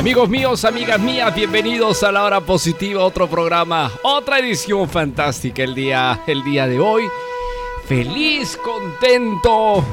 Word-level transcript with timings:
Amigos 0.00 0.30
míos, 0.30 0.64
amigas 0.64 0.98
mías, 0.98 1.34
bienvenidos 1.34 2.02
a 2.04 2.10
la 2.10 2.24
hora 2.24 2.40
positiva, 2.40 3.04
otro 3.04 3.28
programa, 3.28 3.92
otra 4.02 4.38
edición 4.38 4.88
fantástica 4.88 5.62
el 5.62 5.74
día, 5.74 6.22
el 6.26 6.42
día 6.42 6.66
de 6.66 6.80
hoy. 6.80 7.02
Feliz, 7.86 8.56
contento, 8.56 9.84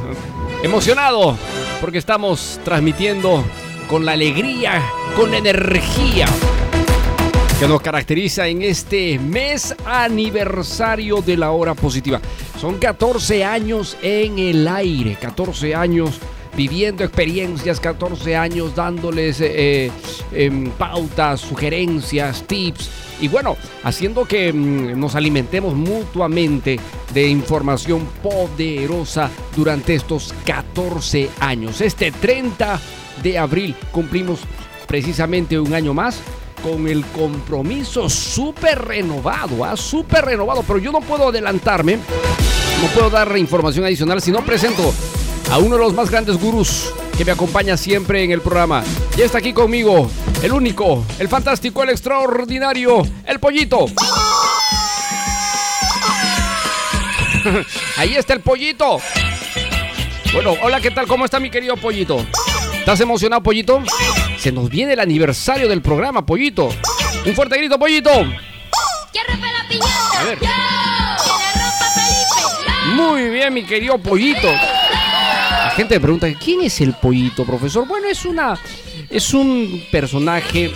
emocionado, 0.63 1.37
porque 1.81 1.97
estamos 1.97 2.57
transmitiendo 2.63 3.43
con 3.89 4.05
la 4.05 4.13
alegría, 4.13 4.81
con 5.13 5.29
la 5.29 5.39
energía 5.39 6.25
que 7.59 7.67
nos 7.67 7.81
caracteriza 7.81 8.47
en 8.47 8.61
este 8.61 9.19
mes 9.19 9.75
aniversario 9.85 11.21
de 11.21 11.35
la 11.35 11.51
hora 11.51 11.73
positiva. 11.73 12.21
Son 12.61 12.77
14 12.77 13.43
años 13.43 13.97
en 14.01 14.39
el 14.39 14.69
aire, 14.69 15.17
14 15.19 15.75
años 15.75 16.17
viviendo 16.55 17.03
experiencias, 17.03 17.79
14 17.79 18.35
años 18.35 18.75
dándoles 18.75 19.41
eh, 19.41 19.91
eh, 20.31 20.71
pautas, 20.77 21.41
sugerencias, 21.41 22.43
tips 22.43 22.89
y 23.19 23.27
bueno, 23.27 23.57
haciendo 23.83 24.25
que 24.25 24.53
mm, 24.53 24.99
nos 24.99 25.15
alimentemos 25.15 25.73
mutuamente 25.73 26.79
de 27.13 27.27
información 27.27 28.07
poderosa 28.21 29.29
durante 29.55 29.95
estos 29.95 30.33
14 30.45 31.29
años. 31.39 31.81
Este 31.81 32.11
30 32.11 32.79
de 33.23 33.37
abril 33.37 33.75
cumplimos 33.91 34.41
precisamente 34.87 35.59
un 35.59 35.73
año 35.73 35.93
más 35.93 36.19
con 36.63 36.87
el 36.87 37.05
compromiso 37.05 38.09
súper 38.09 38.83
renovado, 38.85 39.63
¿ah? 39.63 39.77
súper 39.77 40.25
renovado, 40.25 40.63
pero 40.63 40.79
yo 40.79 40.91
no 40.91 41.01
puedo 41.01 41.29
adelantarme, 41.29 41.95
no 41.95 42.87
puedo 42.93 43.09
dar 43.09 43.37
información 43.37 43.85
adicional 43.85 44.21
si 44.21 44.31
no 44.31 44.43
presento 44.43 44.93
a 45.49 45.57
uno 45.59 45.75
de 45.75 45.81
los 45.81 45.93
más 45.93 46.09
grandes 46.09 46.37
gurús 46.37 46.93
que 47.17 47.25
me 47.25 47.31
acompaña 47.31 47.77
siempre 47.77 48.23
en 48.23 48.31
el 48.31 48.41
programa. 48.41 48.83
Ya 49.15 49.25
está 49.25 49.37
aquí 49.39 49.53
conmigo, 49.53 50.09
el 50.43 50.51
único, 50.51 51.05
el 51.19 51.27
fantástico, 51.27 51.83
el 51.83 51.89
extraordinario, 51.89 53.01
el 53.25 53.39
pollito. 53.39 53.85
Ahí 57.97 58.15
está 58.15 58.33
el 58.33 58.41
pollito. 58.41 58.99
Bueno, 60.33 60.55
hola, 60.61 60.81
¿qué 60.81 60.91
tal? 60.91 61.07
¿Cómo 61.07 61.25
está 61.25 61.39
mi 61.39 61.49
querido 61.49 61.77
pollito? 61.77 62.25
¿Estás 62.73 62.99
emocionado, 62.99 63.41
pollito? 63.41 63.81
Se 64.37 64.51
nos 64.51 64.69
viene 64.69 64.93
el 64.93 64.99
aniversario 64.99 65.67
del 65.67 65.81
programa, 65.81 66.25
pollito. 66.25 66.69
Un 67.25 67.33
fuerte 67.33 67.57
grito, 67.57 67.79
pollito. 67.79 68.11
¡Que 69.11 69.23
rompa 69.27 69.47
la 69.51 69.67
piñata! 69.67 70.19
A 70.19 70.23
ver. 70.23 70.37
¡Que 70.39 70.45
la 70.45 71.17
rompa 71.53 71.91
Felipe! 71.95 72.95
Muy 72.95 73.29
bien, 73.29 73.53
mi 73.53 73.65
querido 73.65 73.97
pollito. 73.97 74.49
Gente 75.77 75.93
me 75.95 75.99
pregunta, 76.01 76.27
¿quién 76.33 76.61
es 76.61 76.81
el 76.81 76.93
pollito, 76.93 77.45
profesor? 77.45 77.87
Bueno, 77.87 78.07
es 78.07 78.25
una. 78.25 78.59
Es 79.11 79.31
un 79.33 79.83
personaje 79.91 80.71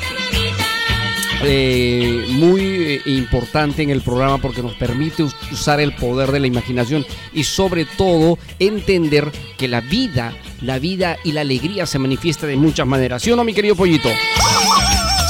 eh, 1.44 2.26
muy 2.30 2.62
eh, 2.62 3.02
importante 3.08 3.82
en 3.82 3.90
el 3.90 4.02
programa 4.02 4.38
porque 4.38 4.62
nos 4.62 4.76
permite 4.76 5.24
us- 5.24 5.36
usar 5.52 5.82
el 5.82 5.94
poder 5.96 6.32
de 6.32 6.40
la 6.40 6.46
imaginación 6.48 7.04
y 7.34 7.44
sobre 7.44 7.86
todo 7.86 8.38
entender 8.60 9.32
que 9.58 9.68
la 9.68 9.82
vida, 9.82 10.38
la 10.62 10.78
vida 10.78 11.18
y 11.24 11.32
la 11.32 11.42
alegría 11.42 11.88
se 11.88 11.98
manifiesta 11.98 12.46
de 12.46 12.56
muchas 12.56 12.86
maneras. 12.86 13.24
¿Sí 13.24 13.32
o 13.32 13.36
no, 13.36 13.44
mi 13.44 13.56
querido 13.56 13.76
pollito? 13.76 14.10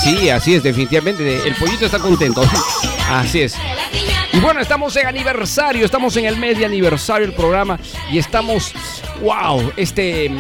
Sí, 0.04 0.30
así 0.30 0.56
es, 0.56 0.64
definitivamente. 0.64 1.48
El 1.48 1.54
pollito 1.56 1.86
está 1.86 2.00
contento. 2.00 2.44
Así 3.10 3.42
es. 3.42 3.56
Y 4.34 4.40
bueno, 4.40 4.62
estamos 4.62 4.96
en 4.96 5.06
aniversario, 5.06 5.86
estamos 5.86 6.16
en 6.16 6.26
el 6.26 6.38
mes 6.38 6.58
de 6.58 6.66
aniversario 6.66 7.28
del 7.28 7.36
programa 7.36 7.78
y 8.10 8.18
estamos, 8.18 8.74
wow, 9.22 9.72
este, 9.76 10.32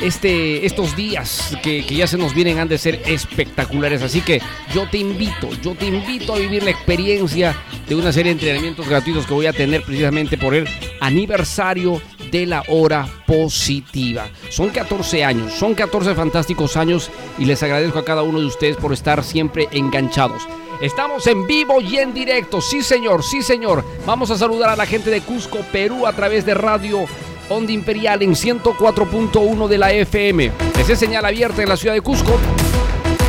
este, 0.00 0.64
estos 0.64 0.96
días 0.96 1.56
que, 1.62 1.84
que 1.84 1.94
ya 1.94 2.06
se 2.06 2.16
nos 2.16 2.34
vienen 2.34 2.58
han 2.58 2.68
de 2.68 2.78
ser 2.78 3.02
espectaculares. 3.04 4.02
Así 4.02 4.22
que 4.22 4.40
yo 4.74 4.88
te 4.88 4.98
invito, 4.98 5.50
yo 5.62 5.74
te 5.74 5.86
invito 5.86 6.34
a 6.34 6.38
vivir 6.38 6.62
la 6.62 6.70
experiencia 6.70 7.54
de 7.86 7.94
una 7.94 8.12
serie 8.12 8.34
de 8.34 8.40
entrenamientos 8.40 8.88
gratuitos 8.88 9.26
que 9.26 9.34
voy 9.34 9.46
a 9.46 9.52
tener 9.52 9.82
precisamente 9.82 10.38
por 10.38 10.54
el 10.54 10.66
aniversario 11.00 12.00
de 12.30 12.46
la 12.46 12.62
hora 12.68 13.08
positiva. 13.26 14.28
Son 14.50 14.70
14 14.70 15.24
años, 15.24 15.52
son 15.52 15.74
14 15.74 16.14
fantásticos 16.14 16.76
años 16.76 17.10
y 17.38 17.44
les 17.44 17.62
agradezco 17.62 17.98
a 17.98 18.04
cada 18.04 18.22
uno 18.22 18.40
de 18.40 18.46
ustedes 18.46 18.76
por 18.76 18.92
estar 18.92 19.22
siempre 19.24 19.68
enganchados. 19.72 20.42
Estamos 20.80 21.26
en 21.26 21.46
vivo 21.46 21.80
y 21.80 21.96
en 21.98 22.12
directo, 22.12 22.60
sí 22.60 22.82
señor, 22.82 23.22
sí 23.22 23.42
señor. 23.42 23.84
Vamos 24.04 24.30
a 24.30 24.36
saludar 24.36 24.70
a 24.70 24.76
la 24.76 24.86
gente 24.86 25.10
de 25.10 25.22
Cusco, 25.22 25.58
Perú, 25.72 26.06
a 26.06 26.12
través 26.12 26.44
de 26.44 26.54
Radio 26.54 27.06
Onda 27.48 27.72
Imperial 27.72 28.22
en 28.22 28.32
104.1 28.32 29.68
de 29.68 29.78
la 29.78 29.92
FM. 29.92 30.52
Esa 30.78 30.92
es 30.92 30.98
señal 30.98 31.24
abierta 31.24 31.62
en 31.62 31.68
la 31.68 31.76
ciudad 31.76 31.94
de 31.94 32.00
Cusco. 32.00 32.38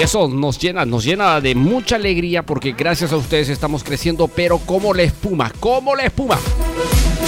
Eso 0.00 0.29
nos 0.29 0.58
llena, 0.58 0.87
nos 0.87 1.05
llena 1.05 1.41
de 1.41 1.55
mucha 1.55 1.97
alegría 1.97 2.43
porque 2.43 2.73
gracias 2.73 3.12
a 3.12 3.17
ustedes 3.17 3.49
estamos 3.50 3.85
creciendo, 3.85 4.29
pero 4.29 4.58
como 4.58 4.94
la 4.94 5.02
espuma, 5.02 5.52
como 5.61 5.94
la 5.94 6.05
espuma. 6.05 6.38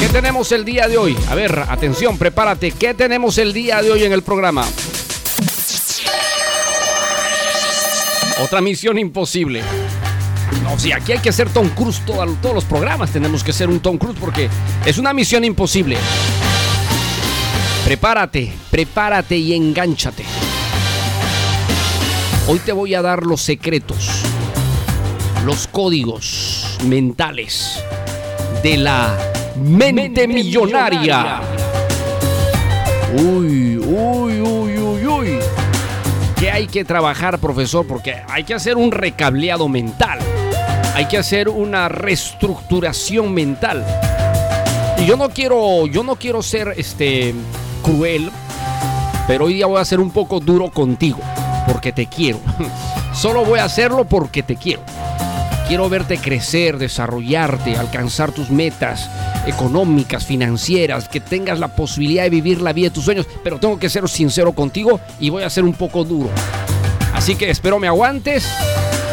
¿Qué 0.00 0.08
tenemos 0.08 0.50
el 0.52 0.64
día 0.64 0.88
de 0.88 0.96
hoy? 0.96 1.16
A 1.28 1.34
ver, 1.34 1.66
atención, 1.68 2.16
prepárate. 2.16 2.70
¿Qué 2.72 2.94
tenemos 2.94 3.36
el 3.38 3.52
día 3.52 3.82
de 3.82 3.90
hoy 3.90 4.04
en 4.04 4.12
el 4.12 4.22
programa? 4.22 4.64
Otra 8.42 8.60
misión 8.62 8.98
imposible. 8.98 9.62
No, 10.64 10.78
si 10.78 10.92
aquí 10.92 11.12
hay 11.12 11.18
que 11.18 11.32
ser 11.32 11.50
Tom 11.50 11.68
Cruise, 11.68 12.00
todo- 12.06 12.26
todos 12.40 12.54
los 12.54 12.64
programas 12.64 13.10
tenemos 13.12 13.44
que 13.44 13.52
ser 13.52 13.68
un 13.68 13.80
Tom 13.80 13.98
Cruise 13.98 14.16
porque 14.18 14.48
es 14.86 14.96
una 14.98 15.12
misión 15.12 15.44
imposible. 15.44 15.98
Prepárate, 17.84 18.52
prepárate 18.70 19.36
y 19.36 19.52
engánchate. 19.54 20.24
Hoy 22.48 22.58
te 22.58 22.72
voy 22.72 22.92
a 22.94 23.02
dar 23.02 23.24
los 23.24 23.40
secretos, 23.40 24.24
los 25.44 25.68
códigos 25.68 26.76
mentales 26.84 27.80
de 28.64 28.78
la 28.78 29.16
mente, 29.56 30.26
millonaria. 30.26 31.40
Uy, 33.14 33.78
uy, 33.78 34.40
uy, 34.40 34.78
uy, 34.78 35.06
uy. 35.06 35.38
¿Qué 36.36 36.50
hay 36.50 36.66
que 36.66 36.84
trabajar, 36.84 37.38
profesor? 37.38 37.86
Porque 37.86 38.16
hay 38.28 38.42
que 38.42 38.54
hacer 38.54 38.76
un 38.76 38.90
recableado 38.90 39.68
mental. 39.68 40.18
Hay 40.96 41.06
que 41.06 41.18
hacer 41.18 41.48
una 41.48 41.88
reestructuración 41.88 43.32
mental. 43.32 43.86
Y 44.98 45.06
yo 45.06 45.16
no 45.16 45.28
quiero, 45.30 45.86
yo 45.86 46.02
no 46.02 46.16
quiero 46.16 46.42
ser 46.42 46.74
este 46.76 47.34
cruel, 47.84 48.32
pero 49.28 49.44
hoy 49.44 49.54
día 49.54 49.66
voy 49.66 49.80
a 49.80 49.84
ser 49.84 50.00
un 50.00 50.10
poco 50.10 50.40
duro 50.40 50.70
contigo, 50.70 51.20
porque 51.66 51.92
te 51.92 52.06
quiero. 52.06 52.40
Solo 53.14 53.44
voy 53.44 53.58
a 53.58 53.64
hacerlo 53.64 54.04
porque 54.04 54.42
te 54.42 54.56
quiero. 54.56 54.82
Quiero 55.68 55.88
verte 55.88 56.18
crecer, 56.18 56.76
desarrollarte, 56.76 57.76
alcanzar 57.76 58.32
tus 58.32 58.50
metas 58.50 59.08
económicas, 59.46 60.26
financieras, 60.26 61.08
que 61.08 61.20
tengas 61.20 61.58
la 61.58 61.74
posibilidad 61.74 62.24
de 62.24 62.30
vivir 62.30 62.60
la 62.60 62.72
vida 62.72 62.88
de 62.88 62.94
tus 62.94 63.04
sueños, 63.04 63.26
pero 63.42 63.58
tengo 63.58 63.78
que 63.78 63.88
ser 63.88 64.08
sincero 64.08 64.52
contigo 64.52 65.00
y 65.18 65.30
voy 65.30 65.42
a 65.42 65.50
ser 65.50 65.64
un 65.64 65.74
poco 65.74 66.04
duro. 66.04 66.30
Así 67.14 67.36
que 67.36 67.50
espero 67.50 67.78
me 67.78 67.86
aguantes, 67.86 68.46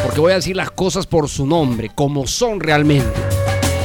porque 0.04 0.20
voy 0.20 0.32
a 0.32 0.36
decir 0.36 0.56
las 0.56 0.70
cosas 0.70 1.06
por 1.06 1.28
su 1.28 1.46
nombre, 1.46 1.90
como 1.94 2.26
son 2.26 2.60
realmente. 2.60 3.08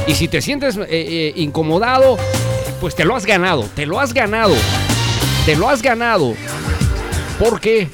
Y 0.06 0.14
si 0.14 0.28
te 0.28 0.40
sientes 0.40 0.76
eh, 0.76 0.86
eh, 0.88 1.32
incomodado, 1.36 2.16
pues 2.80 2.94
te 2.94 3.04
lo 3.04 3.16
has 3.16 3.26
ganado, 3.26 3.64
te 3.74 3.86
lo 3.86 4.00
has 4.00 4.12
ganado, 4.12 4.54
te 5.44 5.56
lo 5.56 5.68
has 5.68 5.82
ganado. 5.82 6.34
Porque 7.38 7.88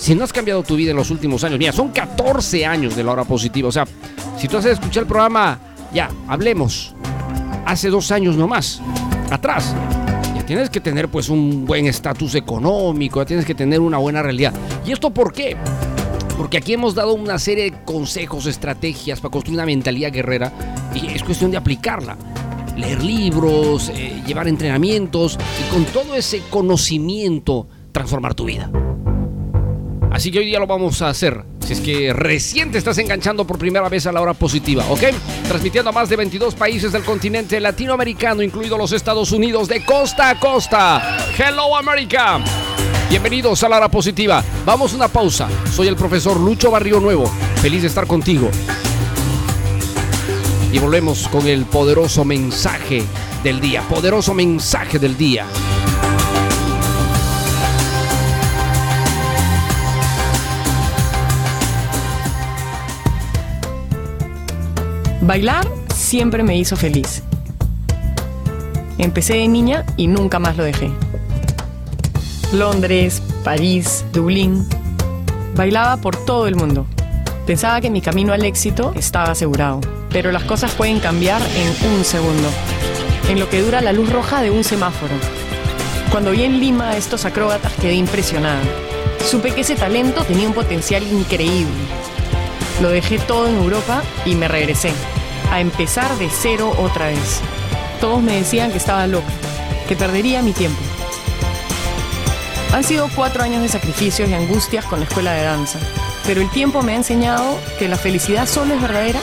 si 0.00 0.14
no 0.14 0.24
has 0.24 0.32
cambiado 0.32 0.62
tu 0.62 0.76
vida 0.76 0.92
en 0.92 0.96
los 0.96 1.10
últimos 1.10 1.44
años, 1.44 1.58
mira, 1.58 1.72
son 1.72 1.90
14 1.90 2.64
años 2.64 2.96
de 2.96 3.04
la 3.04 3.12
hora 3.12 3.24
positiva. 3.24 3.68
O 3.68 3.72
sea, 3.72 3.86
si 4.38 4.48
tú 4.48 4.56
has 4.56 4.64
escuchado 4.64 5.02
el 5.02 5.06
programa, 5.06 5.60
ya, 5.92 6.10
hablemos, 6.26 6.94
hace 7.66 7.90
dos 7.90 8.10
años 8.10 8.34
nomás, 8.34 8.80
atrás, 9.30 9.74
ya 10.34 10.44
tienes 10.46 10.70
que 10.70 10.80
tener 10.80 11.08
pues 11.08 11.28
un 11.28 11.66
buen 11.66 11.84
estatus 11.84 12.34
económico, 12.34 13.20
ya 13.20 13.26
tienes 13.26 13.44
que 13.44 13.54
tener 13.54 13.80
una 13.80 13.98
buena 13.98 14.22
realidad. 14.22 14.54
¿Y 14.86 14.92
esto 14.92 15.10
por 15.10 15.34
qué? 15.34 15.54
Porque 16.38 16.56
aquí 16.56 16.72
hemos 16.72 16.94
dado 16.94 17.12
una 17.12 17.38
serie 17.38 17.64
de 17.64 17.84
consejos, 17.84 18.46
estrategias 18.46 19.20
para 19.20 19.30
construir 19.30 19.58
una 19.58 19.66
mentalidad 19.66 20.10
guerrera 20.10 20.50
y 20.94 21.08
es 21.08 21.22
cuestión 21.22 21.50
de 21.50 21.58
aplicarla. 21.58 22.16
Leer 22.74 23.04
libros, 23.04 23.90
eh, 23.90 24.22
llevar 24.26 24.48
entrenamientos 24.48 25.38
y 25.60 25.70
con 25.70 25.84
todo 25.84 26.14
ese 26.14 26.40
conocimiento 26.48 27.68
transformar 27.92 28.34
tu 28.34 28.46
vida. 28.46 28.70
Así 30.10 30.30
que 30.30 30.40
hoy 30.40 30.46
día 30.46 30.58
lo 30.58 30.66
vamos 30.66 31.00
a 31.02 31.08
hacer. 31.08 31.44
Si 31.64 31.74
es 31.74 31.80
que 31.80 32.12
recién 32.12 32.72
te 32.72 32.78
estás 32.78 32.98
enganchando 32.98 33.46
por 33.46 33.58
primera 33.58 33.88
vez 33.88 34.06
a 34.06 34.12
la 34.12 34.20
hora 34.20 34.34
positiva, 34.34 34.84
¿ok? 34.90 35.02
Transmitiendo 35.46 35.90
a 35.90 35.92
más 35.92 36.08
de 36.08 36.16
22 36.16 36.54
países 36.56 36.90
del 36.92 37.04
continente 37.04 37.60
latinoamericano, 37.60 38.42
incluidos 38.42 38.78
los 38.78 38.92
Estados 38.92 39.30
Unidos, 39.30 39.68
de 39.68 39.84
costa 39.84 40.30
a 40.30 40.40
costa. 40.40 41.16
Hello 41.38 41.76
America. 41.76 42.40
Bienvenidos 43.08 43.62
a 43.62 43.68
la 43.68 43.76
hora 43.76 43.88
positiva. 43.88 44.42
Vamos 44.66 44.92
a 44.92 44.96
una 44.96 45.08
pausa. 45.08 45.48
Soy 45.72 45.86
el 45.86 45.96
profesor 45.96 46.40
Lucho 46.40 46.72
Barrio 46.72 46.98
Nuevo. 46.98 47.26
Feliz 47.62 47.82
de 47.82 47.88
estar 47.88 48.06
contigo. 48.06 48.50
Y 50.72 50.78
volvemos 50.78 51.28
con 51.28 51.46
el 51.46 51.66
poderoso 51.66 52.24
mensaje 52.24 53.04
del 53.44 53.60
día. 53.60 53.82
Poderoso 53.82 54.34
mensaje 54.34 54.98
del 54.98 55.16
día. 55.16 55.46
Bailar 65.22 65.68
siempre 65.94 66.42
me 66.42 66.56
hizo 66.56 66.76
feliz. 66.76 67.22
Empecé 68.96 69.34
de 69.34 69.48
niña 69.48 69.84
y 69.98 70.06
nunca 70.06 70.38
más 70.38 70.56
lo 70.56 70.64
dejé. 70.64 70.90
Londres, 72.54 73.22
París, 73.44 74.04
Dublín. 74.14 74.66
Bailaba 75.54 75.98
por 75.98 76.16
todo 76.24 76.46
el 76.46 76.56
mundo. 76.56 76.86
Pensaba 77.46 77.82
que 77.82 77.90
mi 77.90 78.00
camino 78.00 78.32
al 78.32 78.46
éxito 78.46 78.94
estaba 78.96 79.32
asegurado, 79.32 79.80
pero 80.08 80.32
las 80.32 80.44
cosas 80.44 80.72
pueden 80.72 81.00
cambiar 81.00 81.42
en 81.54 81.92
un 81.92 82.02
segundo, 82.04 82.48
en 83.28 83.38
lo 83.38 83.48
que 83.50 83.60
dura 83.60 83.82
la 83.82 83.92
luz 83.92 84.10
roja 84.10 84.40
de 84.40 84.50
un 84.50 84.64
semáforo. 84.64 85.14
Cuando 86.10 86.30
vi 86.30 86.44
en 86.44 86.60
Lima 86.60 86.90
a 86.90 86.96
estos 86.96 87.26
acróbatas 87.26 87.72
quedé 87.74 87.94
impresionada. 87.94 88.62
Supe 89.24 89.52
que 89.52 89.60
ese 89.60 89.76
talento 89.76 90.24
tenía 90.24 90.48
un 90.48 90.54
potencial 90.54 91.02
increíble. 91.02 91.74
Lo 92.80 92.88
dejé 92.88 93.18
todo 93.18 93.46
en 93.46 93.56
Europa 93.56 94.02
y 94.24 94.34
me 94.34 94.48
regresé, 94.48 94.92
a 95.50 95.60
empezar 95.60 96.16
de 96.16 96.30
cero 96.30 96.74
otra 96.78 97.08
vez. 97.08 97.40
Todos 98.00 98.22
me 98.22 98.36
decían 98.36 98.70
que 98.70 98.78
estaba 98.78 99.06
loca, 99.06 99.28
que 99.86 99.96
perdería 99.96 100.42
mi 100.42 100.52
tiempo. 100.52 100.80
Han 102.72 102.84
sido 102.84 103.10
cuatro 103.14 103.42
años 103.42 103.62
de 103.62 103.68
sacrificios 103.68 104.30
y 104.30 104.34
angustias 104.34 104.84
con 104.86 105.00
la 105.00 105.06
escuela 105.06 105.32
de 105.32 105.42
danza, 105.42 105.78
pero 106.24 106.40
el 106.40 106.48
tiempo 106.50 106.82
me 106.82 106.92
ha 106.92 106.96
enseñado 106.96 107.58
que 107.78 107.88
la 107.88 107.96
felicidad 107.96 108.48
solo 108.48 108.74
es 108.74 108.80
verdadera 108.80 109.20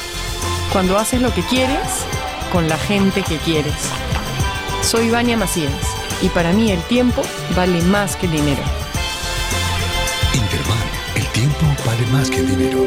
cuando 0.71 0.97
haces 0.97 1.21
lo 1.21 1.33
que 1.33 1.41
quieres 1.41 2.05
con 2.51 2.69
la 2.69 2.77
gente 2.77 3.23
que 3.23 3.37
quieres. 3.37 3.73
Soy 4.83 5.09
Vania 5.09 5.35
Macías 5.35 5.71
y 6.21 6.29
para 6.29 6.51
mí 6.53 6.71
el 6.71 6.81
tiempo 6.83 7.23
vale 7.55 7.81
más 7.81 8.15
que 8.17 8.27
el 8.27 8.33
dinero. 8.33 8.76
Más 12.05 12.29
que 12.29 12.41
dinero. 12.41 12.85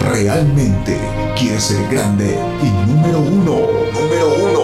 ¿Realmente 0.00 0.96
quieres 1.38 1.64
ser 1.64 1.88
grande 1.88 2.38
y 2.62 2.90
número 2.90 3.18
uno? 3.18 3.68
Número 3.92 4.34
uno. 4.34 4.60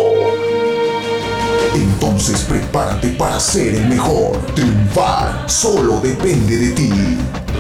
Entonces 1.75 2.43
prepárate 2.43 3.09
para 3.09 3.41
ser 3.41 3.75
el 3.75 3.89
mejor. 3.89 4.39
Triunfar 4.55 5.45
solo 5.51 6.01
depende 6.01 6.57
de 6.57 6.71
ti. 6.71 6.91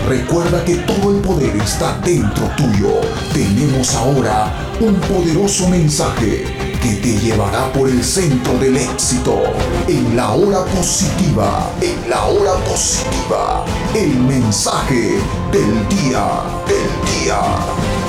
Recuerda 0.08 0.64
que 0.64 0.76
todo 0.76 1.16
el 1.16 1.20
poder 1.20 1.56
está 1.56 1.98
dentro 2.04 2.48
tuyo. 2.56 3.00
Tenemos 3.32 3.94
ahora 3.94 4.52
un 4.80 4.94
poderoso 4.94 5.68
mensaje 5.68 6.61
que 6.82 6.94
te 6.96 7.18
llevará 7.20 7.72
por 7.72 7.88
el 7.88 8.02
centro 8.02 8.58
del 8.58 8.76
éxito. 8.76 9.42
En 9.86 10.16
la 10.16 10.32
hora 10.32 10.64
positiva, 10.64 11.70
en 11.80 12.10
la 12.10 12.24
hora 12.24 12.54
positiva, 12.64 13.64
el 13.94 14.14
mensaje 14.18 15.18
del 15.52 15.88
día, 15.88 16.26
del 16.66 17.24
día. 17.24 18.01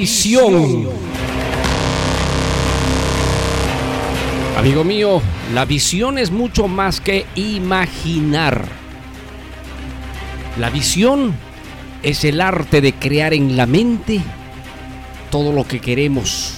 Visión. 0.00 0.88
Amigo 4.56 4.82
mío, 4.82 5.20
la 5.52 5.66
visión 5.66 6.16
es 6.16 6.30
mucho 6.30 6.68
más 6.68 7.02
que 7.02 7.26
imaginar. 7.34 8.64
La 10.58 10.70
visión 10.70 11.34
es 12.02 12.24
el 12.24 12.40
arte 12.40 12.80
de 12.80 12.94
crear 12.94 13.34
en 13.34 13.58
la 13.58 13.66
mente 13.66 14.22
todo 15.30 15.52
lo 15.52 15.68
que 15.68 15.80
queremos, 15.80 16.54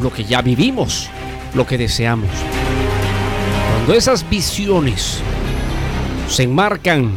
lo 0.00 0.10
que 0.10 0.24
ya 0.24 0.40
vivimos, 0.40 1.10
lo 1.52 1.66
que 1.66 1.76
deseamos. 1.76 2.30
Cuando 3.74 3.92
esas 3.92 4.26
visiones 4.30 5.18
se 6.26 6.44
enmarcan 6.44 7.10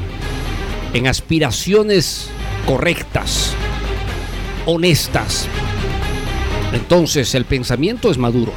en 0.94 1.08
aspiraciones 1.08 2.28
correctas, 2.66 3.56
honestas, 4.66 5.48
entonces 6.74 7.34
el 7.36 7.46
pensamiento 7.46 8.12
es 8.12 8.18
maduro, 8.18 8.54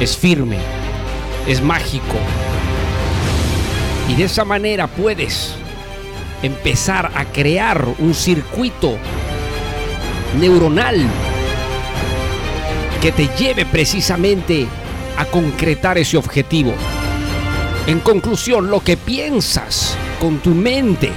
es 0.00 0.16
firme, 0.16 0.58
es 1.46 1.62
mágico. 1.62 2.16
Y 4.08 4.14
de 4.14 4.24
esa 4.24 4.44
manera 4.44 4.86
puedes 4.86 5.54
empezar 6.42 7.10
a 7.14 7.24
crear 7.26 7.86
un 7.98 8.14
circuito 8.14 8.96
neuronal 10.38 11.02
que 13.00 13.12
te 13.12 13.28
lleve 13.38 13.64
precisamente 13.64 14.66
a 15.16 15.24
concretar 15.24 15.98
ese 15.98 16.16
objetivo. 16.16 16.74
En 17.86 18.00
conclusión, 18.00 18.70
lo 18.70 18.80
que 18.80 18.96
piensas 18.96 19.96
con 20.20 20.38
tu 20.38 20.50
mente 20.50 21.10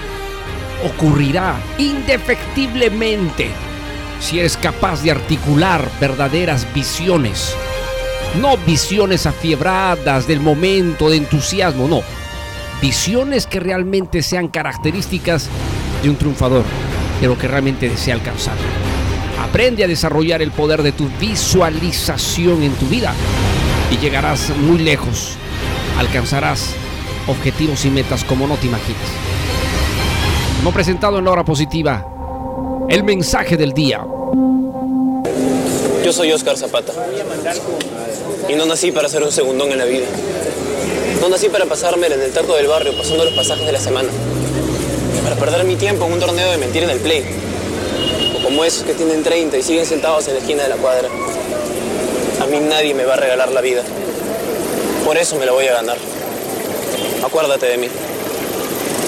ocurrirá 0.86 1.60
indefectiblemente 1.78 3.50
si 4.20 4.40
eres 4.40 4.58
capaz 4.58 5.02
de 5.02 5.12
articular 5.12 5.90
verdaderas 6.00 6.68
visiones. 6.74 7.56
No 8.40 8.58
visiones 8.58 9.26
afiebradas 9.26 10.28
del 10.28 10.40
momento 10.40 11.10
de 11.10 11.18
entusiasmo, 11.18 11.88
no. 11.88 12.02
Visiones 12.82 13.48
que 13.48 13.60
realmente 13.60 14.22
sean 14.22 14.48
características 14.48 15.50
de 16.04 16.10
un 16.10 16.16
triunfador, 16.16 16.64
de 17.20 17.28
lo 17.28 17.38
que 17.38 17.48
realmente 17.48 17.90
desea 17.90 18.14
alcanzar. 18.14 18.56
Aprende 19.42 19.84
a 19.84 19.88
desarrollar 19.88 20.42
el 20.42 20.52
poder 20.52 20.84
de 20.84 20.92
tu 20.92 21.10
visualización 21.20 22.62
en 22.62 22.74
tu 22.74 22.86
vida 22.88 23.14
y 23.92 23.98
llegarás 23.98 24.52
muy 24.58 24.78
lejos. 24.78 25.36
Alcanzarás 25.98 26.76
objetivos 27.28 27.84
y 27.86 27.90
metas 27.90 28.24
como 28.24 28.48
no 28.48 28.56
te 28.56 28.68
imaginas. 28.68 29.02
No 30.64 30.72
presentado 30.72 31.20
en 31.20 31.26
la 31.26 31.32
hora 31.32 31.46
positiva, 31.46 32.19
el 32.90 33.04
mensaje 33.04 33.56
del 33.56 33.74
día. 33.74 34.02
Yo 36.04 36.12
soy 36.12 36.32
Oscar 36.32 36.58
Zapata. 36.58 36.92
Y 38.48 38.56
no 38.56 38.66
nací 38.66 38.92
para 38.92 39.08
ser 39.08 39.22
un 39.22 39.32
segundón 39.32 39.72
en 39.72 39.78
la 39.78 39.86
vida. 39.86 40.08
No 41.22 41.30
nací 41.30 41.50
para 41.50 41.66
pasarme 41.66 42.08
en 42.08 42.14
el 42.14 42.32
taco 42.32 42.56
del 42.56 42.68
barrio 42.68 42.98
pasando 42.98 43.26
los 43.26 43.34
pasajes 43.34 43.66
de 43.66 43.72
la 43.72 43.80
semana. 43.80 44.10
Para 45.24 45.36
perder 45.36 45.66
mi 45.66 45.76
tiempo 45.76 46.06
en 46.06 46.14
un 46.14 46.20
torneo 46.20 46.50
de 46.50 46.58
mentir 46.58 46.84
en 46.84 46.90
el 46.90 47.00
play. 47.00 47.24
O 48.40 48.44
como 48.44 48.66
esos 48.66 48.84
que 48.84 48.94
tienen 48.94 49.22
30 49.22 49.58
y 49.58 49.62
siguen 49.62 49.86
sentados 49.86 50.28
en 50.28 50.34
la 50.34 50.40
esquina 50.40 50.64
de 50.64 50.70
la 50.70 50.78
cuadra. 50.78 51.10
A 52.42 52.46
mí 52.48 52.60
nadie 52.60 52.96
me 52.96 53.06
va 53.06 53.14
a 53.14 53.18
regalar 53.18 53.52
la 53.52 53.62
vida. 53.62 53.84
Por 55.06 55.16
eso 55.18 55.36
me 55.36 55.46
la 55.46 55.52
voy 55.52 55.68
a 55.68 55.74
ganar. 55.74 55.98
Acuérdate 57.24 57.68
de 57.68 57.78
mí. 57.78 57.88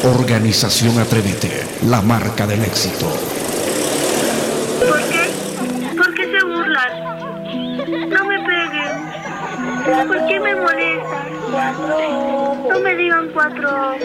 Organización 0.03 0.99
Atrévete, 0.99 1.63
la 1.87 2.01
marca 2.01 2.45
del 2.45 2.63
éxito. 2.63 3.07
¿Por 4.79 4.99
qué? 5.09 5.23
¿Por 5.97 6.13
qué 6.15 6.25
se 6.31 6.45
burlan? 6.45 6.93
No 8.09 8.25
me 8.25 8.39
peguen. 8.39 10.07
¿Por 10.07 10.27
qué 10.27 10.39
me 10.39 10.55
molestan? 10.55 11.27
No 12.69 12.79
me 12.79 12.95
digan 12.95 13.29
cuatro. 13.33 13.95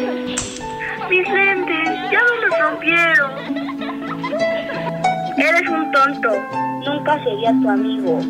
Mis 1.09 1.29
lentes 1.29 1.89
ya 2.11 2.21
me 2.21 2.37
los 2.47 2.59
rompieron. 2.61 3.31
Eres 5.39 5.69
un 5.69 5.93
tonto. 5.93 6.31
Nunca 6.85 7.23
sería 7.25 7.53
tu 7.63 7.71
amigo. 7.71 8.21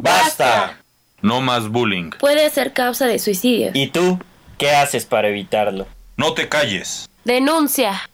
¡Basta! 0.00 0.76
No 1.22 1.40
más 1.40 1.68
bullying. 1.68 2.10
Puede 2.20 2.48
ser 2.50 2.72
causa 2.72 3.06
de 3.06 3.18
suicidio. 3.18 3.70
¿Y 3.74 3.88
tú? 3.88 4.20
¿Qué 4.56 4.70
haces 4.70 5.06
para 5.06 5.28
evitarlo? 5.28 5.86
No 6.16 6.34
te 6.34 6.48
calles. 6.48 7.07
Denuncia. 7.28 8.08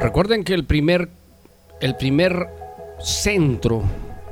Recuerden 0.00 0.44
que 0.44 0.54
el 0.54 0.64
primer, 0.64 1.08
el 1.80 1.96
primer 1.96 2.46
centro 3.00 3.82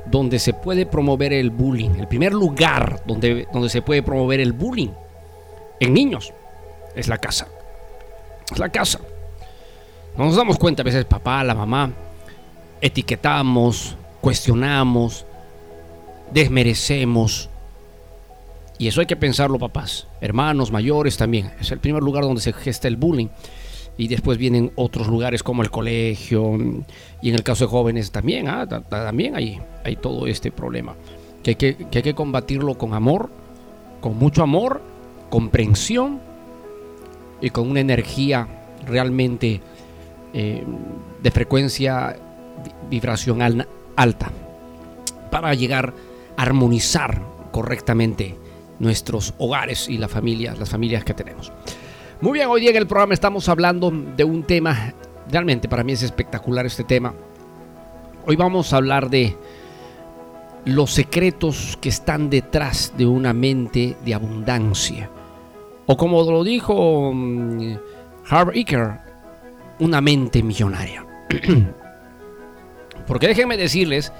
donde 0.05 0.39
se 0.39 0.53
puede 0.53 0.85
promover 0.85 1.33
el 1.33 1.49
bullying, 1.49 1.89
el 1.99 2.07
primer 2.07 2.31
lugar 2.31 3.03
donde, 3.05 3.49
donde 3.51 3.67
se 3.67 3.81
puede 3.81 4.01
promover 4.01 4.39
el 4.39 4.53
bullying 4.53 4.91
en 5.81 5.93
niños, 5.93 6.31
es 6.95 7.09
la 7.09 7.17
casa. 7.17 7.49
Es 8.49 8.59
la 8.59 8.69
casa. 8.69 9.01
No 10.17 10.23
nos 10.23 10.37
damos 10.37 10.57
cuenta 10.57 10.83
a 10.83 10.85
veces, 10.85 11.03
papá, 11.03 11.43
la 11.43 11.53
mamá, 11.53 11.91
etiquetamos, 12.79 13.97
cuestionamos, 14.21 15.25
desmerecemos. 16.31 17.49
Y 18.77 18.87
eso 18.87 18.99
hay 18.99 19.07
que 19.07 19.15
pensarlo, 19.15 19.57
papás, 19.57 20.07
hermanos 20.19 20.71
mayores 20.71 21.17
también. 21.17 21.51
Es 21.59 21.71
el 21.71 21.79
primer 21.79 22.03
lugar 22.03 22.23
donde 22.23 22.41
se 22.41 22.53
gesta 22.53 22.87
el 22.87 22.97
bullying. 22.97 23.27
Y 23.97 24.09
después 24.09 24.37
vienen 24.37 24.71
otros 24.75 25.07
lugares 25.07 25.41
como 25.41 25.61
el 25.61 25.71
colegio. 25.71 26.57
Y 27.21 27.29
en 27.29 27.35
el 27.35 27.43
caso 27.43 27.65
de 27.65 27.71
jóvenes 27.71 28.11
también, 28.11 28.49
¿ah? 28.49 28.67
también 28.67 29.35
hay, 29.35 29.59
hay 29.83 29.95
todo 29.95 30.27
este 30.27 30.51
problema. 30.51 30.95
Que 31.41 31.51
hay 31.51 31.55
que, 31.55 31.75
que 31.75 31.99
hay 31.99 32.03
que 32.03 32.13
combatirlo 32.13 32.77
con 32.77 32.93
amor, 32.93 33.29
con 34.01 34.17
mucho 34.17 34.43
amor, 34.43 34.81
comprensión 35.29 36.19
y 37.41 37.49
con 37.49 37.69
una 37.69 37.79
energía 37.79 38.47
realmente 38.85 39.61
eh, 40.33 40.63
de 41.23 41.31
frecuencia 41.31 42.17
vibracional 42.89 43.67
alta 43.95 44.31
para 45.31 45.53
llegar 45.53 45.93
a 46.37 46.41
armonizar 46.41 47.21
correctamente 47.51 48.35
nuestros 48.79 49.33
hogares 49.37 49.87
y 49.89 49.97
la 49.97 50.07
familia, 50.07 50.55
las 50.57 50.69
familias 50.69 51.03
que 51.03 51.13
tenemos. 51.13 51.51
Muy 52.21 52.33
bien, 52.33 52.47
hoy 52.49 52.61
día 52.61 52.69
en 52.71 52.77
el 52.77 52.87
programa 52.87 53.13
estamos 53.13 53.49
hablando 53.49 53.91
de 53.91 54.23
un 54.23 54.43
tema, 54.43 54.93
realmente 55.29 55.67
para 55.67 55.83
mí 55.83 55.93
es 55.93 56.03
espectacular 56.03 56.65
este 56.65 56.83
tema. 56.83 57.13
Hoy 58.25 58.35
vamos 58.35 58.73
a 58.73 58.77
hablar 58.77 59.09
de 59.09 59.35
los 60.65 60.91
secretos 60.91 61.77
que 61.79 61.89
están 61.89 62.29
detrás 62.29 62.93
de 62.97 63.05
una 63.05 63.33
mente 63.33 63.95
de 64.03 64.13
abundancia. 64.13 65.09
O 65.85 65.95
como 65.95 66.23
lo 66.23 66.43
dijo 66.43 67.09
um, 67.09 67.77
Harvard 68.27 68.55
Iker, 68.55 68.99
una 69.79 70.01
mente 70.01 70.41
millonaria. 70.41 71.05
Porque 73.07 73.27
déjenme 73.27 73.57
decirles 73.57 74.11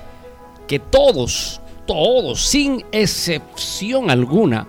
que 0.67 0.79
todos, 0.79 1.61
todos, 1.85 2.45
sin 2.45 2.85
excepción 2.91 4.09
alguna, 4.09 4.67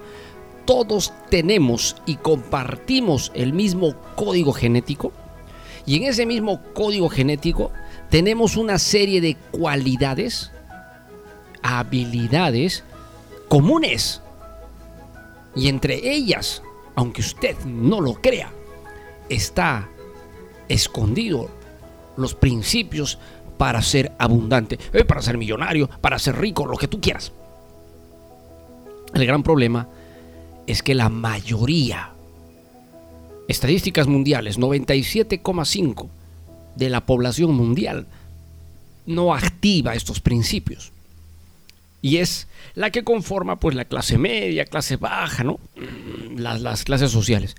todos 0.65 1.13
tenemos 1.31 1.97
y 2.07 2.17
compartimos 2.17 3.33
el 3.35 3.53
mismo 3.53 3.95
código 4.17 4.53
genético. 4.53 5.13
Y 5.87 5.97
en 5.97 6.05
ese 6.05 6.27
mismo 6.27 6.61
código 6.75 7.09
genético 7.09 7.71
tenemos 8.11 8.57
una 8.57 8.79
serie 8.79 9.21
de 9.21 9.37
cualidades, 9.53 10.51
habilidades 11.63 12.85
comunes. 13.49 14.21
Y 15.55 15.69
entre 15.69 16.11
ellas, 16.13 16.63
aunque 16.97 17.21
usted 17.21 17.57
no 17.65 18.01
lo 18.01 18.15
crea, 18.15 18.53
está 19.29 19.89
escondido 20.69 21.49
los 22.17 22.35
principios 22.35 23.19
para 23.57 23.83
ser 23.83 24.13
abundante, 24.19 24.79
eh, 24.93 25.05
para 25.05 25.23
ser 25.23 25.39
millonario, 25.39 25.89
para 25.89 26.19
ser 26.19 26.37
rico, 26.39 26.67
lo 26.67 26.77
que 26.77 26.89
tú 26.89 27.01
quieras. 27.01 27.33
El 29.15 29.27
gran 29.27 29.43
problema 29.43 29.89
es 30.67 30.83
que 30.83 30.95
la 30.95 31.09
mayoría, 31.09 32.11
estadísticas 33.49 34.07
mundiales, 34.07 34.59
97,5 34.59 36.09
de 36.75 36.91
la 36.91 37.07
población 37.07 37.55
mundial 37.55 38.07
no 39.07 39.35
activa 39.35 39.95
estos 39.95 40.21
principios. 40.21 40.93
Y 42.03 42.19
es 42.19 42.47
la 42.75 42.91
que 42.91 43.05
conforma 43.05 43.57
pues 43.57 43.75
la 43.75 43.87
clase 43.87 44.19
media, 44.19 44.67
clase 44.67 44.97
baja, 44.97 45.45
¿no? 45.45 45.59
Las, 46.37 46.61
las 46.61 46.85
clases 46.85 47.11
sociales. 47.11 47.57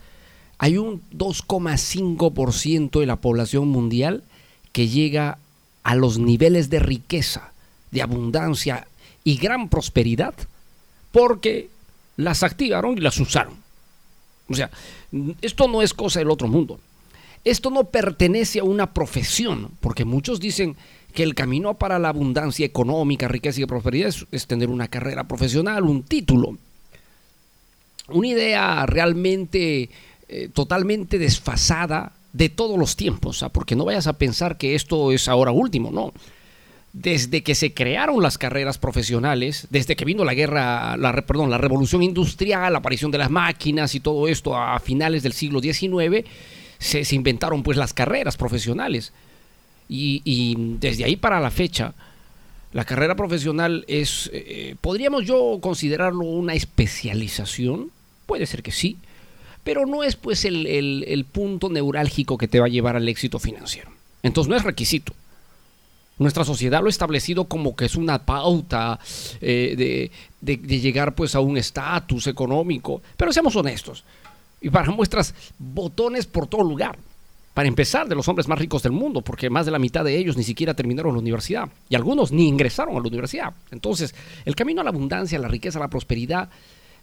Hay 0.60 0.78
un 0.78 1.02
2,5% 1.12 3.00
de 3.00 3.06
la 3.06 3.18
población 3.18 3.68
mundial 3.68 4.24
que 4.72 4.88
llega 4.88 5.40
a 5.88 5.96
los 5.96 6.20
niveles 6.20 6.70
de 6.70 6.80
riqueza, 6.80 7.54
de 7.92 8.02
abundancia 8.02 8.86
y 9.24 9.38
gran 9.38 9.70
prosperidad 9.70 10.34
porque 11.14 11.70
las 12.18 12.44
activaron 12.44 12.98
y 12.98 13.00
las 13.00 13.18
usaron. 13.22 13.54
O 14.50 14.54
sea, 14.54 14.70
esto 15.42 15.70
no 15.70 15.82
es 15.82 15.94
cosa 15.94 16.20
del 16.20 16.30
otro 16.30 16.50
mundo. 16.50 16.82
Esto 17.46 17.70
no 17.70 17.86
pertenece 17.86 18.60
a 18.60 18.66
una 18.66 18.94
profesión, 18.94 19.72
porque 19.80 20.04
muchos 20.04 20.42
dicen 20.42 20.76
que 21.14 21.24
el 21.24 21.36
camino 21.36 21.76
para 21.76 22.00
la 22.00 22.10
abundancia 22.10 22.66
económica, 22.66 23.30
riqueza 23.30 23.62
y 23.62 23.66
prosperidad 23.66 24.14
es, 24.30 24.46
tener 24.46 24.70
una 24.70 24.90
carrera 24.90 25.26
profesional, 25.26 25.86
un 25.86 26.04
título. 26.04 26.58
Una 28.10 28.28
idea 28.28 28.86
realmente 28.86 29.90
eh, 30.28 30.50
totalmente 30.54 31.18
desfasada 31.18 32.12
de 32.38 32.50
todos 32.50 32.78
los 32.78 32.96
tiempos, 32.96 33.44
porque 33.52 33.76
no 33.76 33.84
vayas 33.84 34.06
a 34.06 34.14
pensar 34.14 34.58
que 34.60 34.76
esto 34.76 35.12
es 35.12 35.28
ahora 35.28 35.52
último, 35.52 35.90
no. 35.92 36.14
Desde 36.94 37.42
que 37.42 37.56
se 37.56 37.74
crearon 37.74 38.22
las 38.22 38.38
carreras 38.38 38.78
profesionales, 38.78 39.68
desde 39.72 39.96
que 39.96 40.06
vino 40.06 40.24
la 40.24 40.36
guerra, 40.36 40.98
la, 40.98 41.14
perdón, 41.26 41.50
la 41.50 41.58
revolución 41.58 42.04
industrial, 42.04 42.74
la 42.74 42.80
aparición 42.80 43.10
de 43.10 43.18
las 43.18 43.32
máquinas 43.32 43.96
y 43.96 44.00
todo 44.00 44.28
esto 44.28 44.56
a 44.56 44.80
finales 44.80 45.24
del 45.24 45.34
siglo 45.34 45.60
XIX, 45.60 46.26
se, 46.78 47.04
inventaron 47.16 47.64
pues 47.64 47.76
las 47.76 47.94
carreras 47.94 48.38
profesionales. 48.38 49.14
Y, 49.90 50.56
desde 50.80 51.06
ahí 51.06 51.16
para 51.16 51.40
la 51.40 51.50
fecha, 51.50 51.94
la 52.72 52.86
carrera 52.86 53.16
profesional 53.16 53.84
es, 53.88 54.30
eh, 54.32 54.76
podríamos 54.82 55.26
yo 55.26 55.58
considerarlo 55.60 56.24
una 56.26 56.54
especialización, 56.54 57.90
puede 58.28 58.46
ser 58.46 58.62
que 58.62 58.72
sí, 58.72 58.98
pero 59.68 59.86
no 59.86 60.02
es 60.02 60.16
pues 60.16 60.46
el, 60.46 61.26
punto 61.30 61.68
neurálgico 61.68 62.38
que 62.38 62.48
te 62.48 62.62
va 62.62 62.68
a 62.68 62.70
llevar 62.70 62.96
al 62.96 63.10
éxito 63.10 63.38
financiero. 63.38 63.92
Entonces 64.24 64.50
no 64.50 64.56
es 64.56 64.64
requisito. 64.64 65.12
Nuestra 66.20 66.46
sociedad 66.46 66.80
lo 66.80 66.88
ha 66.88 66.90
establecido 66.90 67.50
como 67.50 67.76
que 67.76 67.84
es 67.84 67.96
una 67.98 68.26
pauta 68.26 68.98
eh, 69.42 69.76
de, 69.78 70.12
de- 70.40 70.66
de 70.66 70.80
llegar 70.80 71.16
pues 71.16 71.36
a 71.36 71.42
un 71.42 71.58
estatus 71.58 72.28
económico. 72.28 73.02
Pero 73.18 73.34
seamos 73.34 73.58
honestos. 73.58 74.06
Y 74.62 74.70
para 74.70 74.90
muestras, 74.90 75.36
botones 75.60 76.28
por 76.28 76.48
todo 76.48 76.64
lugar. 76.64 76.98
Para 77.54 77.68
empezar, 77.68 78.08
de 78.08 78.16
los 78.16 78.26
hombres 78.30 78.48
más 78.48 78.60
ricos 78.60 78.84
del 78.84 78.94
mundo, 78.94 79.20
porque 79.20 79.50
más 79.50 79.66
de 79.66 79.74
la 79.74 79.80
mitad 79.80 80.06
de 80.06 80.16
ellos 80.18 80.38
ni 80.38 80.44
siquiera 80.44 80.76
terminaron 80.76 81.12
la 81.12 81.20
universidad. 81.20 81.68
Y 81.90 81.96
algunos 81.96 82.32
ni 82.32 82.48
ingresaron 82.48 82.96
a 82.96 83.02
la 83.02 83.08
universidad. 83.10 83.54
Entonces, 83.72 84.16
el 84.46 84.56
camino 84.56 84.80
a 84.80 84.86
la 84.86 84.92
abundancia, 84.92 85.38
a 85.38 85.42
la 85.42 85.50
riqueza, 85.50 85.78
a 85.78 85.82
la 85.82 85.90
prosperidad, 85.90 86.48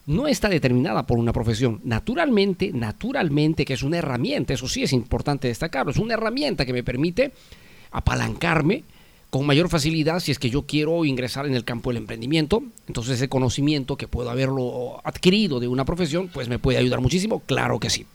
no 0.06 0.26
está 0.26 0.48
determinada 0.48 1.06
por 1.06 1.18
una 1.18 1.32
profesión. 1.32 1.80
Naturalmente, 1.84 2.70
naturalmente, 2.72 3.64
que 3.64 3.74
es 3.74 3.82
una 3.82 3.98
herramienta, 3.98 4.52
eso 4.54 4.68
sí 4.68 4.82
es 4.82 4.92
importante 4.92 5.48
destacarlo, 5.48 5.92
es 5.92 5.98
una 5.98 6.14
herramienta 6.14 6.66
que 6.66 6.72
me 6.72 6.82
permite 6.82 7.32
apalancarme 7.90 8.84
con 9.30 9.46
mayor 9.46 9.68
facilidad 9.68 10.20
si 10.20 10.30
es 10.30 10.38
que 10.38 10.50
yo 10.50 10.62
quiero 10.62 11.04
ingresar 11.04 11.46
en 11.46 11.54
el 11.54 11.64
campo 11.64 11.90
del 11.90 11.96
emprendimiento. 11.96 12.62
Entonces 12.86 13.14
ese 13.16 13.28
conocimiento 13.28 13.96
que 13.96 14.06
puedo 14.06 14.30
haberlo 14.30 15.00
adquirido 15.04 15.58
de 15.58 15.68
una 15.68 15.84
profesión, 15.84 16.28
pues 16.32 16.48
me 16.48 16.58
puede 16.58 16.78
ayudar 16.78 17.00
muchísimo, 17.00 17.40
claro 17.40 17.80
que 17.80 17.90
sí. 17.90 18.06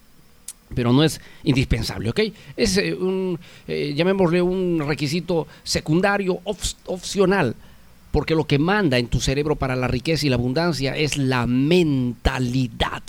Pero 0.75 0.93
no 0.93 1.03
es 1.03 1.19
indispensable, 1.43 2.11
¿ok? 2.11 2.19
Es 2.55 2.77
eh, 2.77 2.93
un, 2.93 3.39
eh, 3.67 3.93
llamémosle 3.95 4.41
un 4.41 4.83
requisito 4.85 5.47
secundario, 5.63 6.39
op- 6.43 6.59
opcional, 6.85 7.55
porque 8.11 8.35
lo 8.35 8.45
que 8.45 8.59
manda 8.59 8.97
en 8.97 9.07
tu 9.07 9.19
cerebro 9.19 9.55
para 9.55 9.75
la 9.75 9.87
riqueza 9.87 10.25
y 10.25 10.29
la 10.29 10.35
abundancia 10.35 10.95
es 10.95 11.17
la 11.17 11.45
mentalidad. 11.45 13.03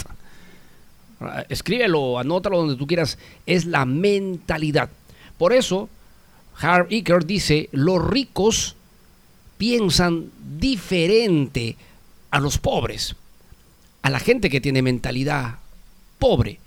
Escríbelo, 1.49 2.19
anótalo 2.19 2.59
donde 2.59 2.77
tú 2.77 2.87
quieras, 2.87 3.19
es 3.47 3.65
la 3.65 3.85
mentalidad. 3.85 4.91
Por 5.39 5.53
eso, 5.53 5.89
Harv 6.59 6.87
Eker 6.91 7.25
dice, 7.25 7.69
los 7.73 8.07
ricos 8.07 8.77
piensan 9.59 10.31
diferente 10.59 11.77
a 12.31 12.41
los 12.41 12.59
pobres, 12.59 13.17
a 14.03 14.11
la 14.11 14.21
gente 14.21 14.51
que 14.51 14.61
tiene 14.61 14.83
mentalidad 14.83 15.59
pobre. 16.19 16.61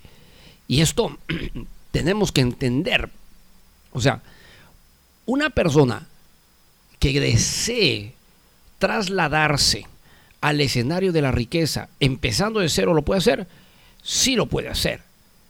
Y 0.68 0.80
esto 0.80 1.18
tenemos 1.90 2.32
que 2.32 2.40
entender. 2.40 3.10
O 3.92 4.00
sea, 4.00 4.22
una 5.26 5.50
persona 5.50 6.06
que 6.98 7.20
desee 7.20 8.13
trasladarse 8.78 9.86
al 10.40 10.60
escenario 10.60 11.12
de 11.12 11.22
la 11.22 11.32
riqueza, 11.32 11.88
empezando 12.00 12.60
de 12.60 12.68
cero, 12.68 12.94
¿lo 12.94 13.02
puede 13.02 13.18
hacer? 13.18 13.46
Sí 14.02 14.36
lo 14.36 14.46
puede 14.46 14.68
hacer. 14.68 15.00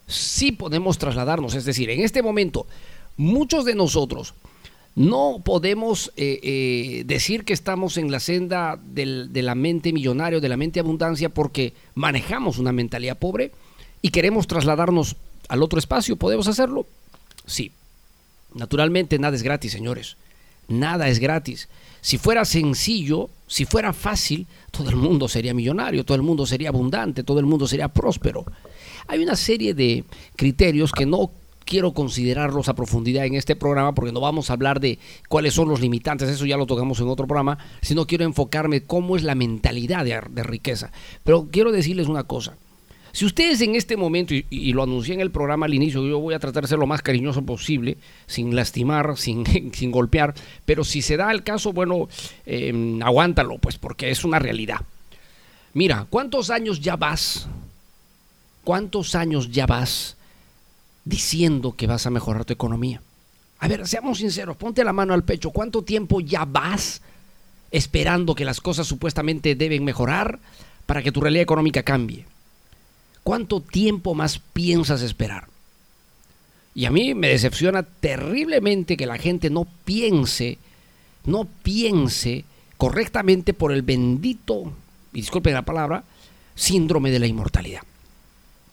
Sí 0.07 0.53
podemos 0.53 0.99
trasladarnos. 0.99 1.55
Es 1.55 1.65
decir, 1.65 1.91
en 1.91 2.01
este 2.01 2.23
momento, 2.23 2.67
muchos 3.17 3.65
de 3.65 3.75
nosotros 3.75 4.35
no 4.95 5.43
podemos 5.45 6.13
eh, 6.17 6.39
eh, 6.43 7.03
decir 7.05 7.45
que 7.45 7.53
estamos 7.53 7.97
en 7.97 8.13
la 8.13 8.21
senda 8.21 8.79
de 8.81 9.43
la 9.43 9.57
mente 9.57 9.93
millonario, 9.93 10.41
de 10.41 10.49
la 10.49 10.57
mente 10.57 10.79
abundancia, 10.79 11.29
porque 11.29 11.73
manejamos 11.95 12.59
una 12.59 12.73
mentalidad 12.73 13.19
pobre 13.19 13.51
y 14.03 14.11
queremos 14.11 14.47
trasladarnos 14.47 15.17
al 15.49 15.63
otro 15.63 15.79
espacio. 15.79 16.17
¿Podemos 16.17 16.47
hacerlo? 16.47 16.87
Sí. 17.47 17.73
Naturalmente 18.55 19.19
nada 19.19 19.35
es 19.35 19.43
gratis, 19.43 19.73
señores. 19.73 20.17
Nada 20.69 21.09
es 21.09 21.19
gratis. 21.19 21.69
Si 22.01 22.19
fuera 22.19 22.45
sencillo, 22.45 23.31
si 23.47 23.65
fuera 23.65 23.93
fácil, 23.93 24.47
todo 24.71 24.91
el 24.91 24.97
mundo 24.97 25.29
sería 25.29 25.55
millonario, 25.55 26.05
todo 26.05 26.17
el 26.17 26.23
mundo 26.23 26.45
sería 26.47 26.69
abundante, 26.69 27.25
todo 27.25 27.41
el 27.41 27.47
mundo 27.47 27.67
sería 27.67 27.89
próspero. 27.89 28.45
Hay 29.07 29.23
una 29.23 29.37
serie 29.37 29.75
de 29.75 30.05
criterios 30.37 30.93
que 30.93 31.07
no 31.07 31.31
quiero 31.65 31.93
considerarlos 31.93 32.69
a 32.69 32.75
profundidad 32.75 33.25
en 33.25 33.35
este 33.35 33.57
programa 33.57 33.95
porque 33.95 34.13
no 34.13 34.21
vamos 34.21 34.51
a 34.51 34.53
hablar 34.53 34.81
de 34.81 34.99
cuáles 35.29 35.55
son 35.55 35.69
los 35.69 35.81
limitantes, 35.81 36.29
eso 36.29 36.47
ya 36.47 36.57
lo 36.57 36.67
tocamos 36.67 37.01
en 37.01 37.09
otro 37.09 37.27
programa, 37.27 37.59
sino 37.81 38.07
quiero 38.07 38.25
enfocarme 38.25 38.83
cómo 38.83 39.17
es 39.17 39.23
la 39.23 39.35
mentalidad 39.35 40.05
de, 40.05 40.21
de 40.31 40.43
riqueza. 40.43 40.93
Pero 41.23 41.49
quiero 41.51 41.73
decirles 41.73 42.09
una 42.09 42.25
cosa. 42.25 42.57
Si 43.15 43.25
ustedes 43.25 43.61
en 43.61 43.77
este 43.77 43.97
momento, 43.97 44.35
y, 44.35 44.73
lo 44.73 44.83
anuncié 44.83 45.15
en 45.15 45.21
el 45.21 45.31
programa 45.31 45.67
al 45.67 45.75
inicio, 45.75 46.05
yo 46.05 46.19
voy 46.19 46.35
a 46.35 46.41
tratar 46.41 46.65
de 46.65 46.69
ser 46.69 46.81
lo 46.81 46.89
más 46.89 47.01
cariñoso 47.01 47.43
posible, 47.43 47.97
sin 48.27 48.57
lastimar, 48.57 49.17
sin, 49.17 49.45
sin 49.73 49.93
golpear, 49.93 50.35
pero 50.65 50.83
si 50.83 51.01
se 51.01 51.17
da 51.17 51.31
el 51.31 51.45
caso, 51.45 51.73
bueno, 51.73 52.09
eh, 52.45 52.99
aguántalo, 53.05 53.59
pues 53.59 53.79
porque 53.79 54.11
es 54.11 54.25
una 54.25 54.41
realidad. 54.41 54.81
Mira, 55.75 56.09
¿cuántos 56.11 56.51
años 56.51 56.81
ya 56.81 56.97
vas? 56.97 57.47
¿Cuántos 58.65 59.15
años 59.15 59.53
ya 59.53 59.67
vas 59.67 60.17
diciendo 61.05 61.77
que 61.77 61.87
vas 61.87 62.07
a 62.07 62.11
mejorar 62.11 62.45
tu 62.45 62.53
economía? 62.53 63.01
A 63.61 63.69
ver, 63.69 63.87
seamos 63.87 64.19
sinceros, 64.19 64.57
ponte 64.57 64.83
la 64.83 64.93
mano 64.93 65.15
al 65.15 65.23
pecho. 65.23 65.51
¿Cuánto 65.51 65.83
tiempo 65.83 66.21
ya 66.21 66.45
vas 66.47 67.01
esperando 67.71 68.35
que 68.35 68.45
las 68.45 68.61
cosas 68.61 68.89
supuestamente 68.89 69.55
deben 69.55 69.85
mejorar 69.85 70.41
para 70.85 71.01
que 71.01 71.13
tu 71.13 71.21
realidad 71.21 71.45
económica 71.45 71.85
cambie? 71.85 72.27
¿Cuánto 73.25 73.61
tiempo 73.61 74.15
más 74.15 74.39
piensas 74.39 75.03
esperar? 75.03 75.49
Y 76.75 76.85
a 76.85 76.91
mí 76.91 77.15
me 77.15 77.29
decepciona 77.29 77.83
terriblemente 77.83 78.97
que 78.97 79.07
la 79.07 79.19
gente 79.19 79.51
no 79.51 79.67
piense, 79.85 80.59
no 81.25 81.49
piense 81.63 82.45
correctamente 82.77 83.55
por 83.55 83.73
el 83.73 83.83
bendito, 83.83 84.73
y 85.13 85.21
disculpen 85.21 85.55
la 85.55 85.63
palabra, 85.63 86.05
síndrome 86.55 87.11
de 87.11 87.19
la 87.19 87.27
inmortalidad. 87.27 87.83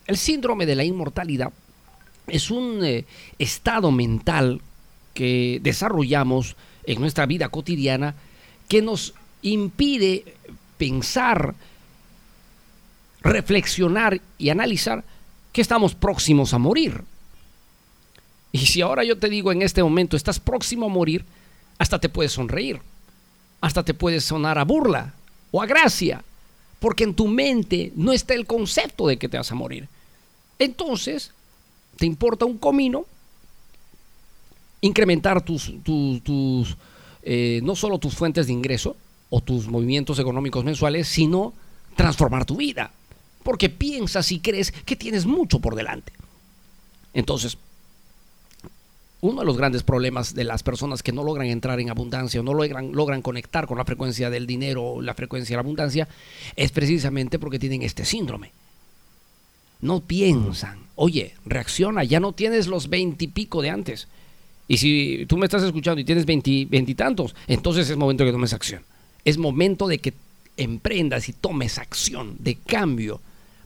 El 0.06 0.18
síndrome 0.18 0.66
de 0.66 0.76
la 0.76 0.84
inmortalidad 0.84 1.52
es 2.28 2.52
un 2.52 2.84
eh, 2.84 3.06
estado 3.40 3.92
mental 3.92 4.62
que 5.14 5.60
desarrollamos 5.62 6.56
en 6.86 7.00
nuestra 7.00 7.26
vida 7.26 7.50
cotidiana 7.50 8.16
que 8.68 8.82
nos 8.82 9.14
impide 9.42 10.36
pensar, 10.78 11.56
reflexionar 13.22 14.22
y 14.38 14.50
analizar 14.50 15.04
que 15.52 15.62
estamos 15.62 15.96
próximos 15.96 16.54
a 16.54 16.58
morir. 16.58 17.04
Y 18.52 18.60
si 18.60 18.82
ahora 18.82 19.04
yo 19.04 19.18
te 19.18 19.30
digo 19.30 19.52
en 19.52 19.62
este 19.62 19.84
momento, 19.84 20.18
estás 20.18 20.40
próximo 20.40 20.88
a 20.88 20.90
morir, 20.90 21.26
hasta 21.78 22.00
te 22.00 22.10
puedes 22.10 22.34
sonreír, 22.34 22.80
hasta 23.62 23.84
te 23.84 23.94
puede 23.94 24.20
sonar 24.20 24.58
a 24.58 24.66
burla 24.66 25.14
o 25.52 25.62
a 25.62 25.66
gracia, 25.66 26.24
porque 26.80 27.04
en 27.04 27.14
tu 27.14 27.28
mente 27.28 27.92
no 27.96 28.12
está 28.12 28.34
el 28.34 28.46
concepto 28.46 29.08
de 29.08 29.18
que 29.18 29.30
te 29.30 29.38
vas 29.38 29.52
a 29.52 29.56
morir. 29.56 29.88
Entonces, 30.60 31.32
te 31.98 32.06
importa 32.06 32.46
un 32.46 32.58
comino 32.58 33.06
incrementar 34.82 35.44
tus, 35.44 35.72
tus, 35.84 36.24
tus, 36.24 36.78
eh, 37.22 37.62
no 37.64 37.76
solo 37.76 38.00
tus 38.00 38.16
fuentes 38.16 38.48
de 38.48 38.54
ingreso 38.54 38.98
o 39.30 39.42
tus 39.42 39.68
movimientos 39.68 40.20
económicos 40.20 40.66
mensuales, 40.66 41.08
sino 41.08 41.54
transformar 41.96 42.46
tu 42.46 42.58
vida, 42.58 42.92
porque 43.44 43.70
piensas 43.70 44.32
y 44.32 44.40
crees 44.40 44.72
que 44.72 44.96
tienes 44.96 45.26
mucho 45.26 45.60
por 45.60 45.76
delante. 45.76 46.12
Entonces, 47.14 47.58
uno 49.22 49.42
de 49.42 49.46
los 49.46 49.58
grandes 49.58 49.84
problemas 49.84 50.34
de 50.34 50.44
las 50.44 50.64
personas 50.64 51.04
que 51.04 51.12
no 51.12 51.24
logran 51.24 51.48
entrar 51.48 51.80
en 51.80 51.90
abundancia 51.90 52.40
o 52.40 52.44
no 52.44 52.54
logran, 52.54 52.92
logran 52.92 53.22
conectar 53.22 53.68
con 53.68 53.78
la 53.78 53.86
frecuencia 53.86 54.30
del 54.30 54.48
dinero 54.48 54.84
o 54.84 55.02
la 55.02 55.14
frecuencia 55.14 55.54
de 55.54 55.58
la 55.58 55.62
abundancia 55.62 56.08
es 56.56 56.72
precisamente 56.72 57.38
porque 57.38 57.60
tienen 57.60 57.84
este 57.84 58.04
síndrome. 58.04 58.52
No 59.82 60.00
piensan, 60.00 60.80
oye, 60.96 61.36
reacciona, 61.46 62.04
ya 62.04 62.20
no 62.20 62.34
tienes 62.34 62.68
los 62.68 62.90
veintipico 62.90 63.62
de 63.62 63.70
antes. 63.70 64.08
Y 64.68 64.78
si 64.78 65.26
tú 65.28 65.38
me 65.38 65.46
estás 65.46 65.64
escuchando 65.64 66.02
y 66.02 66.06
tienes 66.06 66.26
veintitantos, 66.26 67.36
entonces 67.48 67.90
es 67.90 67.98
momento 67.98 68.24
que 68.24 68.32
tomes 68.32 68.54
acción. 68.54 68.84
Es 69.24 69.38
momento 69.38 69.88
de 69.88 70.00
que 70.00 70.14
emprendas 70.58 71.30
y 71.30 71.34
tomes 71.34 71.78
acción 71.78 72.38
de 72.40 72.56
cambio 72.56 73.22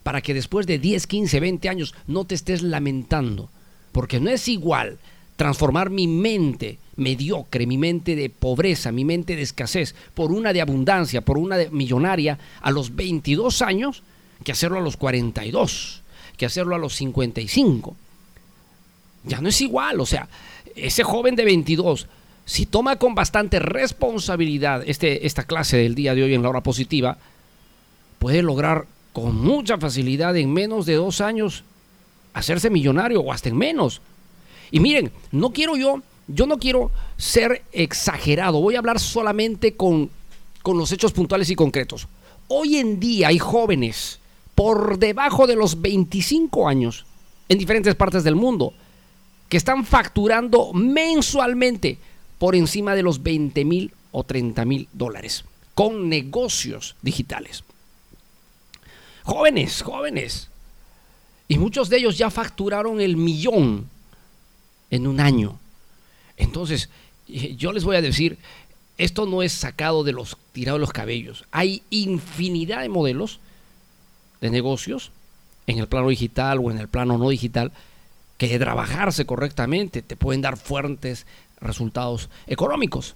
para 0.05 0.21
que 0.21 0.35
después 0.35 0.67
de 0.67 0.77
10, 0.77 1.07
15, 1.07 1.39
20 1.39 1.67
años 1.67 1.95
no 2.05 2.25
te 2.25 2.35
estés 2.35 2.61
lamentando. 2.61 3.49
Porque 3.91 4.19
no 4.19 4.29
es 4.29 4.47
igual 4.47 4.99
transformar 5.35 5.89
mi 5.89 6.05
mente 6.05 6.77
mediocre, 6.95 7.65
mi 7.65 7.79
mente 7.79 8.15
de 8.15 8.29
pobreza, 8.29 8.91
mi 8.91 9.03
mente 9.03 9.35
de 9.35 9.41
escasez, 9.41 9.95
por 10.13 10.31
una 10.31 10.53
de 10.53 10.61
abundancia, 10.61 11.21
por 11.21 11.39
una 11.39 11.57
de 11.57 11.71
millonaria 11.71 12.37
a 12.61 12.69
los 12.69 12.95
22 12.95 13.63
años, 13.63 14.03
que 14.43 14.51
hacerlo 14.51 14.77
a 14.77 14.83
los 14.83 14.95
42, 14.95 16.03
que 16.37 16.45
hacerlo 16.45 16.75
a 16.75 16.79
los 16.79 16.93
55. 16.93 17.95
Ya 19.23 19.41
no 19.41 19.49
es 19.49 19.59
igual, 19.59 19.99
o 19.99 20.05
sea, 20.05 20.29
ese 20.75 21.01
joven 21.01 21.35
de 21.35 21.45
22, 21.45 22.05
si 22.45 22.67
toma 22.67 22.97
con 22.97 23.15
bastante 23.15 23.57
responsabilidad 23.57 24.83
este, 24.85 25.25
esta 25.25 25.45
clase 25.45 25.77
del 25.77 25.95
día 25.95 26.13
de 26.13 26.21
hoy 26.21 26.35
en 26.35 26.43
la 26.43 26.49
hora 26.49 26.61
positiva, 26.61 27.17
puede 28.19 28.43
lograr 28.43 28.85
con 29.15 29.34
mucha 29.34 29.78
facilidad 29.78 30.36
en 30.36 30.51
menos 30.51 30.86
de 30.86 30.95
dos 30.95 31.21
años 31.21 31.63
hacerse 32.34 32.69
millonario 32.69 33.21
o 33.21 33.32
hasta 33.32 33.47
en 33.47 33.56
menos. 33.56 34.01
Y 34.71 34.82
miren, 34.82 35.10
no 35.32 35.51
quiero 35.51 35.78
yo, 35.78 36.01
yo 36.28 36.45
no 36.45 36.60
quiero 36.60 36.91
ser 37.15 37.63
exagerado, 37.71 38.60
voy 38.60 38.75
a 38.75 38.80
hablar 38.80 38.99
solamente 38.99 39.78
con, 39.78 40.10
con 40.62 40.78
los 40.78 40.91
hechos 40.91 41.13
puntuales 41.13 41.49
y 41.49 41.56
concretos. 41.56 42.10
Hoy 42.49 42.75
en 42.75 42.99
día 42.99 43.30
hay 43.30 43.39
jóvenes 43.39 44.19
por 44.54 44.99
debajo 44.99 45.47
de 45.47 45.56
los 45.56 45.82
25 45.82 46.67
años 46.67 47.06
en 47.47 47.58
diferentes 47.58 47.95
partes 47.95 48.25
del 48.25 48.36
mundo 48.36 48.73
que 49.47 49.56
están 49.56 49.86
facturando 49.86 50.73
mensualmente 50.73 51.99
por 52.38 52.54
encima 52.54 52.93
de 52.95 53.04
los 53.04 53.23
20 53.23 53.63
mil 53.63 53.93
o 54.12 54.25
30 54.25 54.65
mil 54.65 54.89
dólares 54.91 55.45
con 55.73 56.10
negocios 56.10 56.97
digitales. 57.01 57.63
Jóvenes, 59.25 59.81
jóvenes. 59.81 60.49
Y 61.47 61.57
muchos 61.57 61.89
de 61.89 61.97
ellos 61.97 62.17
ya 62.17 62.29
facturaron 62.29 63.01
el 63.01 63.17
millón 63.17 63.89
en 64.91 65.07
un 65.07 65.19
año. 65.19 65.59
Entonces, 66.38 66.89
yo 67.27 67.73
les 67.73 67.83
voy 67.83 67.95
a 67.95 68.01
decir, 68.01 68.38
esto 68.99 69.25
no 69.25 69.41
es 69.41 69.51
sacado 69.51 70.03
de 70.03 70.11
los 70.11 70.38
tirados 70.53 70.77
de 70.77 70.81
los 70.81 70.93
cabellos. 70.93 71.45
Hay 71.51 71.81
infinidad 71.89 72.81
de 72.81 72.89
modelos 72.89 73.39
de 74.41 74.51
negocios 74.51 75.11
en 75.65 75.79
el 75.79 75.88
plano 75.88 76.09
digital 76.09 76.59
o 76.59 76.69
en 76.69 76.77
el 76.77 76.88
plano 76.88 77.17
no 77.17 77.29
digital 77.29 77.71
que 78.38 78.47
de 78.47 78.59
trabajarse 78.59 79.25
correctamente 79.25 80.03
te 80.03 80.15
pueden 80.15 80.41
dar 80.41 80.57
fuertes 80.57 81.25
resultados 81.59 82.29
económicos. 82.45 83.15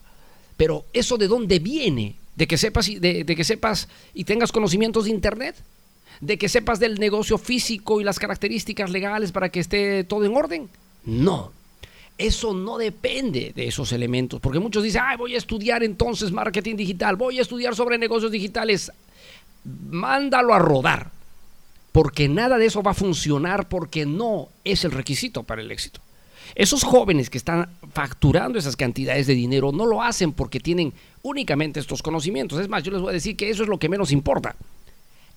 Pero 0.57 0.85
eso 0.91 1.17
de 1.17 1.27
dónde 1.27 1.59
viene? 1.59 2.15
De 2.35 2.47
que 2.47 2.57
sepas 2.57 2.87
y, 2.87 2.97
de, 2.97 3.23
de 3.25 3.35
que 3.35 3.43
sepas 3.43 3.89
y 4.13 4.23
tengas 4.23 4.51
conocimientos 4.51 5.05
de 5.05 5.11
internet, 5.11 5.55
de 6.21 6.37
que 6.37 6.49
sepas 6.49 6.79
del 6.79 6.99
negocio 6.99 7.37
físico 7.37 8.01
y 8.01 8.03
las 8.03 8.19
características 8.19 8.89
legales 8.89 9.31
para 9.31 9.49
que 9.49 9.59
esté 9.59 10.03
todo 10.03 10.25
en 10.25 10.35
orden. 10.35 10.69
No, 11.05 11.51
eso 12.17 12.53
no 12.53 12.77
depende 12.77 13.53
de 13.55 13.67
esos 13.67 13.93
elementos, 13.93 14.41
porque 14.41 14.59
muchos 14.59 14.83
dicen, 14.83 15.01
Ay, 15.05 15.17
voy 15.17 15.35
a 15.35 15.37
estudiar 15.37 15.83
entonces 15.83 16.31
marketing 16.31 16.75
digital, 16.75 17.15
voy 17.15 17.39
a 17.39 17.41
estudiar 17.41 17.75
sobre 17.75 17.97
negocios 17.97 18.31
digitales. 18.31 18.91
Mándalo 19.63 20.53
a 20.53 20.59
rodar, 20.59 21.11
porque 21.93 22.27
nada 22.27 22.57
de 22.57 22.65
eso 22.65 22.83
va 22.83 22.91
a 22.91 22.95
funcionar 22.95 23.69
porque 23.69 24.05
no 24.05 24.49
es 24.65 24.83
el 24.83 24.91
requisito 24.91 25.43
para 25.43 25.61
el 25.61 25.71
éxito. 25.71 26.01
Esos 26.55 26.83
jóvenes 26.83 27.29
que 27.29 27.37
están 27.37 27.69
facturando 27.93 28.59
esas 28.59 28.75
cantidades 28.75 29.27
de 29.27 29.33
dinero 29.33 29.71
no 29.71 29.85
lo 29.85 30.01
hacen 30.01 30.33
porque 30.33 30.59
tienen 30.59 30.93
únicamente 31.21 31.79
estos 31.79 32.01
conocimientos. 32.01 32.59
Es 32.59 32.67
más, 32.67 32.83
yo 32.83 32.91
les 32.91 33.01
voy 33.01 33.11
a 33.11 33.13
decir 33.13 33.37
que 33.37 33.49
eso 33.49 33.63
es 33.63 33.69
lo 33.69 33.79
que 33.79 33.87
menos 33.87 34.11
importa. 34.11 34.55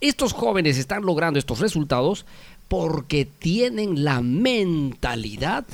Estos 0.03 0.33
jóvenes 0.33 0.79
están 0.79 1.05
logrando 1.05 1.39
estos 1.39 1.61
resultados 1.61 2.27
porque 2.67 3.25
tienen 3.25 4.03
la 4.03 4.21
mentalidad 4.21 5.65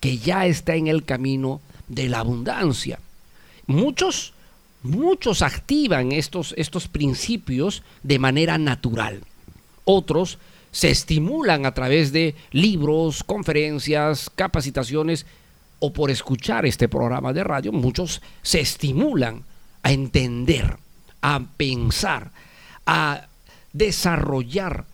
que 0.00 0.18
ya 0.18 0.46
está 0.46 0.74
en 0.74 0.88
el 0.88 1.04
camino 1.04 1.60
de 1.86 2.08
la 2.08 2.18
abundancia. 2.18 2.98
Muchos, 3.68 4.32
muchos 4.82 5.42
activan 5.42 6.10
estos, 6.10 6.54
estos 6.56 6.88
principios 6.88 7.84
de 8.02 8.18
manera 8.18 8.58
natural. 8.58 9.22
Otros 9.84 10.38
se 10.72 10.90
estimulan 10.90 11.66
a 11.66 11.74
través 11.74 12.10
de 12.10 12.34
libros, 12.50 13.22
conferencias, 13.22 14.28
capacitaciones 14.34 15.24
o 15.78 15.92
por 15.92 16.10
escuchar 16.10 16.66
este 16.66 16.88
programa 16.88 17.32
de 17.32 17.44
radio. 17.44 17.70
Muchos 17.70 18.22
se 18.42 18.58
estimulan 18.58 19.44
a 19.84 19.92
entender, 19.92 20.78
a 21.22 21.40
pensar, 21.56 22.32
a 22.88 23.28
desarrollar 23.70 24.86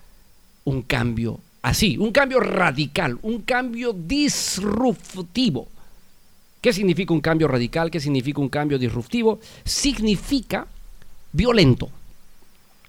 un 0.64 0.82
cambio 0.82 1.38
así, 1.62 1.96
un 1.96 2.10
cambio 2.10 2.40
radical, 2.40 3.18
un 3.22 3.42
cambio 3.42 3.92
disruptivo. 3.92 5.68
¿Qué 6.60 6.72
significa 6.72 7.14
un 7.14 7.20
cambio 7.20 7.46
radical? 7.46 7.90
¿Qué 7.90 8.00
significa 8.00 8.40
un 8.40 8.48
cambio 8.48 8.78
disruptivo? 8.78 9.38
Significa 9.64 10.66
violento. 11.32 11.88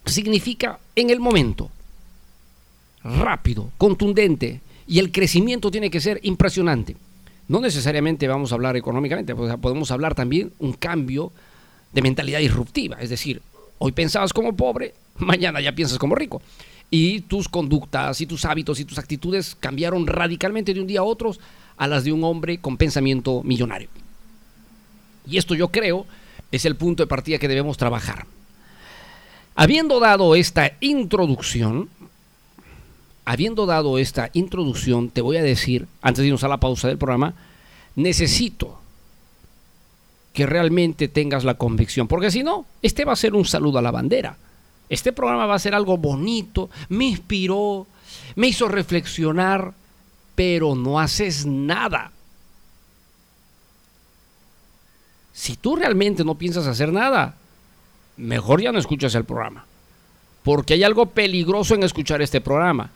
Significa 0.06 0.80
en 0.96 1.12
el 1.12 1.20
momento. 1.20 1.70
Rápido, 3.04 3.70
contundente. 3.78 4.62
Y 4.88 4.98
el 4.98 5.12
crecimiento 5.12 5.70
tiene 5.70 5.92
que 5.92 6.02
ser 6.02 6.20
impresionante. 6.24 6.96
No 7.48 7.62
necesariamente 7.62 8.28
vamos 8.28 8.52
a 8.52 8.56
hablar 8.56 8.76
económicamente, 8.76 9.36
podemos 9.36 9.92
hablar 9.92 10.16
también 10.16 10.52
un 10.58 10.74
cambio 10.74 11.32
de 11.94 12.02
mentalidad 12.02 12.40
disruptiva. 12.40 12.98
Es 13.00 13.10
decir, 13.12 13.42
hoy 13.78 13.92
pensabas 13.92 14.34
como 14.34 14.56
pobre, 14.56 14.94
mañana 15.18 15.62
ya 15.62 15.74
piensas 15.74 15.98
como 15.98 16.16
rico 16.16 16.42
y 16.90 17.22
tus 17.22 17.50
conductas 17.50 18.22
y 18.22 18.26
tus 18.26 18.46
hábitos 18.46 18.80
y 18.80 18.86
tus 18.86 18.98
actitudes 18.98 19.56
cambiaron 19.60 20.08
radicalmente 20.08 20.74
de 20.74 20.82
un 20.82 20.88
día 20.88 21.00
a 21.00 21.04
otro 21.04 21.36
a 21.78 21.88
las 21.88 22.04
de 22.04 22.12
un 22.12 22.24
hombre 22.24 22.60
con 22.60 22.78
pensamiento 22.78 23.42
millonario. 23.44 23.90
Y 25.28 25.38
esto 25.38 25.56
yo 25.56 25.70
creo 25.70 26.06
es 26.52 26.66
el 26.66 26.76
punto 26.76 27.04
de 27.04 27.08
partida 27.08 27.38
que 27.38 27.48
debemos 27.48 27.78
trabajar. 27.78 28.26
Habiendo 29.56 30.00
dado 30.00 30.36
esta 30.36 30.74
introducción, 30.80 31.90
habiendo 33.26 33.66
dado 33.66 33.98
esta 33.98 34.30
introducción, 34.34 35.10
te 35.10 35.22
voy 35.22 35.38
a 35.38 35.44
decir, 35.44 35.88
antes 36.02 36.22
de 36.22 36.28
irnos 36.28 36.44
a 36.44 36.48
la 36.48 36.60
pausa 36.60 36.88
del 36.88 36.98
programa, 36.98 37.34
necesito 37.96 38.80
que 40.36 40.46
realmente 40.46 41.08
tengas 41.08 41.46
la 41.46 41.54
convicción, 41.54 42.10
porque 42.10 42.30
si 42.30 42.44
no, 42.44 42.66
este 42.82 43.06
va 43.06 43.14
a 43.14 43.16
ser 43.16 43.34
un 43.34 43.46
saludo 43.46 43.80
a 43.80 43.82
la 43.82 43.90
bandera. 43.90 44.38
Este 44.90 45.14
programa 45.14 45.46
va 45.46 45.56
a 45.56 45.60
ser 45.60 45.74
algo 45.74 45.98
bonito, 45.98 46.70
me 46.90 47.06
inspiró, 47.06 47.88
me 48.36 48.48
hizo 48.48 48.68
reflexionar, 48.68 49.74
pero 50.36 50.76
no 50.76 51.00
haces 51.00 51.46
nada. 51.46 52.12
Si 55.34 55.56
tú 55.56 55.78
realmente 55.78 56.26
no 56.26 56.36
piensas 56.36 56.68
hacer 56.68 56.92
nada, 56.92 57.36
mejor 58.18 58.62
ya 58.62 58.74
no 58.74 58.80
escuchas 58.80 59.16
el 59.16 59.24
programa. 59.24 59.66
Porque 60.44 60.74
hay 60.74 60.84
algo 60.84 61.08
peligroso 61.08 61.76
en 61.76 61.84
escuchar 61.84 62.22
este 62.22 62.42
programa. 62.42 62.90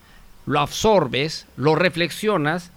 Lo 0.46 0.60
absorbes, 0.60 1.46
lo 1.56 1.76
reflexionas 1.76 2.72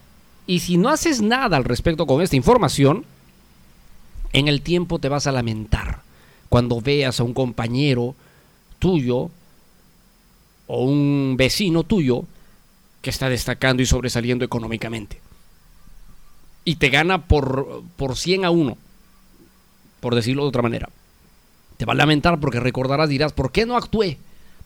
y 0.47 0.61
si 0.61 0.77
no 0.77 0.89
haces 0.89 1.21
nada 1.21 1.57
al 1.57 1.65
respecto 1.65 2.07
con 2.07 2.23
esta 2.23 2.37
información, 2.37 3.05
en 4.33 4.49
el 4.49 4.63
tiempo 4.63 4.99
te 4.99 5.09
vas 5.09 5.27
a 5.27 5.33
lamentar 5.33 6.01
cuando 6.49 6.81
veas 6.81 7.21
a 7.21 7.25
un 7.25 7.35
compañero 7.35 8.15
tuyo 8.79 9.31
o 10.67 10.85
un 10.85 11.37
vecino 11.37 11.83
tuyo 11.83 12.25
que 13.01 13.11
está 13.11 13.29
destacando 13.29 13.83
y 13.83 13.87
sobresaliendo 13.87 14.45
económicamente. 14.45 15.21
Y 16.65 16.77
te 16.77 16.91
gana 16.91 17.27
por, 17.27 17.83
por 17.97 18.17
100 18.17 18.45
a 18.45 18.51
1, 18.51 18.77
por 20.01 20.15
decirlo 20.15 20.43
de 20.43 20.49
otra 20.49 20.63
manera. 20.63 20.89
Te 21.77 21.85
va 21.85 21.93
a 21.93 21.97
lamentar 21.97 22.39
porque 22.39 22.61
recordarás, 22.61 23.09
dirás, 23.09 23.33
¿por 23.33 23.51
qué 23.51 23.67
no 23.67 23.77
actué? 23.77 24.19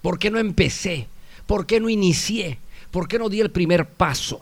¿Por 0.03 0.19
qué 0.19 0.31
no 0.31 0.39
empecé? 0.39 1.09
¿Por 1.47 1.67
qué 1.67 1.81
no 1.81 1.89
inicié? 1.89 2.59
¿Por 2.91 3.09
qué 3.09 3.19
no 3.19 3.29
di 3.29 3.41
el 3.41 3.51
primer 3.51 3.89
paso? 3.89 4.41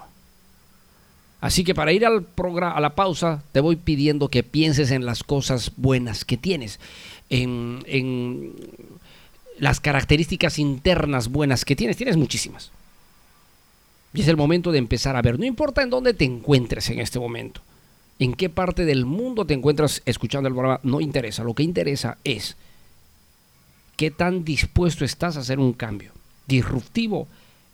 Así 1.44 1.62
que 1.62 1.74
para 1.74 1.92
ir 1.92 2.06
al 2.06 2.22
programa, 2.22 2.74
a 2.74 2.80
la 2.80 2.94
pausa, 2.94 3.42
te 3.52 3.60
voy 3.60 3.76
pidiendo 3.76 4.30
que 4.30 4.42
pienses 4.42 4.90
en 4.90 5.04
las 5.04 5.22
cosas 5.22 5.72
buenas 5.76 6.24
que 6.24 6.38
tienes, 6.38 6.80
en, 7.28 7.84
en 7.86 8.54
las 9.58 9.78
características 9.78 10.58
internas 10.58 11.28
buenas 11.28 11.66
que 11.66 11.76
tienes, 11.76 11.98
tienes 11.98 12.16
muchísimas. 12.16 12.70
Y 14.14 14.22
es 14.22 14.28
el 14.28 14.38
momento 14.38 14.72
de 14.72 14.78
empezar 14.78 15.16
a 15.16 15.20
ver, 15.20 15.38
no 15.38 15.44
importa 15.44 15.82
en 15.82 15.90
dónde 15.90 16.14
te 16.14 16.24
encuentres 16.24 16.88
en 16.88 16.98
este 16.98 17.18
momento, 17.18 17.60
en 18.18 18.32
qué 18.32 18.48
parte 18.48 18.86
del 18.86 19.04
mundo 19.04 19.44
te 19.44 19.52
encuentras 19.52 20.00
escuchando 20.06 20.48
el 20.48 20.54
programa, 20.54 20.80
no 20.82 21.02
interesa. 21.02 21.44
Lo 21.44 21.52
que 21.52 21.62
interesa 21.62 22.16
es 22.24 22.56
qué 23.98 24.10
tan 24.10 24.46
dispuesto 24.46 25.04
estás 25.04 25.36
a 25.36 25.40
hacer 25.40 25.58
un 25.58 25.74
cambio 25.74 26.12
disruptivo 26.46 27.28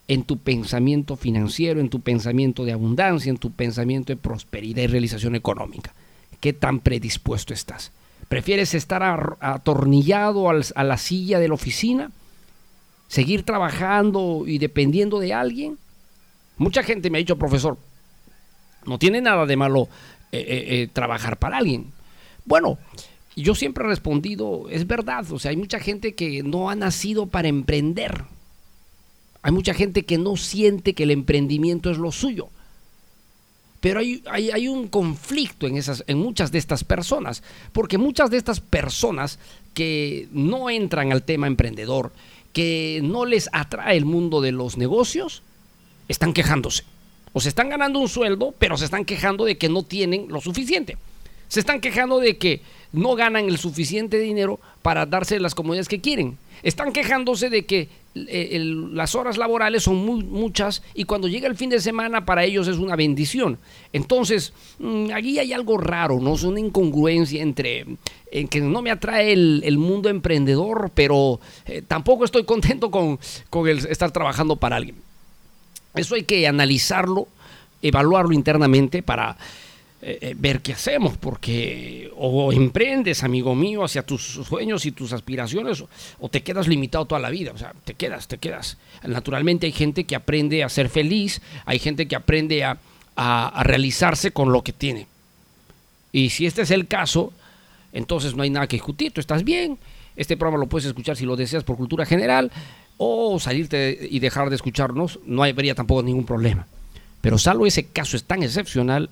en 0.07 0.23
tu 0.23 0.37
pensamiento 0.37 1.15
financiero, 1.15 1.79
en 1.79 1.89
tu 1.89 2.01
pensamiento 2.01 2.65
de 2.65 2.73
abundancia, 2.73 3.29
en 3.29 3.37
tu 3.37 3.51
pensamiento 3.51 4.11
de 4.11 4.17
prosperidad 4.17 4.83
y 4.83 4.87
realización 4.87 5.35
económica. 5.35 5.93
¿Qué 6.39 6.53
tan 6.53 6.79
predispuesto 6.79 7.53
estás? 7.53 7.91
¿Prefieres 8.27 8.73
estar 8.73 9.37
atornillado 9.39 10.49
a 10.49 10.83
la 10.83 10.97
silla 10.97 11.39
de 11.39 11.47
la 11.47 11.53
oficina? 11.53 12.11
¿Seguir 13.07 13.43
trabajando 13.43 14.43
y 14.47 14.57
dependiendo 14.57 15.19
de 15.19 15.33
alguien? 15.33 15.77
Mucha 16.57 16.83
gente 16.83 17.09
me 17.09 17.17
ha 17.17 17.19
dicho, 17.19 17.37
profesor, 17.37 17.77
no 18.85 18.97
tiene 18.97 19.21
nada 19.21 19.45
de 19.45 19.57
malo 19.57 19.89
eh, 20.31 20.39
eh, 20.39 20.65
eh, 20.69 20.89
trabajar 20.91 21.37
para 21.37 21.57
alguien. 21.57 21.91
Bueno, 22.45 22.77
yo 23.35 23.55
siempre 23.55 23.83
he 23.83 23.87
respondido, 23.87 24.67
es 24.69 24.87
verdad, 24.87 25.29
o 25.31 25.39
sea, 25.39 25.51
hay 25.51 25.57
mucha 25.57 25.79
gente 25.79 26.15
que 26.15 26.41
no 26.43 26.69
ha 26.69 26.75
nacido 26.75 27.27
para 27.27 27.47
emprender. 27.47 28.23
Hay 29.43 29.51
mucha 29.51 29.73
gente 29.73 30.03
que 30.03 30.17
no 30.17 30.37
siente 30.37 30.93
que 30.93 31.03
el 31.03 31.11
emprendimiento 31.11 31.89
es 31.89 31.97
lo 31.97 32.11
suyo. 32.11 32.49
Pero 33.79 33.99
hay, 33.99 34.21
hay, 34.31 34.67
un 34.67 34.87
conflicto 34.87 35.65
en, 35.65 35.75
esas, 35.75 36.03
en 36.05 36.19
muchas 36.19 36.51
de 36.51 36.59
estas 36.59 36.83
personas, 36.83 37.41
porque 37.73 37.97
muchas 37.97 38.29
de 38.29 38.37
estas 38.37 38.59
personas 38.59 39.39
que 39.73 40.27
no 40.31 40.69
entran 40.69 41.11
al 41.11 41.23
tema 41.23 41.47
emprendedor, 41.47 42.11
que 42.53 43.01
no 43.03 43.25
les 43.25 43.49
atrae 43.53 43.97
el 43.97 44.05
mundo 44.05 44.39
de 44.39 44.51
los 44.51 44.77
negocios, 44.77 45.41
están 46.07 46.33
quejándose. 46.33 46.83
O 47.33 47.39
se 47.39 47.49
están 47.49 47.69
ganando 47.69 47.97
un 47.97 48.09
sueldo, 48.09 48.53
pero 48.59 48.77
se 48.77 48.85
están 48.85 49.05
quejando 49.05 49.45
de 49.45 49.57
que 49.57 49.69
no 49.69 49.81
tienen 49.81 50.27
lo 50.29 50.41
suficiente. 50.41 50.97
Se 51.47 51.59
están 51.59 51.81
quejando 51.81 52.19
de 52.19 52.37
que 52.37 52.61
no 52.91 53.15
ganan 53.15 53.45
el 53.45 53.57
suficiente 53.57 54.19
dinero 54.19 54.59
para 54.83 55.07
darse 55.07 55.39
las 55.39 55.55
comodidades 55.55 55.87
que 55.87 56.01
quieren. 56.01 56.37
Están 56.61 56.93
quejándose 56.93 57.49
de 57.49 57.65
que 57.65 57.89
el- 58.15 58.93
las 58.95 59.15
horas 59.15 59.37
laborales 59.37 59.83
son 59.83 59.95
muy, 59.95 60.23
muchas 60.23 60.81
y 60.93 61.05
cuando 61.05 61.27
llega 61.27 61.47
el 61.47 61.55
fin 61.55 61.69
de 61.69 61.79
semana 61.79 62.25
para 62.25 62.43
ellos 62.43 62.67
es 62.67 62.77
una 62.77 62.95
bendición. 62.95 63.57
Entonces, 63.93 64.53
mm, 64.79 65.11
aquí 65.13 65.39
hay 65.39 65.53
algo 65.53 65.77
raro, 65.77 66.19
¿no? 66.19 66.35
Es 66.35 66.43
una 66.43 66.59
incongruencia 66.59 67.41
entre 67.41 67.85
en 68.31 68.47
que 68.47 68.61
no 68.61 68.81
me 68.81 68.91
atrae 68.91 69.33
el, 69.33 69.61
el 69.65 69.77
mundo 69.77 70.09
emprendedor, 70.09 70.91
pero 70.93 71.39
eh, 71.65 71.81
tampoco 71.87 72.23
estoy 72.25 72.43
contento 72.45 72.89
con, 72.91 73.19
con 73.49 73.67
estar 73.67 74.11
trabajando 74.11 74.55
para 74.55 74.77
alguien. 74.77 74.95
Eso 75.95 76.15
hay 76.15 76.23
que 76.23 76.47
analizarlo, 76.47 77.27
evaluarlo 77.81 78.33
internamente 78.33 79.03
para 79.03 79.37
eh, 80.03 80.17
eh, 80.21 80.35
ver 80.37 80.61
qué 80.61 80.73
hacemos, 80.73 81.17
porque 81.17 82.11
o 82.17 82.51
emprendes, 82.51 83.23
amigo 83.23 83.53
mío, 83.55 83.83
hacia 83.83 84.03
tus 84.03 84.21
sueños 84.23 84.85
y 84.85 84.91
tus 84.91 85.13
aspiraciones, 85.13 85.83
o, 86.19 86.29
te 86.29 86.41
quedas 86.41 86.67
limitado 86.67 87.05
toda 87.05 87.21
la 87.21 87.29
vida, 87.29 87.51
o 87.53 87.57
sea, 87.57 87.73
te 87.85 87.93
quedas, 87.93 88.27
te 88.27 88.37
quedas. 88.37 88.77
Naturalmente 89.05 89.67
hay 89.67 89.71
gente 89.71 90.03
que 90.05 90.15
aprende 90.15 90.63
a 90.63 90.69
ser 90.69 90.89
feliz, 90.89 91.41
hay 91.65 91.77
gente 91.79 92.07
que 92.07 92.15
aprende 92.15 92.63
a, 92.63 92.77
a- 93.15 93.47
a 93.49 93.63
realizarse 93.63 94.31
con 94.31 94.51
lo 94.51 94.63
que 94.63 94.73
tiene. 94.73 95.07
Y 96.11 96.29
si 96.31 96.45
este 96.45 96.63
es 96.63 96.71
el 96.71 96.87
caso, 96.87 97.31
entonces 97.93 98.35
no 98.35 98.43
hay 98.43 98.49
nada 98.49 98.67
que 98.67 98.77
discutir, 98.77 99.11
tú 99.11 99.21
estás 99.21 99.43
bien, 99.43 99.77
este 100.15 100.35
programa 100.35 100.63
lo 100.63 100.67
puedes 100.69 100.87
escuchar 100.87 101.15
si 101.15 101.25
lo 101.25 101.35
deseas 101.35 101.63
por 101.63 101.77
cultura 101.77 102.05
general, 102.05 102.51
o 102.97 103.39
salirte 103.39 104.07
y 104.11 104.19
dejar 104.19 104.49
de 104.49 104.55
escucharnos, 104.55 105.19
no 105.25 105.43
habría 105.43 105.73
tampoco 105.75 106.03
ningún 106.03 106.25
problema. 106.25 106.67
Pero 107.21 107.37
salvo 107.37 107.65
ese 107.65 107.85
caso 107.85 108.17
es 108.17 108.23
tan 108.23 108.43
excepcional, 108.43 109.09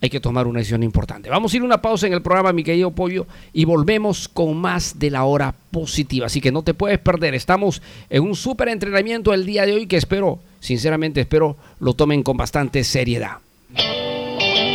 hay 0.00 0.10
que 0.10 0.20
tomar 0.20 0.46
una 0.46 0.60
decisión 0.60 0.82
importante. 0.82 1.28
Vamos 1.28 1.52
a 1.52 1.56
ir 1.56 1.62
una 1.62 1.82
pausa 1.82 2.06
en 2.06 2.12
el 2.12 2.22
programa, 2.22 2.52
mi 2.52 2.62
querido 2.62 2.90
Pollo, 2.90 3.26
y 3.52 3.64
volvemos 3.64 4.28
con 4.28 4.56
más 4.56 4.98
de 4.98 5.10
la 5.10 5.24
hora 5.24 5.54
positiva. 5.70 6.26
Así 6.26 6.40
que 6.40 6.52
no 6.52 6.62
te 6.62 6.74
puedes 6.74 6.98
perder. 6.98 7.34
Estamos 7.34 7.82
en 8.08 8.22
un 8.22 8.34
súper 8.34 8.68
entrenamiento 8.68 9.34
el 9.34 9.44
día 9.44 9.66
de 9.66 9.74
hoy 9.74 9.86
que 9.86 9.96
espero, 9.96 10.38
sinceramente 10.60 11.20
espero, 11.20 11.56
lo 11.80 11.94
tomen 11.94 12.22
con 12.22 12.36
bastante 12.36 12.84
seriedad. 12.84 13.38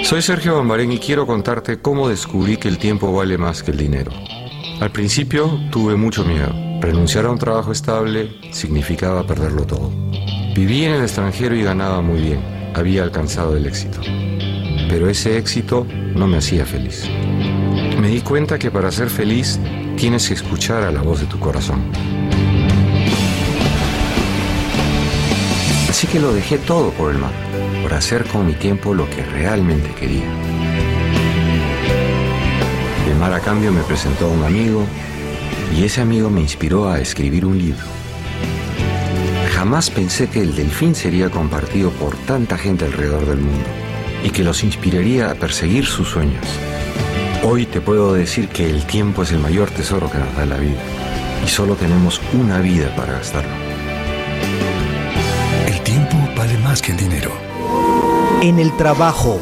Soy 0.03 0.21
Sergio 0.21 0.57
Bambarén 0.57 0.91
y 0.91 0.99
quiero 0.99 1.25
contarte 1.25 1.79
cómo 1.79 2.09
descubrí 2.09 2.57
que 2.57 2.67
el 2.67 2.77
tiempo 2.77 3.13
vale 3.13 3.37
más 3.37 3.63
que 3.63 3.71
el 3.71 3.77
dinero. 3.77 4.11
Al 4.81 4.91
principio 4.91 5.59
tuve 5.71 5.95
mucho 5.95 6.25
miedo. 6.25 6.53
Renunciar 6.81 7.25
a 7.25 7.31
un 7.31 7.39
trabajo 7.39 7.71
estable 7.71 8.29
significaba 8.51 9.25
perderlo 9.25 9.65
todo. 9.65 9.89
Viví 10.53 10.83
en 10.83 10.91
el 10.91 11.03
extranjero 11.03 11.55
y 11.55 11.63
ganaba 11.63 12.01
muy 12.01 12.19
bien. 12.19 12.41
Había 12.75 13.03
alcanzado 13.03 13.55
el 13.55 13.65
éxito. 13.65 14.01
Pero 14.89 15.09
ese 15.09 15.37
éxito 15.37 15.87
no 16.15 16.27
me 16.27 16.37
hacía 16.37 16.65
feliz. 16.65 17.09
Me 17.99 18.07
di 18.09 18.21
cuenta 18.21 18.59
que 18.59 18.69
para 18.69 18.91
ser 18.91 19.09
feliz 19.09 19.59
tienes 19.95 20.27
que 20.27 20.33
escuchar 20.33 20.83
a 20.83 20.91
la 20.91 21.01
voz 21.01 21.21
de 21.21 21.25
tu 21.25 21.39
corazón. 21.39 21.81
Así 25.89 26.07
que 26.07 26.19
lo 26.19 26.33
dejé 26.33 26.57
todo 26.57 26.89
por 26.91 27.11
el 27.11 27.17
mar, 27.17 27.31
por 27.81 27.93
hacer 27.93 28.25
con 28.25 28.45
mi 28.45 28.53
tiempo 28.53 28.93
lo 28.93 29.09
que 29.09 29.23
realmente 29.23 29.89
quería. 29.93 30.25
El 33.07 33.15
mar 33.17 33.33
a 33.33 33.39
cambio 33.39 33.71
me 33.71 33.83
presentó 33.83 34.25
a 34.25 34.29
un 34.29 34.43
amigo 34.43 34.85
y 35.77 35.83
ese 35.83 36.01
amigo 36.01 36.29
me 36.29 36.41
inspiró 36.41 36.89
a 36.89 36.99
escribir 36.99 37.45
un 37.45 37.57
libro. 37.57 37.85
Jamás 39.53 39.89
pensé 39.89 40.27
que 40.27 40.41
el 40.41 40.55
delfín 40.55 40.93
sería 40.93 41.29
compartido 41.29 41.89
por 41.91 42.17
tanta 42.17 42.57
gente 42.57 42.85
alrededor 42.85 43.25
del 43.25 43.39
mundo 43.39 43.82
y 44.23 44.29
que 44.29 44.43
los 44.43 44.63
inspiraría 44.63 45.29
a 45.29 45.35
perseguir 45.35 45.85
sus 45.85 46.09
sueños. 46.09 46.45
Hoy 47.43 47.65
te 47.65 47.81
puedo 47.81 48.13
decir 48.13 48.47
que 48.47 48.69
el 48.69 48.85
tiempo 48.85 49.23
es 49.23 49.31
el 49.31 49.39
mayor 49.39 49.69
tesoro 49.69 50.09
que 50.09 50.17
nos 50.17 50.35
da 50.35 50.45
la 50.45 50.57
vida 50.57 50.79
y 51.45 51.49
solo 51.49 51.75
tenemos 51.75 52.21
una 52.33 52.59
vida 52.59 52.93
para 52.95 53.13
gastarlo. 53.13 53.51
El 55.67 55.81
tiempo 55.81 56.15
vale 56.37 56.57
más 56.59 56.81
que 56.81 56.93
el 56.93 56.97
dinero. 56.97 57.31
En 58.41 58.59
el 58.59 58.75
trabajo. 58.77 59.39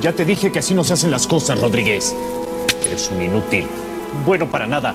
Ya 0.00 0.12
te 0.12 0.24
dije 0.24 0.50
que 0.50 0.58
así 0.58 0.74
no 0.74 0.84
se 0.84 0.94
hacen 0.94 1.10
las 1.10 1.26
cosas, 1.26 1.60
Rodríguez. 1.60 2.14
Eres 2.86 3.10
un 3.14 3.22
inútil. 3.22 3.66
Bueno 4.24 4.50
para 4.50 4.66
nada. 4.66 4.94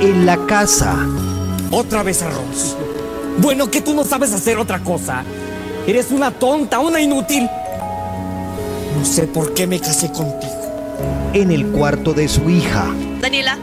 En 0.00 0.24
la 0.24 0.46
casa. 0.46 0.96
Otra 1.70 2.02
vez 2.02 2.22
arroz. 2.22 2.76
Bueno, 3.38 3.70
que 3.70 3.80
tú 3.80 3.94
no 3.94 4.04
sabes 4.04 4.32
hacer 4.32 4.58
otra 4.58 4.78
cosa. 4.80 5.24
Eres 5.86 6.12
una 6.12 6.30
tonta, 6.30 6.78
una 6.78 7.00
inútil. 7.00 7.48
No 8.96 9.04
sé 9.04 9.26
por 9.26 9.54
qué 9.54 9.66
me 9.66 9.80
casé 9.80 10.12
contigo. 10.12 10.52
En 11.34 11.50
el 11.50 11.66
cuarto 11.68 12.12
de 12.12 12.28
su 12.28 12.50
hija. 12.50 12.94
Daniela, 13.20 13.58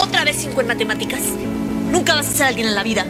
otra 0.00 0.24
vez 0.24 0.36
cinco 0.40 0.60
en 0.60 0.66
matemáticas. 0.66 1.20
Nunca 1.90 2.14
vas 2.14 2.28
a 2.28 2.32
ser 2.32 2.46
alguien 2.46 2.68
en 2.68 2.74
la 2.74 2.82
vida. 2.82 3.06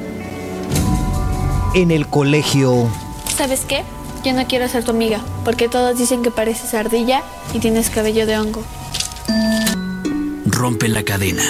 En 1.75 1.91
el 1.91 2.07
colegio. 2.07 2.89
¿Sabes 3.37 3.61
qué? 3.67 3.83
Yo 4.25 4.33
no 4.33 4.47
quiero 4.47 4.69
ser 4.69 4.85
tu 4.85 4.91
amiga, 4.91 5.21
porque 5.45 5.69
todos 5.69 5.97
dicen 5.97 6.23
que 6.23 6.31
pareces 6.31 6.75
ardilla 6.75 7.23
y 7.55 7.61
tienes 7.61 7.91
cabello 7.91 8.27
de 8.27 8.39
hongo. 8.39 8.63
Rompe 10.47 10.89
la 10.89 11.03
cadena. 11.03 11.45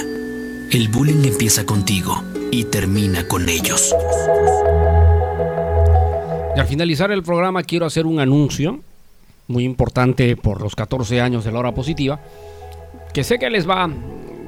El 0.70 0.88
bullying 0.88 1.24
empieza 1.24 1.64
contigo 1.64 2.22
y 2.51 2.64
termina 2.64 3.27
con 3.27 3.48
ellos. 3.48 3.94
Al 6.59 6.66
finalizar 6.66 7.12
el 7.12 7.23
programa 7.23 7.62
quiero 7.62 7.87
hacer 7.87 8.05
un 8.05 8.18
anuncio 8.18 8.81
muy 9.47 9.62
importante 9.62 10.35
por 10.35 10.61
los 10.61 10.75
14 10.75 11.21
años 11.21 11.44
de 11.44 11.53
la 11.53 11.61
hora 11.61 11.73
positiva, 11.73 12.18
que 13.14 13.23
sé 13.23 13.38
que 13.38 13.49
les 13.49 13.68
va 13.68 13.88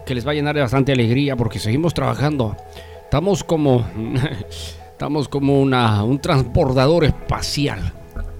que 0.04 0.16
les 0.16 0.26
va 0.26 0.32
a 0.32 0.34
llenar 0.34 0.56
de 0.56 0.60
bastante 0.60 0.90
alegría 0.90 1.36
porque 1.36 1.60
seguimos 1.60 1.94
trabajando. 1.94 2.56
Estamos 3.04 3.44
como 3.44 3.86
estamos 4.90 5.28
como 5.28 5.62
una, 5.62 6.02
un 6.02 6.20
transbordador 6.20 7.04
espacial, 7.04 7.92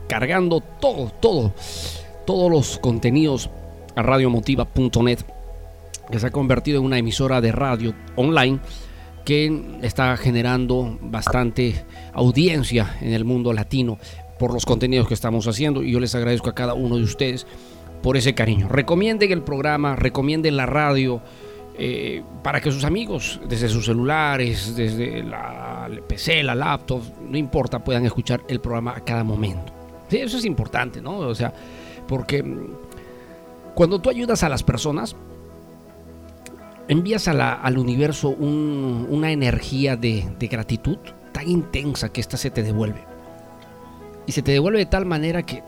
cargando 0.08 0.60
todo, 0.60 1.12
todo, 1.20 1.54
todos 2.26 2.50
los 2.50 2.76
contenidos 2.78 3.50
a 3.94 4.02
radiomotiva.net, 4.02 5.20
que 6.10 6.18
se 6.18 6.26
ha 6.26 6.30
convertido 6.32 6.80
en 6.80 6.86
una 6.86 6.98
emisora 6.98 7.40
de 7.40 7.52
radio 7.52 7.94
online 8.16 8.58
que 9.24 9.78
está 9.82 10.16
generando 10.16 10.98
bastante 11.00 11.84
audiencia 12.12 12.96
en 13.00 13.12
el 13.12 13.24
mundo 13.24 13.52
latino 13.52 13.98
por 14.38 14.54
los 14.54 14.64
contenidos 14.64 15.06
que 15.06 15.14
estamos 15.14 15.46
haciendo 15.46 15.82
y 15.82 15.92
yo 15.92 16.00
les 16.00 16.14
agradezco 16.14 16.48
a 16.50 16.54
cada 16.54 16.74
uno 16.74 16.96
de 16.96 17.02
ustedes 17.02 17.46
por 18.02 18.16
ese 18.16 18.34
cariño. 18.34 18.68
Recomienden 18.68 19.32
el 19.32 19.42
programa, 19.42 19.96
recomienden 19.96 20.56
la 20.56 20.66
radio 20.66 21.20
eh, 21.78 22.22
para 22.42 22.60
que 22.60 22.72
sus 22.72 22.84
amigos 22.84 23.40
desde 23.48 23.68
sus 23.68 23.86
celulares, 23.86 24.74
desde 24.76 25.22
la 25.22 25.88
PC, 26.06 26.42
la 26.42 26.54
laptop, 26.54 27.02
no 27.22 27.36
importa, 27.36 27.82
puedan 27.84 28.04
escuchar 28.06 28.42
el 28.48 28.60
programa 28.60 28.94
a 28.96 29.00
cada 29.04 29.24
momento. 29.24 29.72
Eso 30.10 30.38
es 30.38 30.44
importante, 30.44 31.00
¿no? 31.00 31.18
O 31.18 31.34
sea, 31.34 31.52
porque 32.08 32.44
cuando 33.74 34.00
tú 34.00 34.10
ayudas 34.10 34.42
a 34.42 34.48
las 34.48 34.62
personas, 34.62 35.14
envías 36.90 37.28
al 37.28 37.78
universo 37.78 38.30
un- 38.30 39.06
una 39.08 39.30
energía 39.30 39.96
de, 39.96 40.26
gratitud 40.40 40.98
tan 41.32 41.48
intensa 41.48 42.08
que 42.08 42.20
ésta 42.20 42.36
se 42.36 42.50
te 42.50 42.64
devuelve. 42.64 43.04
Y 44.26 44.32
se 44.32 44.42
te 44.42 44.50
devuelve 44.50 44.80
de 44.80 44.86
tal 44.86 45.06
manera 45.06 45.44
que 45.44 45.62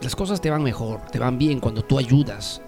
las 0.00 0.14
cosas 0.14 0.40
te 0.40 0.48
van 0.48 0.62
mejor, 0.62 1.00
te 1.10 1.18
van 1.18 1.36
bien 1.36 1.58
cuando 1.58 1.82
tú 1.82 1.98
ayudas. 1.98 2.62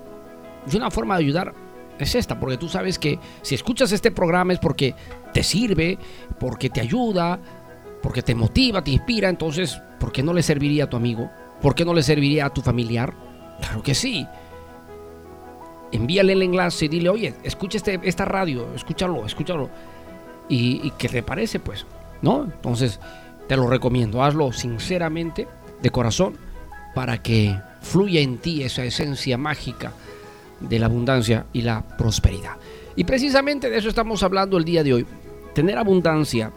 Y 0.71 0.77
una 0.77 0.91
forma 0.91 1.17
de 1.17 1.25
ayudar 1.25 1.55
es 2.01 2.17
esta, 2.17 2.41
porque 2.41 2.57
tú 2.57 2.69
sabes 2.69 2.99
que 2.99 3.21
si 3.43 3.55
escuchas 3.55 3.93
este 3.93 4.11
programa 4.11 4.53
es 4.53 4.59
porque 4.59 4.97
te 5.33 5.45
sirve, 5.45 5.99
porque 6.41 6.71
te 6.71 6.81
ayuda, 6.81 7.39
porque 8.03 8.23
te 8.23 8.35
motiva, 8.35 8.83
te 8.83 8.91
inspira, 8.91 9.29
entonces, 9.29 9.81
¿por 10.01 10.11
qué 10.11 10.25
no 10.25 10.33
le 10.33 10.43
serviría 10.43 10.85
a 10.85 10.91
tu 10.91 10.97
amigo? 10.97 11.31
¿Por 11.63 11.77
qué 11.77 11.85
no 11.85 11.95
le 11.95 12.03
serviría 12.03 12.47
a 12.47 12.51
tu 12.51 12.61
familiar? 12.61 13.15
Claro 13.61 13.83
que 13.85 13.95
sí 13.95 14.27
envíale 15.93 16.33
el 16.33 16.43
enlace 16.43 16.87
y 16.87 16.89
dile, 16.89 17.09
oye, 17.09 17.35
escucha 17.43 17.79
este, 17.79 18.01
esta 18.03 18.25
radio, 18.25 18.69
escúchalo, 18.75 19.25
escúchalo. 19.25 19.71
Y, 20.49 20.81
y 20.83 20.93
qué 20.97 21.09
te 21.09 21.23
parece, 21.23 21.61
pues, 21.61 21.87
¿no? 22.23 22.45
Entonces, 22.45 23.01
te 23.47 23.57
lo 23.57 23.67
recomiendo, 23.69 24.23
hazlo 24.23 24.53
sinceramente, 24.53 25.47
de 25.83 25.91
corazón, 25.91 26.37
para 26.95 27.23
que 27.23 27.57
fluya 27.81 28.21
en 28.21 28.39
ti 28.39 28.63
esa 28.63 28.85
esencia 28.85 29.39
mágica 29.39 29.93
de 30.61 30.79
la 30.79 30.87
abundancia 30.87 31.47
y 31.53 31.63
la 31.63 31.83
prosperidad. 31.97 32.57
Y 32.97 33.05
precisamente 33.05 33.71
de 33.71 33.79
eso 33.79 33.89
estamos 33.89 34.23
hablando 34.23 34.59
el 34.59 34.65
día 34.65 34.83
de 34.83 34.95
hoy. 34.95 35.07
Tener 35.55 35.79
abundancia, 35.79 36.51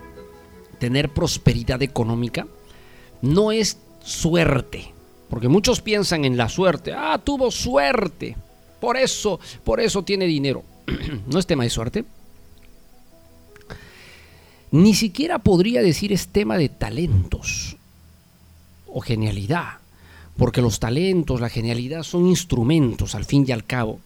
tener 0.80 1.10
prosperidad 1.10 1.82
económica, 1.82 2.48
no 3.22 3.52
es 3.52 3.78
suerte. 4.04 4.94
Porque 5.30 5.48
muchos 5.48 5.82
piensan 5.82 6.26
en 6.26 6.36
la 6.36 6.50
suerte. 6.50 6.94
Ah, 6.94 7.20
tuvo 7.24 7.52
suerte. 7.52 8.36
Por 8.82 8.98
eso, 8.98 9.40
por 9.64 9.80
eso 9.80 10.04
tiene 10.04 10.26
dinero. 10.26 10.64
no 11.28 11.40
es 11.40 11.46
tema 11.46 11.64
de 11.64 11.70
suerte. 11.70 12.04
Ni 14.72 14.96
siquiera 14.96 15.40
podría 15.40 15.82
decir 15.82 16.12
es 16.12 16.28
tema 16.28 16.58
de 16.58 16.68
talentos 16.68 17.78
o 18.88 19.00
genialidad. 19.00 19.76
Porque 20.36 20.62
los 20.62 20.80
talentos, 20.80 21.40
la 21.40 21.50
genialidad 21.50 22.04
son 22.04 22.26
instrumentos, 22.26 23.16
al 23.16 23.26
fin 23.26 23.46
y 23.48 23.52
al 23.52 23.66
cabo, 23.66 24.00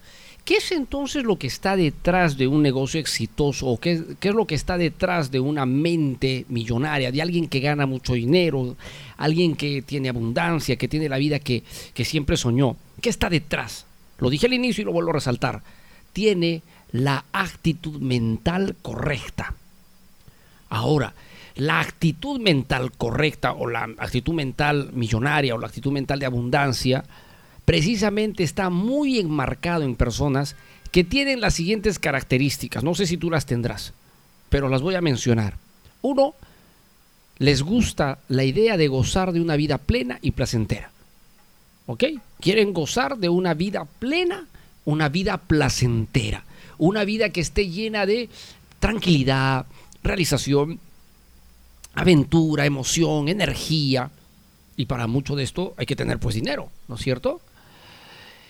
¿Qué 0.46 0.58
es 0.58 0.72
entonces 0.72 1.24
lo 1.24 1.40
que 1.40 1.48
está 1.48 1.76
detrás 1.76 2.38
de 2.38 2.48
un 2.48 2.62
negocio 2.62 3.00
exitoso? 3.00 3.66
¿O 3.66 3.80
qué, 3.80 4.04
es 4.22 4.34
lo 4.36 4.46
que 4.46 4.54
está 4.54 4.78
detrás 4.78 5.32
de 5.32 5.40
una 5.40 5.66
mente 5.66 6.46
millonaria, 6.50 7.12
de 7.12 7.20
alguien 7.20 7.48
que 7.48 7.62
gana 7.62 7.88
mucho 7.88 8.14
dinero, 8.14 8.78
alguien 9.18 9.56
que 9.56 9.82
tiene 9.82 10.08
abundancia, 10.08 10.76
que 10.76 10.88
tiene 10.88 11.10
la 11.10 11.18
vida 11.18 11.40
que 11.40 11.64
siempre 12.06 12.38
soñó? 12.38 12.78
¿Qué 13.02 13.10
está 13.10 13.28
detrás? 13.28 13.88
Lo 14.20 14.30
dije 14.30 14.48
al 14.48 14.54
inicio 14.54 14.82
y 14.82 14.86
lo 14.86 14.92
vuelvo 14.92 15.12
a 15.12 15.16
resaltar. 15.16 15.62
Tiene 16.14 16.62
la 16.92 17.26
actitud 17.34 18.00
mental 18.00 18.76
correcta. 18.82 19.54
Ahora, 20.70 21.14
la 21.56 21.80
actitud 21.80 22.40
mental 22.40 22.92
correcta 22.92 23.54
o 23.54 23.68
la 23.68 23.84
actitud 23.98 24.34
mental 24.34 24.92
millonaria 24.94 25.56
o 25.56 25.58
la 25.58 25.68
actitud 25.68 25.92
mental 25.92 26.20
de 26.20 26.26
abundancia 26.26 27.06
precisamente 27.64 28.44
está 28.44 28.70
muy 28.70 29.20
enmarcado 29.20 29.84
en 29.84 29.96
personas 29.96 30.56
que 30.92 31.04
tienen 31.04 31.42
las 31.42 31.54
siguientes 31.54 32.00
características. 32.00 32.84
No 32.84 32.94
sé 32.94 33.06
si 33.06 33.18
tú 33.18 33.30
las 33.30 33.46
tendrás, 33.46 33.94
pero 34.50 34.70
las 34.70 34.82
voy 34.82 34.96
a 34.96 35.02
mencionar. 35.02 35.58
Uno, 36.02 36.36
les 37.38 37.62
gusta 37.64 38.20
la 38.30 38.44
idea 38.44 38.78
de 38.78 38.88
gozar 38.88 39.34
de 39.34 39.42
una 39.42 39.56
vida 39.56 39.78
plena 39.78 40.20
y 40.22 40.32
placentera. 40.32 40.92
¿Ok? 41.88 42.04
Quieren 42.40 42.74
gozar 42.74 43.18
de 43.18 43.30
una 43.30 43.54
vida 43.54 43.86
plena, 44.00 44.48
una 44.86 45.10
vida 45.10 45.38
placentera, 45.38 46.44
una 46.78 47.04
vida 47.04 47.30
que 47.30 47.42
esté 47.42 47.70
llena 47.70 48.06
de 48.06 48.30
tranquilidad, 48.80 49.66
realización, 50.04 50.80
aventura, 51.94 52.66
emoción, 52.66 53.28
energía. 53.28 54.12
Y 54.78 54.86
para 54.86 55.08
mucho 55.08 55.36
de 55.36 55.44
esto 55.44 55.74
hay 55.78 55.86
que 55.86 55.96
tener 55.96 56.20
pues 56.20 56.36
dinero, 56.36 56.70
¿no 56.88 56.96
es 56.96 57.02
cierto? 57.02 57.42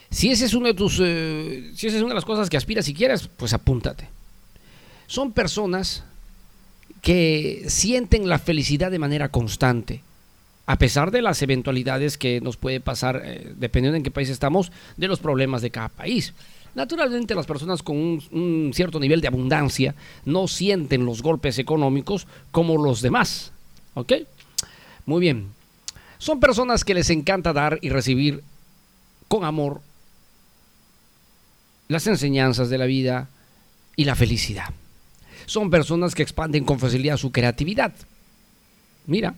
Si 0.10 0.32
ese 0.32 0.45
es 0.45 0.54
uno 0.54 0.67
de 0.67 0.74
tus, 0.74 1.00
eh, 1.04 1.71
si 1.76 1.88
esa 1.88 1.98
es 1.98 2.02
una 2.02 2.10
de 2.10 2.15
las 2.15 2.26
cosas 2.26 2.50
que 2.50 2.58
aspiras 2.58 2.86
si 2.86 2.93
quieres, 2.93 3.28
pues 3.28 3.54
apúntate. 3.54 4.08
Son 5.08 5.34
personas 5.34 6.04
que 7.02 7.65
sienten 7.67 8.28
la 8.28 8.39
felicidad 8.39 8.91
de 8.91 9.00
manera 9.00 9.30
constante, 9.30 10.02
a 10.67 10.78
pesar 10.78 11.12
de 11.12 11.21
las 11.21 11.41
eventualidades 11.41 12.17
que 12.17 12.41
nos 12.41 12.58
puede 12.58 12.80
pasar, 12.80 13.21
eh, 13.23 13.54
dependiendo 13.58 13.97
en 13.97 14.04
qué 14.04 14.12
país 14.12 14.30
estamos, 14.30 14.71
de 14.97 15.08
los 15.08 15.19
problemas 15.19 15.62
de 15.62 15.71
cada 15.71 15.89
país. 15.89 16.34
Naturalmente 16.73 17.36
las 17.36 17.45
personas 17.45 17.84
con 17.84 17.95
un, 17.95 18.23
un, 18.32 18.71
cierto 18.73 18.99
nivel 18.99 19.21
de 19.21 19.28
abundancia 19.28 19.95
no 20.25 20.47
sienten 20.47 21.06
los 21.06 21.21
golpes 21.21 21.60
económicos 21.60 22.28
como 22.51 22.78
los 22.78 23.01
demás. 23.01 23.51
¿Ok? 23.93 24.13
Muy 25.06 25.21
bien. 25.21 25.47
Son 26.17 26.39
personas 26.39 26.84
que 26.84 26.93
les 26.93 27.10
encanta 27.10 27.54
dar 27.54 27.80
y 27.82 27.89
recibir 27.89 28.43
con 29.28 29.45
amor 29.45 29.82
las 31.88 32.08
enseñanzas 32.08 32.69
de 32.69 32.78
la 32.78 32.86
vida 32.86 33.30
y 33.95 34.06
la 34.06 34.15
felicidad. 34.15 34.73
Son 35.45 35.69
personas 35.69 36.15
que 36.15 36.23
expanden 36.23 36.65
con 36.65 36.80
facilidad 36.80 37.17
su 37.17 37.32
creatividad. 37.32 37.93
Mira. 39.06 39.36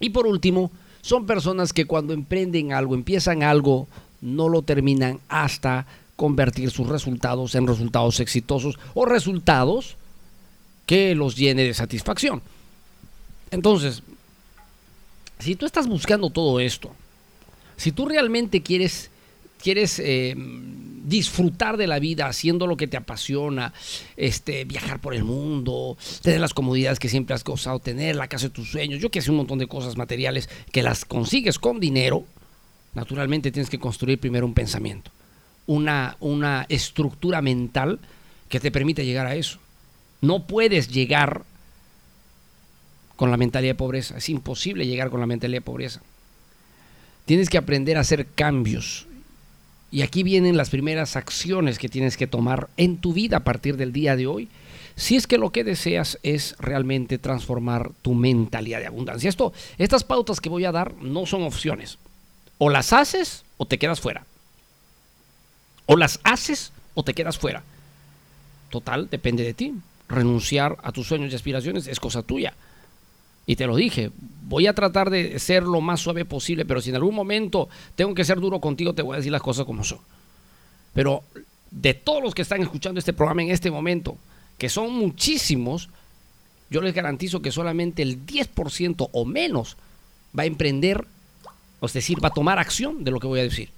Y 0.00 0.10
por 0.10 0.26
último, 0.26 0.70
son 1.02 1.26
personas 1.26 1.72
que 1.72 1.84
cuando 1.84 2.12
emprenden 2.12 2.72
algo, 2.72 2.94
empiezan 2.94 3.42
algo, 3.42 3.86
no 4.20 4.48
lo 4.48 4.62
terminan 4.62 5.20
hasta 5.28 5.86
convertir 6.16 6.70
sus 6.70 6.88
resultados 6.88 7.54
en 7.54 7.66
resultados 7.66 8.20
exitosos 8.20 8.78
o 8.94 9.06
resultados 9.06 9.96
que 10.86 11.14
los 11.14 11.36
llene 11.36 11.62
de 11.62 11.74
satisfacción. 11.74 12.42
Entonces, 13.50 14.02
si 15.38 15.56
tú 15.56 15.66
estás 15.66 15.86
buscando 15.86 16.30
todo 16.30 16.60
esto, 16.60 16.90
si 17.76 17.92
tú 17.92 18.06
realmente 18.06 18.62
quieres, 18.62 19.09
quieres 19.62 19.98
eh, 19.98 20.34
disfrutar 20.36 21.76
de 21.76 21.86
la 21.86 21.98
vida 21.98 22.26
haciendo 22.26 22.66
lo 22.66 22.76
que 22.76 22.86
te 22.86 22.96
apasiona, 22.96 23.72
este, 24.16 24.64
viajar 24.64 25.00
por 25.00 25.14
el 25.14 25.24
mundo, 25.24 25.96
tener 26.22 26.40
las 26.40 26.54
comodidades 26.54 26.98
que 26.98 27.08
siempre 27.08 27.34
has 27.34 27.44
gozado 27.44 27.78
tener, 27.78 28.16
la 28.16 28.28
casa 28.28 28.48
de 28.48 28.54
tus 28.54 28.70
sueños, 28.70 29.00
yo 29.00 29.10
que 29.10 29.22
sé 29.22 29.30
un 29.30 29.36
montón 29.38 29.58
de 29.58 29.66
cosas 29.66 29.96
materiales 29.96 30.48
que 30.72 30.82
las 30.82 31.04
consigues 31.04 31.58
con 31.58 31.80
dinero, 31.80 32.24
naturalmente 32.94 33.52
tienes 33.52 33.70
que 33.70 33.78
construir 33.78 34.18
primero 34.18 34.46
un 34.46 34.54
pensamiento 34.54 35.10
una, 35.70 36.16
una 36.18 36.66
estructura 36.68 37.42
mental 37.42 38.00
que 38.48 38.58
te 38.58 38.72
permite 38.72 39.06
llegar 39.06 39.28
a 39.28 39.36
eso. 39.36 39.60
No 40.20 40.48
puedes 40.48 40.88
llegar 40.88 41.44
con 43.14 43.30
la 43.30 43.36
mentalidad 43.36 43.70
de 43.70 43.76
pobreza. 43.76 44.18
Es 44.18 44.28
imposible 44.28 44.86
llegar 44.86 45.10
con 45.10 45.20
la 45.20 45.26
mentalidad 45.26 45.58
de 45.58 45.64
pobreza. 45.64 46.00
Tienes 47.24 47.48
que 47.48 47.56
aprender 47.56 47.96
a 47.96 48.00
hacer 48.00 48.26
cambios. 48.34 49.06
Y 49.90 50.02
aquí 50.02 50.22
vienen 50.22 50.56
las 50.56 50.70
primeras 50.70 51.16
acciones 51.16 51.78
que 51.78 51.88
tienes 51.88 52.16
que 52.16 52.26
tomar 52.26 52.68
en 52.76 52.98
tu 52.98 53.12
vida 53.12 53.38
a 53.38 53.44
partir 53.44 53.76
del 53.76 53.92
día 53.92 54.16
de 54.16 54.26
hoy. 54.26 54.48
Si 54.94 55.16
es 55.16 55.26
que 55.26 55.38
lo 55.38 55.50
que 55.50 55.64
deseas 55.64 56.18
es 56.22 56.54
realmente 56.58 57.18
transformar 57.18 57.90
tu 58.02 58.14
mentalidad 58.14 58.80
de 58.80 58.86
abundancia. 58.86 59.28
Esto, 59.28 59.52
estas 59.78 60.04
pautas 60.04 60.40
que 60.40 60.48
voy 60.48 60.64
a 60.64 60.72
dar 60.72 60.94
no 60.96 61.26
son 61.26 61.42
opciones. 61.42 61.98
O 62.58 62.70
las 62.70 62.92
haces 62.92 63.44
o 63.56 63.66
te 63.66 63.78
quedas 63.78 64.00
fuera. 64.00 64.24
O 65.86 65.96
las 65.96 66.20
haces 66.22 66.72
o 66.94 67.02
te 67.02 67.14
quedas 67.14 67.38
fuera. 67.38 67.62
Total, 68.68 69.08
depende 69.10 69.42
de 69.42 69.54
ti. 69.54 69.74
Renunciar 70.08 70.76
a 70.82 70.92
tus 70.92 71.08
sueños 71.08 71.32
y 71.32 71.36
aspiraciones 71.36 71.86
es 71.86 71.98
cosa 71.98 72.22
tuya. 72.22 72.54
Y 73.46 73.56
te 73.56 73.66
lo 73.66 73.76
dije, 73.76 74.10
voy 74.46 74.66
a 74.66 74.74
tratar 74.74 75.10
de 75.10 75.38
ser 75.38 75.64
lo 75.64 75.80
más 75.80 76.00
suave 76.00 76.24
posible, 76.24 76.64
pero 76.64 76.80
si 76.80 76.90
en 76.90 76.96
algún 76.96 77.14
momento 77.14 77.68
tengo 77.94 78.14
que 78.14 78.24
ser 78.24 78.38
duro 78.40 78.60
contigo, 78.60 78.94
te 78.94 79.02
voy 79.02 79.14
a 79.14 79.16
decir 79.16 79.32
las 79.32 79.42
cosas 79.42 79.64
como 79.64 79.84
son. 79.84 79.98
Pero 80.94 81.22
de 81.70 81.94
todos 81.94 82.22
los 82.22 82.34
que 82.34 82.42
están 82.42 82.62
escuchando 82.62 82.98
este 82.98 83.12
programa 83.12 83.42
en 83.42 83.50
este 83.50 83.70
momento, 83.70 84.16
que 84.58 84.68
son 84.68 84.92
muchísimos, 84.92 85.88
yo 86.68 86.80
les 86.80 86.94
garantizo 86.94 87.42
que 87.42 87.50
solamente 87.50 88.02
el 88.02 88.24
10% 88.26 89.08
o 89.12 89.24
menos 89.24 89.76
va 90.38 90.44
a 90.44 90.46
emprender, 90.46 91.06
es 91.82 91.92
decir, 91.92 92.22
va 92.22 92.28
a 92.28 92.32
tomar 92.32 92.58
acción 92.58 93.02
de 93.04 93.10
lo 93.10 93.20
que 93.20 93.26
voy 93.26 93.40
a 93.40 93.44
decir 93.44 93.70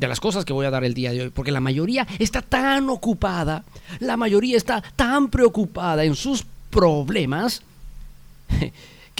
de 0.00 0.08
las 0.08 0.18
cosas 0.18 0.46
que 0.46 0.54
voy 0.54 0.64
a 0.64 0.70
dar 0.70 0.82
el 0.82 0.94
día 0.94 1.12
de 1.12 1.22
hoy, 1.22 1.30
porque 1.30 1.52
la 1.52 1.60
mayoría 1.60 2.06
está 2.18 2.40
tan 2.40 2.88
ocupada, 2.88 3.64
la 3.98 4.16
mayoría 4.16 4.56
está 4.56 4.82
tan 4.96 5.28
preocupada 5.28 6.04
en 6.04 6.14
sus 6.14 6.46
problemas, 6.70 7.62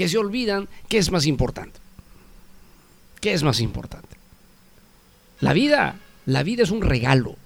que 0.01 0.09
se 0.09 0.17
olvidan 0.17 0.67
qué 0.89 0.97
es 0.97 1.11
más 1.11 1.27
importante. 1.27 1.79
¿Qué 3.21 3.35
es 3.35 3.43
más 3.43 3.61
importante? 3.61 4.17
La 5.41 5.53
vida, 5.53 5.97
la 6.25 6.43
vida 6.43 6.63
es 6.63 6.71
un 6.71 6.81
regalo. 6.81 7.37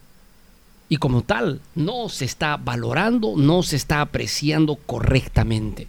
Y 0.89 0.99
como 0.99 1.23
tal, 1.23 1.63
no 1.75 2.09
se 2.09 2.25
está 2.25 2.57
valorando, 2.57 3.35
no 3.37 3.65
se 3.65 3.75
está 3.75 4.03
apreciando 4.03 4.77
correctamente. 4.77 5.89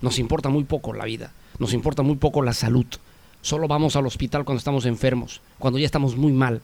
Nos 0.00 0.18
importa 0.18 0.48
muy 0.48 0.64
poco 0.64 0.94
la 0.94 1.04
vida, 1.04 1.30
nos 1.58 1.74
importa 1.74 2.00
muy 2.00 2.16
poco 2.16 2.40
la 2.40 2.54
salud, 2.54 2.86
Solo 3.42 3.68
vamos 3.68 3.94
al 3.94 4.06
hospital 4.06 4.46
cuando 4.46 4.60
estamos 4.60 4.86
enfermos, 4.86 5.42
cuando 5.58 5.78
ya 5.78 5.84
estamos 5.84 6.16
muy 6.16 6.32
mal. 6.32 6.62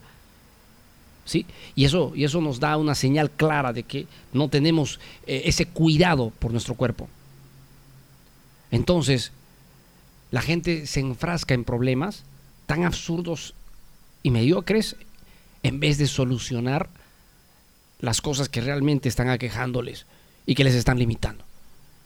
¿Sí? 1.25 1.45
Y, 1.75 1.85
eso, 1.85 2.13
y 2.15 2.23
eso 2.23 2.41
nos 2.41 2.59
da 2.59 2.77
una 2.77 2.95
señal 2.95 3.29
clara 3.29 3.73
de 3.73 3.83
que 3.83 4.07
no 4.33 4.49
tenemos 4.49 4.99
eh, 5.27 5.43
ese 5.45 5.67
cuidado 5.67 6.31
por 6.39 6.51
nuestro 6.51 6.73
cuerpo. 6.73 7.07
Entonces, 8.71 9.31
la 10.31 10.41
gente 10.41 10.85
se 10.85 10.99
enfrasca 10.99 11.53
en 11.53 11.63
problemas 11.63 12.23
tan 12.65 12.83
absurdos 12.83 13.53
y 14.21 14.31
mediocres 14.31 14.95
en 15.63 15.79
vez 15.79 15.97
de 15.97 16.07
solucionar 16.07 16.89
las 17.99 18.21
cosas 18.21 18.47
que 18.47 18.61
realmente 18.61 19.09
están 19.09 19.29
aquejándoles 19.29 20.05
y 20.45 20.55
que 20.55 20.63
les 20.63 20.75
están 20.75 20.99
limitando. 20.99 21.43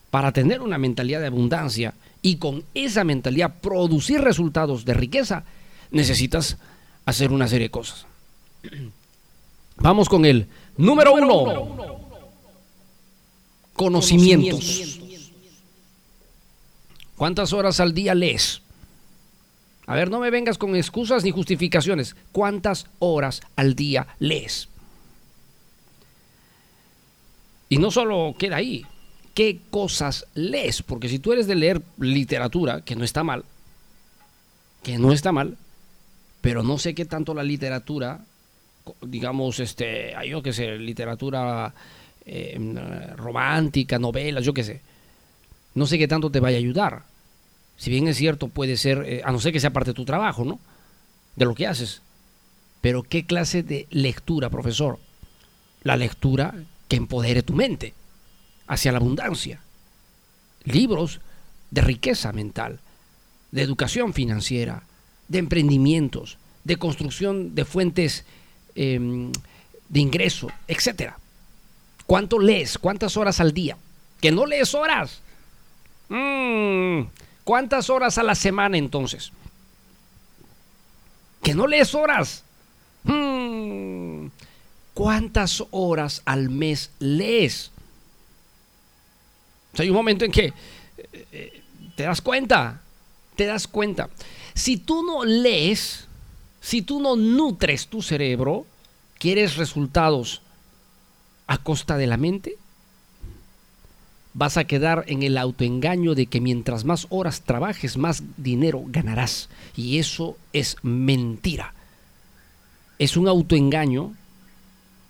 Para 0.10 0.32
tener 0.32 0.62
una 0.62 0.78
mentalidad 0.78 1.20
de 1.20 1.28
abundancia 1.28 1.94
y 2.22 2.38
con 2.38 2.64
esa 2.74 3.04
mentalidad 3.04 3.56
producir 3.62 4.22
resultados 4.22 4.86
de 4.86 4.94
riqueza, 4.94 5.44
necesitas 5.92 6.58
hacer 7.06 7.32
una 7.32 7.48
serie 7.48 7.68
de 7.68 7.72
cosas. 7.72 8.06
Vamos 9.78 10.08
con 10.08 10.26
el 10.26 10.48
número 10.78 11.14
uno. 11.14 12.00
Conocimientos. 13.74 15.03
¿Cuántas 17.24 17.54
horas 17.54 17.80
al 17.80 17.94
día 17.94 18.14
lees? 18.16 18.62
A 19.88 19.96
ver, 19.96 20.12
no 20.12 20.20
me 20.20 20.30
vengas 20.30 20.58
con 20.58 20.76
excusas 20.76 21.24
ni 21.24 21.32
justificaciones. 21.32 22.18
¿Cuántas 22.34 22.88
horas 23.00 23.40
al 23.56 23.76
día 23.76 24.08
lees? 24.20 24.68
Y 27.70 27.78
no 27.78 27.92
solo 27.92 28.36
queda 28.38 28.58
ahí 28.58 28.86
qué 29.34 29.62
cosas 29.70 30.28
lees, 30.36 30.82
porque 30.82 31.08
si 31.08 31.18
tú 31.18 31.32
eres 31.32 31.48
de 31.48 31.56
leer 31.56 31.82
literatura, 31.98 32.82
que 32.82 32.98
no 32.98 33.06
está 33.06 33.24
mal, 33.24 33.46
que 34.84 34.98
no 34.98 35.14
está 35.14 35.32
mal, 35.32 35.56
pero 36.42 36.62
no 36.62 36.78
sé 36.78 36.94
qué 36.94 37.06
tanto 37.06 37.34
la 37.34 37.44
literatura, 37.44 38.20
digamos, 39.02 39.62
este, 39.62 40.14
yo 40.28 40.44
qué 40.44 40.52
sé, 40.52 40.78
literatura 40.78 41.74
eh, 42.26 42.60
romántica, 43.16 43.98
novelas, 43.98 44.44
yo 44.44 44.54
qué 44.54 44.66
sé, 44.66 44.82
no 45.74 45.88
sé 45.88 45.98
qué 45.98 46.10
tanto 46.10 46.30
te 46.30 46.42
vaya 46.42 46.58
a 46.58 46.60
ayudar. 46.60 47.13
Si 47.84 47.90
bien 47.90 48.08
es 48.08 48.16
cierto, 48.16 48.48
puede 48.48 48.78
ser, 48.78 49.04
eh, 49.06 49.22
a 49.26 49.32
no 49.34 49.42
ser 49.42 49.52
que 49.52 49.60
sea 49.60 49.74
parte 49.74 49.90
de 49.90 49.96
tu 49.96 50.06
trabajo, 50.06 50.46
¿no? 50.46 50.58
De 51.36 51.44
lo 51.44 51.54
que 51.54 51.68
haces. 51.68 52.02
Pero 52.80 53.04
¿qué 53.04 53.26
clase 53.26 53.62
de 53.62 53.88
lectura, 53.90 54.50
profesor? 54.50 55.00
la 55.84 55.98
lectura 55.98 56.56
que 56.88 56.96
empodere 56.96 57.44
tu 57.44 57.54
mente 57.54 57.94
hacia 58.68 58.92
la 58.92 58.98
abundancia. 58.98 59.60
Libros 60.64 61.20
de 61.72 61.82
riqueza 61.82 62.32
mental, 62.32 62.80
de 63.52 63.62
educación 63.62 64.14
financiera, 64.14 64.84
de 65.28 65.40
emprendimientos, 65.40 66.38
de 66.64 66.78
construcción 66.78 67.56
de 67.56 67.66
fuentes 67.66 68.24
em, 68.76 69.32
de 69.90 70.00
ingreso, 70.00 70.48
etc. 70.68 71.14
¿Cuánto 72.06 72.40
lees? 72.40 72.78
¿Cuántas 72.78 73.18
horas 73.18 73.40
al 73.40 73.54
día? 73.54 73.78
¿Que 74.22 74.32
no 74.32 74.46
lees 74.46 74.74
horas? 74.74 75.20
Mm, 76.08 77.02
¿Cuántas 77.44 77.90
horas 77.90 78.18
a 78.18 78.24
la 78.24 78.36
semana 78.36 78.78
entonces? 78.78 79.32
¿Que 81.42 81.54
no 81.54 81.68
lees 81.68 81.94
horas? 81.94 82.44
Mm, 83.04 84.28
¿Cuántas 84.94 85.64
horas 85.72 86.22
al 86.26 86.50
mes 86.50 86.92
lees? 87.00 87.72
hay 89.78 89.90
un 89.90 89.96
momento 89.96 90.24
en 90.24 90.32
que 90.32 90.54
eh, 91.32 91.62
te 91.96 92.04
das 92.04 92.22
cuenta, 92.22 92.82
te 93.36 93.46
das 93.46 93.68
cuenta. 93.68 94.10
Si 94.54 94.78
tú 94.78 95.04
no 95.04 95.26
lees, 95.26 96.06
si 96.62 96.82
tú 96.84 97.02
no 97.02 97.16
nutres 97.16 97.88
tu 97.88 98.02
cerebro, 98.02 98.66
¿quieres 99.18 99.58
resultados 99.58 100.42
a 101.48 101.58
costa 101.58 101.98
de 101.98 102.08
la 102.08 102.18
mente? 102.18 102.58
Vas 104.34 104.58
a 104.58 104.64
quedar 104.64 105.06
en 105.08 105.22
el 105.22 105.38
autoengaño 105.38 106.16
de 106.16 106.26
que 106.26 106.42
mientras 106.42 106.86
más 106.86 107.06
horas 107.10 107.42
trabajes, 107.42 107.98
más 107.98 108.24
dinero 108.38 108.84
ganarás. 108.88 109.50
Y 109.76 110.00
eso 110.00 110.38
es 110.54 110.78
mentira. 110.82 111.74
Es 112.98 113.16
un 113.16 113.28
autoengaño 113.28 114.14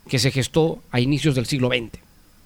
que 0.07 0.19
se 0.19 0.31
gestó 0.31 0.79
a 0.91 0.99
inicios 0.99 1.35
del 1.35 1.45
siglo 1.45 1.69
XX. 1.69 1.99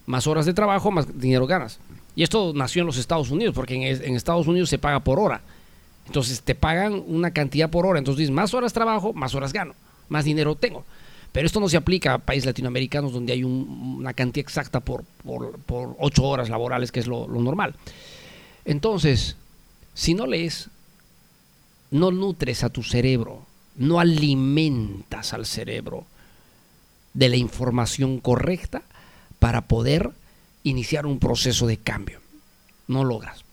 Más 0.05 0.27
horas 0.27 0.45
de 0.45 0.53
trabajo, 0.53 0.91
más 0.91 1.19
dinero 1.19 1.47
ganas. 1.47 1.79
Y 2.15 2.23
esto 2.23 2.51
nació 2.55 2.81
en 2.81 2.87
los 2.87 2.97
Estados 2.97 3.29
Unidos, 3.29 3.53
porque 3.53 3.75
en, 3.75 4.15
Estados 4.15 4.47
Unidos 4.47 4.69
se 4.69 4.77
paga 4.77 5.01
por 5.01 5.19
hora. 5.19 5.41
Entonces 6.05 6.41
te 6.41 6.55
pagan 6.55 7.03
una 7.07 7.31
cantidad 7.31 7.69
por 7.69 7.85
hora. 7.85 7.99
Entonces 7.99 8.19
dices, 8.19 8.33
más 8.33 8.53
horas 8.53 8.73
trabajo, 8.73 9.13
más 9.13 9.35
horas 9.35 9.53
gano, 9.53 9.73
más 10.09 10.25
dinero 10.25 10.55
tengo. 10.55 10.85
Pero 11.31 11.45
esto 11.45 11.59
no 11.59 11.69
se 11.69 11.77
aplica 11.77 12.15
a 12.15 12.17
países 12.19 12.45
latinoamericanos 12.45 13.13
donde 13.13 13.33
hay 13.33 13.43
una 13.43 14.13
cantidad 14.13 14.45
exacta 14.45 14.79
por, 14.79 15.03
por, 15.23 15.95
ocho 15.99 16.23
horas 16.23 16.49
laborales, 16.49 16.91
que 16.91 16.99
es 16.99 17.07
lo, 17.07 17.27
lo 17.27 17.41
normal. 17.41 17.75
Entonces, 18.65 19.35
si 19.93 20.13
no 20.13 20.25
lees, 20.25 20.69
no 21.91 22.11
nutres 22.11 22.63
a 22.63 22.69
tu 22.69 22.83
cerebro, 22.83 23.45
no 23.75 23.99
alimentas 23.99 25.33
al 25.33 25.45
cerebro 25.45 26.05
de 27.13 27.29
la 27.29 27.37
información 27.37 28.19
correcta 28.19 28.81
para 29.39 29.61
poder 29.61 30.11
iniciar 30.63 31.05
un 31.05 31.19
proceso 31.19 31.67
de 31.67 31.77
cambio. 31.77 32.19
No 32.87 33.03
logras. 33.03 33.43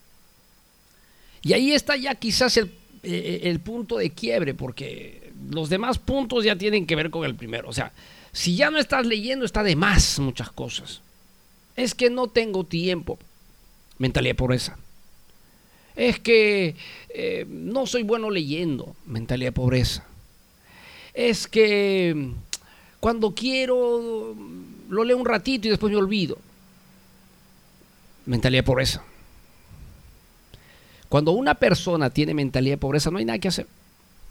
Y 1.42 1.52
ahí 1.52 1.72
está 1.72 1.96
ya 1.96 2.14
quizás 2.14 2.56
el, 2.56 2.72
eh, 3.02 3.40
el, 3.44 3.60
punto 3.60 3.98
de 3.98 4.10
quiebre, 4.10 4.54
porque 4.54 5.23
los 5.50 5.68
demás 5.68 5.98
puntos 5.98 6.44
ya 6.44 6.56
tienen 6.56 6.86
que 6.86 6.96
ver 6.96 7.10
con 7.10 7.24
el 7.24 7.34
primero. 7.34 7.68
O 7.68 7.72
sea, 7.72 7.92
si 8.32 8.56
ya 8.56 8.70
no 8.70 8.78
estás 8.78 9.06
leyendo, 9.06 9.44
está 9.44 9.62
de 9.62 9.76
más 9.76 10.18
muchas 10.18 10.50
cosas. 10.50 11.00
Es 11.76 11.94
que 11.94 12.10
no 12.10 12.28
tengo 12.28 12.64
tiempo. 12.64 13.18
Mentalidad 13.98 14.36
pobreza. 14.36 14.78
Es 15.96 16.18
que 16.18 16.74
eh, 17.10 17.46
no 17.48 17.86
soy 17.86 18.02
bueno 18.02 18.30
leyendo. 18.30 18.94
Mentalidad 19.06 19.52
pobreza. 19.52 20.04
Es 21.12 21.46
que 21.46 22.32
cuando 23.00 23.34
quiero, 23.34 24.34
lo 24.88 25.04
leo 25.04 25.16
un 25.16 25.26
ratito 25.26 25.68
y 25.68 25.70
después 25.70 25.92
me 25.92 25.98
olvido. 25.98 26.38
Mentalidad 28.26 28.64
pobreza. 28.64 29.04
Cuando 31.08 31.30
una 31.32 31.54
persona 31.54 32.10
tiene 32.10 32.34
mentalidad 32.34 32.74
de 32.74 32.78
pobreza, 32.78 33.10
no 33.10 33.18
hay 33.18 33.24
nada 33.24 33.38
que 33.38 33.48
hacer. 33.48 33.66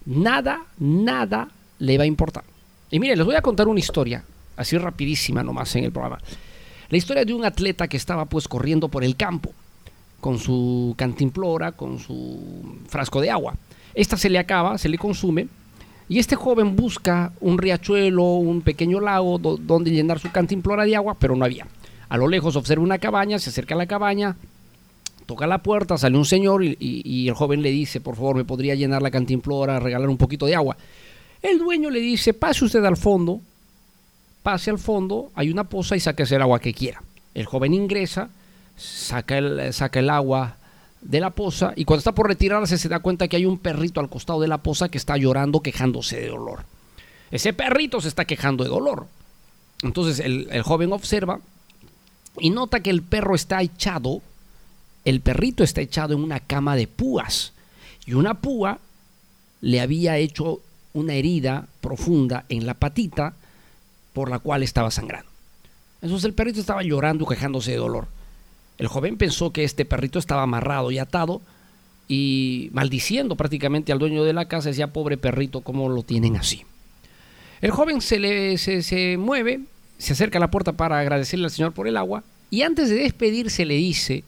Nada, 0.06 0.66
nada 0.80 1.50
le 1.80 1.98
va 1.98 2.04
a 2.04 2.08
importar. 2.08 2.44
Y 2.92 3.00
miren, 3.00 3.18
les 3.18 3.26
voy 3.26 3.36
a 3.36 3.42
contar 3.42 3.68
una 3.68 3.80
historia, 3.80 4.24
así 4.56 4.78
rapidísima 4.78 5.44
nomás 5.44 5.76
en 5.76 5.86
el 5.86 5.92
programa. 5.92 6.20
La 6.90 6.98
historia 6.98 7.26
de 7.26 7.34
un 7.34 7.46
atleta 7.46 7.88
que 7.88 7.98
estaba 7.98 8.26
pues 8.26 8.48
corriendo 8.48 8.88
por 8.88 9.04
el 9.04 9.16
campo 9.16 9.52
con 10.24 10.40
su 10.40 10.96
cantimplora, 10.98 11.74
con 11.74 12.00
su 12.00 12.80
frasco 12.88 13.20
de 13.20 13.30
agua. 13.30 13.56
Esta 13.94 14.16
se 14.16 14.30
le 14.30 14.40
acaba, 14.40 14.78
se 14.78 14.88
le 14.88 14.98
consume 14.98 15.48
y 16.08 16.20
este 16.20 16.36
joven 16.36 16.76
busca 16.76 17.34
un 17.42 17.58
riachuelo, 17.58 18.24
un 18.24 18.62
pequeño 18.62 19.02
lago 19.02 19.38
donde 19.38 19.92
llenar 19.92 20.20
su 20.20 20.32
cantimplora 20.32 20.86
de 20.86 20.96
agua, 20.96 21.18
pero 21.20 21.36
no 21.36 21.44
había. 21.44 21.68
A 22.08 22.18
lo 22.18 22.28
lejos 22.28 22.56
observa 22.56 22.84
una 22.84 23.00
cabaña, 23.00 23.38
se 23.38 23.50
acerca 23.50 23.76
a 23.76 23.78
la 23.78 23.86
cabaña, 23.86 24.38
toca 25.26 25.48
la 25.48 25.60
puerta, 25.60 25.98
sale 25.98 26.18
un 26.18 26.26
señor 26.26 26.64
y, 26.64 27.28
el 27.28 27.34
joven 27.34 27.62
le 27.62 27.72
dice, 27.72 28.02
por 28.02 28.16
favor, 28.16 28.36
¿me 28.36 28.46
podría 28.46 28.76
llenar 28.76 29.02
la 29.02 29.12
cantimplora, 29.12 29.80
regalar 29.80 30.10
un 30.10 30.18
poquito 30.18 30.46
de 30.46 30.56
agua? 30.56 30.78
El 31.42 31.60
dueño 31.60 31.90
le 31.90 32.00
dice, 32.00 32.34
pase 32.34 32.66
usted 32.66 32.84
al 32.86 32.98
fondo, 32.98 33.42
pase 34.44 34.70
al 34.70 34.80
fondo, 34.80 35.32
hay 35.36 35.50
una 35.50 35.66
poza 35.66 35.96
y 35.96 36.00
saque 36.00 36.24
el 36.24 36.42
agua 36.42 36.60
que 36.60 36.74
quiera. 36.74 37.02
El 37.34 37.46
joven 37.46 37.74
ingresa, 37.74 38.30
saca 38.78 39.38
el, 39.38 39.74
saca 39.74 40.00
el 40.00 40.10
agua 40.10 40.58
de 41.02 41.20
la 41.20 41.32
poza 41.32 41.74
y 41.76 41.84
cuando 41.84 42.00
está 42.00 42.14
por 42.14 42.28
retirarse 42.28 42.78
se 42.78 42.88
da 42.88 43.00
cuenta 43.00 43.28
que 43.28 43.36
hay 43.36 43.46
un 43.46 43.58
perrito 43.58 44.00
al 44.00 44.10
costado 44.10 44.40
de 44.40 44.48
la 44.48 44.60
poza 44.60 44.90
que 44.90 44.98
está 44.98 45.18
llorando, 45.18 45.62
quejándose 45.62 46.20
de 46.20 46.30
dolor. 46.30 46.64
Ese 47.32 47.52
perrito 47.52 48.00
se 48.00 48.08
está 48.08 48.26
quejando 48.26 48.64
de 48.64 48.70
dolor. 48.70 49.08
Entonces 49.82 50.20
el, 50.20 50.48
el 50.52 50.62
joven 50.62 50.94
observa 50.94 51.40
y 52.40 52.50
nota 52.50 52.80
que 52.80 52.90
el 52.90 53.02
perro 53.02 53.36
está 53.36 53.62
echado, 53.62 54.22
el 55.06 55.22
perrito 55.22 55.64
está 55.64 55.82
echado 55.82 56.14
en 56.14 56.24
una 56.24 56.40
cama 56.40 56.76
de 56.76 56.88
púas 56.88 57.54
y 58.06 58.14
una 58.14 58.36
púa 58.36 58.80
le 59.62 59.82
había 59.82 60.18
hecho 60.18 60.60
una 60.94 61.14
herida 61.14 61.68
profunda 61.82 62.46
en 62.50 62.66
la 62.66 62.74
patita 62.74 63.34
por 64.14 64.30
la 64.30 64.40
cual 64.40 64.64
estaba 64.64 64.92
sangrando. 64.92 65.30
Entonces 66.02 66.26
el 66.26 66.34
perrito 66.34 66.60
estaba 66.60 66.84
llorando, 66.84 67.26
quejándose 67.26 67.72
de 67.72 67.78
dolor. 67.78 68.08
El 68.78 68.88
joven 68.88 69.18
pensó 69.18 69.52
que 69.52 69.64
este 69.64 69.86
perrito 69.86 70.20
estaba 70.20 70.44
amarrado 70.44 70.92
y 70.92 70.98
atado 70.98 71.42
y 72.08 72.70
maldiciendo 72.74 73.36
prácticamente 73.36 73.92
al 73.92 74.00
dueño 74.00 74.24
de 74.24 74.34
la 74.34 74.46
casa, 74.46 74.70
decía, 74.70 74.92
pobre 74.92 75.18
perrito, 75.18 75.62
¿cómo 75.62 75.90
lo 75.90 76.04
tienen 76.04 76.36
así? 76.36 76.64
El 77.62 77.72
joven 77.72 78.02
se, 78.02 78.20
le, 78.20 78.58
se, 78.58 79.18
mueve, 79.18 79.62
se 79.98 80.14
acerca 80.14 80.38
a 80.38 80.42
la 80.42 80.52
puerta 80.52 80.74
para 80.74 81.00
agradecerle 81.00 81.46
al 81.46 81.52
Señor 81.52 81.72
por 81.72 81.88
el 81.88 81.96
agua 81.96 82.24
y 82.52 82.64
antes 82.64 82.90
de 82.90 82.96
despedirse 82.96 83.66
le 83.66 83.76
dice, 83.76 84.26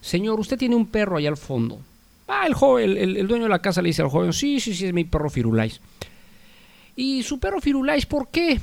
Señor, 0.00 0.38
usted 0.40 0.58
tiene 0.58 0.76
un 0.76 0.86
perro 0.86 1.16
allá 1.16 1.28
al 1.28 1.36
fondo. 1.36 1.80
Ah, 2.28 2.44
el 2.46 2.54
joven, 2.54 2.96
el, 2.96 3.26
dueño 3.26 3.44
de 3.44 3.50
la 3.50 3.60
casa 3.60 3.82
le 3.82 3.88
dice 3.88 4.02
al 4.02 4.08
joven, 4.08 4.32
sí, 4.32 4.60
sí, 4.60 4.74
sí, 4.74 4.86
es 4.86 4.92
mi 4.92 5.04
perro 5.04 5.30
Firulais. 5.30 5.80
¿Y 6.96 7.22
su 7.22 7.38
perro 7.38 7.60
Firulais 7.60 8.06
por 8.06 8.28
qué? 8.28 8.60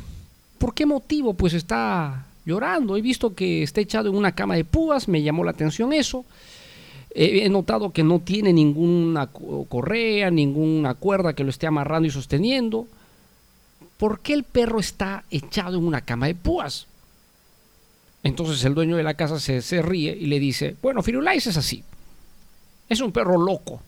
¿Por 0.57 0.73
qué 0.73 0.85
motivo? 0.85 1.33
Pues 1.33 1.53
está 1.53 2.25
llorando. 2.45 2.97
He 2.97 3.01
visto 3.01 3.35
que 3.35 3.63
está 3.63 3.81
echado 3.81 4.09
en 4.09 4.15
una 4.15 4.33
cama 4.33 4.55
de 4.55 4.65
púas, 4.65 5.07
me 5.07 5.21
llamó 5.21 5.43
la 5.43 5.51
atención 5.51 5.93
eso. 5.93 6.25
He 7.15 7.47
notado 7.49 7.91
que 7.91 8.03
no 8.03 8.19
tiene 8.21 8.51
ninguna 8.53 9.27
correa, 9.27 10.31
ninguna 10.31 10.95
cuerda 10.95 11.33
que 11.33 11.43
lo 11.43 11.51
esté 11.51 11.67
amarrando 11.67 12.07
y 12.07 12.11
sosteniendo. 12.11 12.87
¿Por 13.97 14.19
qué 14.19 14.33
el 14.33 14.43
perro 14.43 14.79
está 14.79 15.23
echado 15.29 15.77
en 15.77 15.85
una 15.85 16.01
cama 16.01 16.25
de 16.25 16.33
púas? 16.33 16.87
Entonces 18.23 18.63
el 18.63 18.73
dueño 18.73 18.95
de 18.95 19.03
la 19.03 19.15
casa 19.15 19.39
se, 19.39 19.61
se 19.61 19.81
ríe 19.81 20.17
y 20.17 20.27
le 20.27 20.39
dice, 20.39 20.75
bueno, 20.81 21.03
Firulais 21.03 21.45
es 21.45 21.57
así. 21.57 21.83
Es 22.89 23.01
un 23.01 23.11
perro 23.11 23.37
loco, 23.37 23.81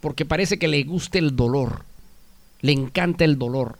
porque 0.00 0.24
parece 0.24 0.58
que 0.58 0.68
le 0.68 0.82
gusta 0.84 1.18
el 1.18 1.36
dolor, 1.36 1.84
le 2.62 2.72
encanta 2.72 3.24
el 3.24 3.38
dolor. 3.38 3.78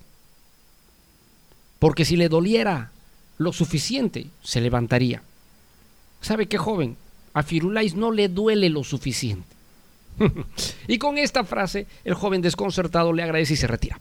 Porque 1.78 2.04
si 2.04 2.16
le 2.16 2.28
doliera 2.28 2.92
lo 3.38 3.52
suficiente, 3.52 4.26
se 4.42 4.60
levantaría. 4.60 5.22
¿Sabe 6.20 6.46
qué, 6.46 6.58
joven? 6.58 6.96
A 7.34 7.42
Firulais 7.42 7.94
no 7.94 8.12
le 8.12 8.28
duele 8.28 8.68
lo 8.68 8.84
suficiente. 8.84 9.48
y 10.86 10.98
con 10.98 11.18
esta 11.18 11.44
frase, 11.44 11.86
el 12.04 12.14
joven 12.14 12.42
desconcertado 12.42 13.12
le 13.12 13.22
agradece 13.22 13.54
y 13.54 13.56
se 13.56 13.66
retira. 13.66 13.98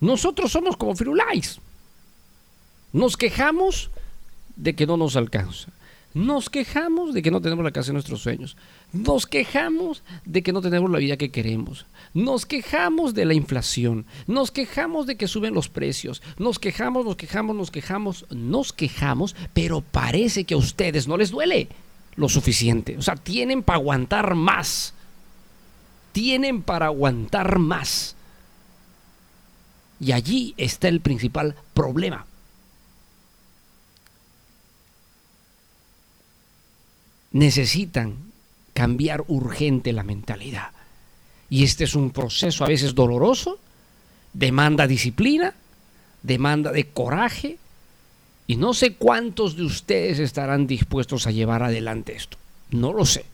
Nosotros 0.00 0.52
somos 0.52 0.76
como 0.76 0.94
Firulais. 0.94 1.58
Nos 2.92 3.16
quejamos 3.16 3.90
de 4.56 4.74
que 4.74 4.86
no 4.86 4.96
nos 4.96 5.16
alcanza. 5.16 5.68
Nos 6.16 6.48
quejamos 6.48 7.12
de 7.12 7.20
que 7.20 7.30
no 7.30 7.42
tenemos 7.42 7.62
la 7.62 7.72
casa 7.72 7.88
de 7.88 7.92
nuestros 7.92 8.22
sueños. 8.22 8.56
Nos 8.90 9.26
quejamos 9.26 10.02
de 10.24 10.42
que 10.42 10.50
no 10.50 10.62
tenemos 10.62 10.90
la 10.90 10.98
vida 10.98 11.18
que 11.18 11.30
queremos. 11.30 11.84
Nos 12.14 12.46
quejamos 12.46 13.12
de 13.12 13.26
la 13.26 13.34
inflación. 13.34 14.06
Nos 14.26 14.50
quejamos 14.50 15.06
de 15.06 15.16
que 15.18 15.28
suben 15.28 15.52
los 15.52 15.68
precios. 15.68 16.22
Nos 16.38 16.58
quejamos, 16.58 17.04
nos 17.04 17.16
quejamos, 17.16 17.54
nos 17.54 17.70
quejamos, 17.70 18.24
nos 18.30 18.72
quejamos, 18.72 19.36
pero 19.52 19.82
parece 19.82 20.44
que 20.44 20.54
a 20.54 20.56
ustedes 20.56 21.06
no 21.06 21.18
les 21.18 21.30
duele 21.30 21.68
lo 22.14 22.30
suficiente. 22.30 22.96
O 22.96 23.02
sea, 23.02 23.16
tienen 23.16 23.62
para 23.62 23.78
aguantar 23.78 24.34
más. 24.34 24.94
Tienen 26.12 26.62
para 26.62 26.86
aguantar 26.86 27.58
más. 27.58 28.16
Y 30.00 30.12
allí 30.12 30.54
está 30.56 30.88
el 30.88 31.02
principal 31.02 31.56
problema. 31.74 32.24
Necesitan 37.36 38.16
cambiar 38.72 39.24
urgente 39.28 39.92
la 39.92 40.02
mentalidad. 40.02 40.70
Y 41.50 41.64
este 41.64 41.84
es 41.84 41.94
un 41.94 42.10
proceso 42.10 42.64
a 42.64 42.68
veces 42.68 42.94
doloroso, 42.94 43.58
demanda 44.32 44.86
disciplina, 44.86 45.54
demanda 46.22 46.72
de 46.72 46.86
coraje, 46.86 47.58
y 48.46 48.56
no 48.56 48.74
sé 48.74 48.94
cuántos 48.94 49.56
de 49.56 49.64
ustedes 49.64 50.18
estarán 50.18 50.66
dispuestos 50.66 51.26
a 51.26 51.30
llevar 51.30 51.62
adelante 51.62 52.14
esto. 52.14 52.38
No 52.70 52.92
lo 52.92 53.04
sé. 53.04 53.24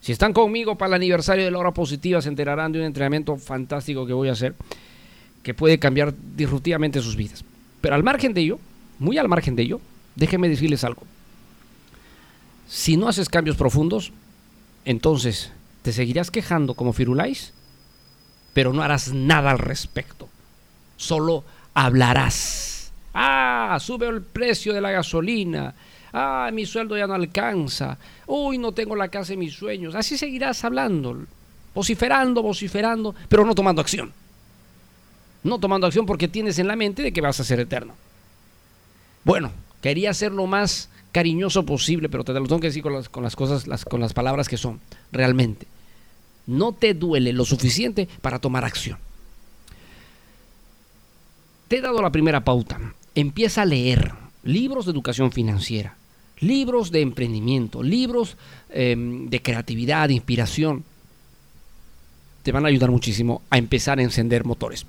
Si 0.00 0.12
están 0.12 0.32
conmigo 0.32 0.76
para 0.76 0.88
el 0.88 0.94
aniversario 0.94 1.44
de 1.44 1.50
la 1.50 1.58
hora 1.58 1.72
positiva, 1.72 2.22
se 2.22 2.28
enterarán 2.28 2.72
de 2.72 2.78
un 2.78 2.86
entrenamiento 2.86 3.36
fantástico 3.36 4.06
que 4.06 4.12
voy 4.12 4.28
a 4.28 4.32
hacer 4.32 4.54
que 5.42 5.54
puede 5.54 5.78
cambiar 5.78 6.14
disruptivamente 6.36 7.02
sus 7.02 7.16
vidas. 7.16 7.44
Pero 7.80 7.94
al 7.94 8.04
margen 8.04 8.32
de 8.32 8.40
ello, 8.42 8.58
muy 8.98 9.18
al 9.18 9.28
margen 9.28 9.56
de 9.56 9.64
ello, 9.64 9.80
déjenme 10.14 10.48
decirles 10.48 10.84
algo. 10.84 11.02
Si 12.72 12.96
no 12.96 13.06
haces 13.06 13.28
cambios 13.28 13.58
profundos, 13.58 14.12
entonces 14.86 15.52
te 15.82 15.92
seguirás 15.92 16.30
quejando 16.30 16.72
como 16.72 16.94
Firulais, 16.94 17.52
pero 18.54 18.72
no 18.72 18.80
harás 18.80 19.12
nada 19.12 19.50
al 19.50 19.58
respecto. 19.58 20.30
Solo 20.96 21.44
hablarás. 21.74 22.90
Ah, 23.12 23.76
sube 23.78 24.08
el 24.08 24.22
precio 24.22 24.72
de 24.72 24.80
la 24.80 24.90
gasolina. 24.90 25.74
Ah, 26.14 26.48
mi 26.50 26.64
sueldo 26.64 26.96
ya 26.96 27.06
no 27.06 27.12
alcanza. 27.12 27.98
Uy, 28.26 28.56
no 28.56 28.72
tengo 28.72 28.96
la 28.96 29.08
casa 29.08 29.34
de 29.34 29.36
mis 29.36 29.52
sueños. 29.52 29.94
Así 29.94 30.16
seguirás 30.16 30.64
hablando, 30.64 31.26
vociferando, 31.74 32.40
vociferando, 32.40 33.14
pero 33.28 33.44
no 33.44 33.54
tomando 33.54 33.82
acción. 33.82 34.14
No 35.44 35.58
tomando 35.58 35.86
acción 35.86 36.06
porque 36.06 36.26
tienes 36.26 36.58
en 36.58 36.68
la 36.68 36.76
mente 36.76 37.02
de 37.02 37.12
que 37.12 37.20
vas 37.20 37.38
a 37.38 37.44
ser 37.44 37.60
eterno. 37.60 37.92
Bueno, 39.24 39.52
quería 39.82 40.14
ser 40.14 40.32
lo 40.32 40.46
más 40.46 40.88
cariñoso 41.12 41.64
posible, 41.64 42.08
pero 42.08 42.24
te 42.24 42.32
lo 42.32 42.42
tengo 42.42 42.60
que 42.60 42.68
decir 42.68 42.82
con 42.82 42.94
las, 42.94 43.36
cosas, 43.36 43.66
las, 43.66 43.84
con 43.84 44.00
las 44.00 44.14
palabras 44.14 44.48
que 44.48 44.56
son, 44.56 44.80
realmente. 45.12 45.66
No 46.46 46.72
te 46.72 46.94
duele 46.94 47.32
lo 47.32 47.44
suficiente 47.44 48.08
para 48.20 48.40
tomar 48.40 48.64
acción. 48.64 48.98
Te 51.68 51.76
he 51.76 51.80
dado 51.80 52.02
la 52.02 52.10
primera 52.10 52.42
pauta. 52.42 52.80
Empieza 53.14 53.62
a 53.62 53.66
leer 53.66 54.12
libros 54.42 54.86
de 54.86 54.92
educación 54.92 55.32
financiera, 55.32 55.96
libros 56.40 56.90
de 56.90 57.02
emprendimiento, 57.02 57.82
libros 57.82 58.36
eh, 58.70 58.96
de 58.96 59.42
creatividad, 59.42 60.08
de 60.08 60.14
inspiración. 60.14 60.84
Te 62.42 62.52
van 62.52 62.64
a 62.64 62.68
ayudar 62.68 62.90
muchísimo 62.90 63.42
a 63.50 63.58
empezar 63.58 63.98
a 63.98 64.02
encender 64.02 64.44
motores. 64.44 64.84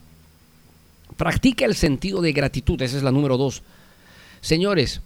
Practica 1.18 1.66
el 1.66 1.76
sentido 1.76 2.22
de 2.22 2.34
gratitud, 2.34 2.82
esa 2.82 2.98
es 2.98 3.04
la 3.04 3.12
número 3.12 3.38
dos. 3.38 3.62
Señores, 4.42 5.02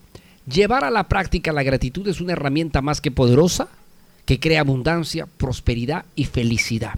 llevar 0.49 0.83
a 0.83 0.91
la 0.91 1.03
práctica 1.03 1.51
la 1.51 1.63
gratitud 1.63 2.07
es 2.07 2.21
una 2.21 2.33
herramienta 2.33 2.81
más 2.81 3.01
que 3.01 3.11
poderosa 3.11 3.67
que 4.25 4.39
crea 4.39 4.61
abundancia, 4.61 5.25
prosperidad 5.25 6.05
y 6.15 6.25
felicidad. 6.25 6.95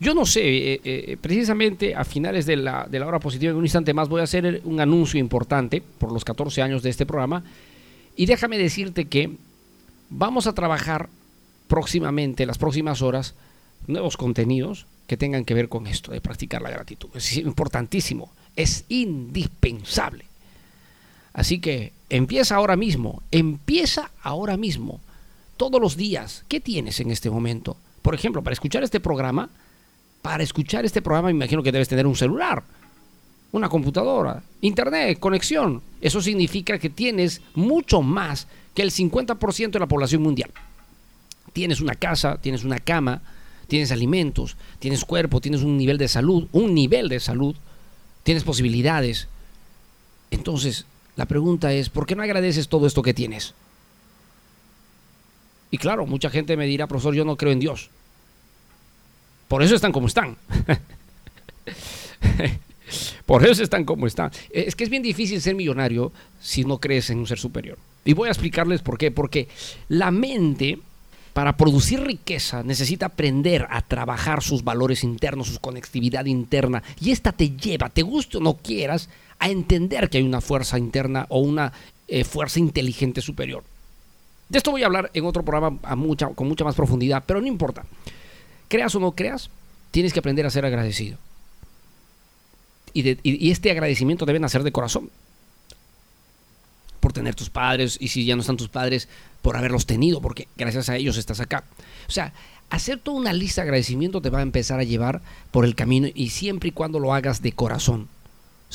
Yo 0.00 0.12
no 0.12 0.26
sé, 0.26 0.42
eh, 0.42 0.80
eh, 0.84 1.16
precisamente 1.20 1.94
a 1.94 2.04
finales 2.04 2.44
de 2.44 2.56
la, 2.56 2.86
de 2.90 2.98
la 2.98 3.06
hora 3.06 3.20
positiva, 3.20 3.52
en 3.52 3.56
un 3.56 3.64
instante 3.64 3.94
más, 3.94 4.08
voy 4.08 4.20
a 4.20 4.24
hacer 4.24 4.60
un 4.64 4.80
anuncio 4.80 5.18
importante 5.18 5.82
por 5.98 6.12
los 6.12 6.24
14 6.24 6.60
años 6.60 6.82
de 6.82 6.90
este 6.90 7.06
programa. 7.06 7.42
Y 8.16 8.26
déjame 8.26 8.58
decirte 8.58 9.06
que 9.06 9.30
vamos 10.10 10.46
a 10.46 10.52
trabajar 10.52 11.08
próximamente, 11.68 12.44
las 12.44 12.58
próximas 12.58 13.00
horas, 13.02 13.34
nuevos 13.86 14.16
contenidos 14.16 14.86
que 15.06 15.16
tengan 15.16 15.44
que 15.44 15.54
ver 15.54 15.68
con 15.68 15.86
esto 15.86 16.12
de 16.12 16.20
practicar 16.20 16.62
la 16.62 16.70
gratitud. 16.70 17.08
Es 17.14 17.36
importantísimo, 17.36 18.30
es 18.56 18.84
indispensable. 18.88 20.26
Así 21.34 21.58
que 21.58 21.92
empieza 22.08 22.54
ahora 22.54 22.76
mismo, 22.76 23.22
empieza 23.32 24.10
ahora 24.22 24.56
mismo, 24.56 25.00
todos 25.56 25.80
los 25.80 25.96
días. 25.96 26.44
¿Qué 26.48 26.60
tienes 26.60 27.00
en 27.00 27.10
este 27.10 27.28
momento? 27.28 27.76
Por 28.02 28.14
ejemplo, 28.14 28.42
para 28.42 28.54
escuchar 28.54 28.84
este 28.84 29.00
programa, 29.00 29.50
para 30.22 30.44
escuchar 30.44 30.84
este 30.84 31.02
programa 31.02 31.28
me 31.28 31.34
imagino 31.34 31.62
que 31.62 31.72
debes 31.72 31.88
tener 31.88 32.06
un 32.06 32.14
celular, 32.14 32.62
una 33.50 33.68
computadora, 33.68 34.42
internet, 34.60 35.18
conexión. 35.18 35.82
Eso 36.00 36.22
significa 36.22 36.78
que 36.78 36.88
tienes 36.88 37.42
mucho 37.54 38.00
más 38.00 38.46
que 38.72 38.82
el 38.82 38.92
50% 38.92 39.70
de 39.72 39.78
la 39.80 39.88
población 39.88 40.22
mundial. 40.22 40.50
Tienes 41.52 41.80
una 41.80 41.94
casa, 41.94 42.38
tienes 42.40 42.62
una 42.62 42.78
cama, 42.78 43.22
tienes 43.66 43.90
alimentos, 43.90 44.56
tienes 44.78 45.04
cuerpo, 45.04 45.40
tienes 45.40 45.62
un 45.62 45.76
nivel 45.76 45.98
de 45.98 46.08
salud, 46.08 46.46
un 46.52 46.74
nivel 46.74 47.08
de 47.08 47.18
salud, 47.18 47.56
tienes 48.22 48.44
posibilidades. 48.44 49.28
Entonces, 50.30 50.86
la 51.16 51.26
pregunta 51.26 51.72
es, 51.72 51.88
¿por 51.88 52.06
qué 52.06 52.16
no 52.16 52.22
agradeces 52.22 52.68
todo 52.68 52.86
esto 52.86 53.02
que 53.02 53.14
tienes? 53.14 53.54
Y 55.70 55.78
claro, 55.78 56.06
mucha 56.06 56.30
gente 56.30 56.56
me 56.56 56.66
dirá, 56.66 56.86
profesor, 56.86 57.14
yo 57.14 57.24
no 57.24 57.36
creo 57.36 57.52
en 57.52 57.60
Dios. 57.60 57.90
Por 59.48 59.62
eso 59.62 59.74
están 59.74 59.92
como 59.92 60.06
están. 60.06 60.36
Por 63.26 63.46
eso 63.46 63.62
están 63.62 63.84
como 63.84 64.06
están. 64.06 64.30
Es 64.50 64.76
que 64.76 64.84
es 64.84 64.90
bien 64.90 65.02
difícil 65.02 65.40
ser 65.40 65.54
millonario 65.54 66.12
si 66.40 66.64
no 66.64 66.78
crees 66.78 67.10
en 67.10 67.18
un 67.18 67.26
ser 67.26 67.38
superior. 67.38 67.78
Y 68.04 68.12
voy 68.12 68.28
a 68.28 68.32
explicarles 68.32 68.82
por 68.82 68.98
qué. 68.98 69.10
Porque 69.10 69.48
la 69.88 70.10
mente 70.10 70.78
para 71.32 71.56
producir 71.56 72.00
riqueza 72.00 72.62
necesita 72.62 73.06
aprender 73.06 73.66
a 73.70 73.82
trabajar 73.82 74.42
sus 74.42 74.62
valores 74.62 75.02
internos, 75.02 75.48
su 75.48 75.58
conectividad 75.58 76.26
interna. 76.26 76.82
Y 77.00 77.10
esta 77.10 77.32
te 77.32 77.50
lleva, 77.50 77.88
te 77.88 78.02
guste 78.02 78.36
o 78.36 78.40
no 78.40 78.58
quieras, 78.58 79.08
a 79.38 79.50
entender 79.50 80.08
que 80.08 80.18
hay 80.18 80.24
una 80.24 80.40
fuerza 80.40 80.78
interna 80.78 81.26
o 81.28 81.40
una 81.40 81.72
eh, 82.08 82.24
fuerza 82.24 82.58
inteligente 82.58 83.20
superior. 83.20 83.64
De 84.48 84.58
esto 84.58 84.70
voy 84.70 84.82
a 84.82 84.86
hablar 84.86 85.10
en 85.14 85.24
otro 85.24 85.44
programa 85.44 85.78
con 86.34 86.48
mucha 86.48 86.64
más 86.64 86.74
profundidad, 86.74 87.24
pero 87.26 87.40
no 87.40 87.46
importa. 87.46 87.84
Creas 88.68 88.94
o 88.94 89.00
no 89.00 89.12
creas, 89.12 89.50
tienes 89.90 90.12
que 90.12 90.18
aprender 90.18 90.46
a 90.46 90.50
ser 90.50 90.64
agradecido. 90.64 91.18
Y, 92.92 93.18
y 93.22 93.50
este 93.50 93.70
agradecimiento 93.70 94.26
debe 94.26 94.38
nacer 94.38 94.62
de 94.62 94.70
corazón 94.70 95.10
por 97.00 97.12
tener 97.12 97.34
tus 97.34 97.50
padres 97.50 97.98
y 98.00 98.08
si 98.08 98.24
ya 98.24 98.34
no 98.34 98.40
están 98.40 98.56
tus 98.56 98.68
padres, 98.68 99.08
por 99.42 99.58
haberlos 99.58 99.84
tenido, 99.84 100.22
porque 100.22 100.48
gracias 100.56 100.88
a 100.88 100.96
ellos 100.96 101.18
estás 101.18 101.38
acá. 101.38 101.64
O 102.08 102.10
sea, 102.10 102.32
hacer 102.70 102.98
toda 102.98 103.18
una 103.18 103.34
lista 103.34 103.60
de 103.60 103.68
agradecimiento 103.68 104.22
te 104.22 104.30
va 104.30 104.38
a 104.38 104.42
empezar 104.42 104.80
a 104.80 104.84
llevar 104.84 105.20
por 105.50 105.66
el 105.66 105.74
camino 105.74 106.08
y 106.14 106.30
siempre 106.30 106.70
y 106.70 106.72
cuando 106.72 106.98
lo 106.98 107.12
hagas 107.12 107.42
de 107.42 107.52
corazón. 107.52 108.08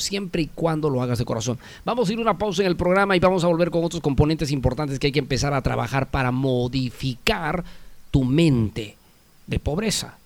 Siempre 0.00 0.42
y 0.42 0.46
cuando 0.46 0.90
lo 0.90 1.02
hagas 1.02 1.18
de 1.18 1.24
corazón. 1.24 1.58
Vamos 1.84 2.08
a 2.08 2.12
ir 2.12 2.18
una 2.18 2.38
pausa 2.38 2.62
en 2.62 2.68
el 2.68 2.76
programa 2.76 3.16
y 3.16 3.20
vamos 3.20 3.44
a 3.44 3.48
volver 3.48 3.70
con 3.70 3.84
otros 3.84 4.02
componentes 4.02 4.50
importantes 4.50 4.98
que 4.98 5.08
hay 5.08 5.12
que 5.12 5.18
empezar 5.18 5.54
a 5.54 5.62
trabajar 5.62 6.10
para 6.10 6.30
modificar 6.32 7.64
tu 8.10 8.24
mente 8.24 8.96
de 9.46 9.58
pobreza. 9.58 10.16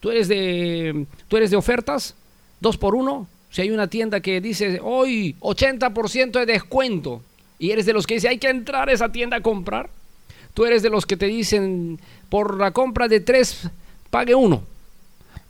Tú 0.00 0.10
eres 0.10 0.28
de, 0.28 1.06
tú 1.28 1.36
eres 1.36 1.50
de 1.50 1.56
ofertas, 1.56 2.14
dos 2.60 2.76
por 2.76 2.94
uno. 2.94 3.28
Si 3.50 3.62
hay 3.62 3.70
una 3.70 3.86
tienda 3.86 4.20
que 4.20 4.40
dice 4.40 4.80
hoy 4.82 5.36
80% 5.40 6.32
de 6.32 6.46
descuento, 6.46 7.22
y 7.58 7.70
eres 7.70 7.86
de 7.86 7.92
los 7.92 8.06
que 8.06 8.14
dice 8.14 8.28
hay 8.28 8.38
que 8.38 8.48
entrar 8.48 8.88
a 8.88 8.92
esa 8.92 9.12
tienda 9.12 9.36
a 9.36 9.40
comprar. 9.40 9.90
Tú 10.54 10.66
eres 10.66 10.82
de 10.82 10.90
los 10.90 11.06
que 11.06 11.16
te 11.16 11.26
dicen 11.26 12.00
por 12.28 12.58
la 12.58 12.72
compra 12.72 13.08
de 13.08 13.20
tres, 13.20 13.68
pague 14.10 14.34
uno. 14.34 14.64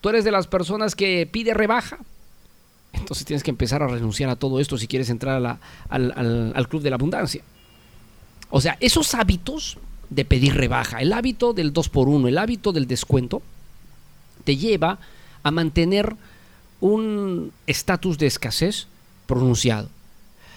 Tú 0.03 0.11
eres 0.11 0.25
de 0.25 0.31
las 0.31 0.47
personas 0.47 0.95
que 0.95 1.27
pide 1.31 1.55
rebaja. 1.55 1.99
Entonces 2.93 3.25
tienes 3.25 3.43
que 3.43 3.51
empezar 3.51 3.83
a 3.83 3.89
renunciar 3.89 4.31
a 4.31 4.37
todo 4.37 4.61
esto 4.61 4.79
si 4.79 4.87
quieres 4.87 5.11
entrar 5.11 5.59
al, 5.89 6.53
al 6.55 6.69
club 6.69 6.83
de 6.83 6.91
la 6.91 6.97
abundancia. 6.97 7.43
O 8.51 8.61
sea, 8.61 8.77
esos 8.81 9.15
hábitos 9.15 9.79
de 10.11 10.25
pedir 10.25 10.55
rebaja, 10.55 11.01
el 11.01 11.13
hábito 11.13 11.55
del 11.55 11.73
2 11.73 11.89
por 11.89 12.09
1 12.09 12.29
el 12.29 12.39
hábito 12.39 12.73
del 12.73 12.87
descuento, 12.87 13.43
te 14.45 14.57
lleva 14.57 14.99
a 15.43 15.51
mantener 15.51 16.15
un 16.81 17.53
estatus 17.67 18.19
de 18.19 18.27
escasez 18.27 18.89
pronunciado. 19.27 19.89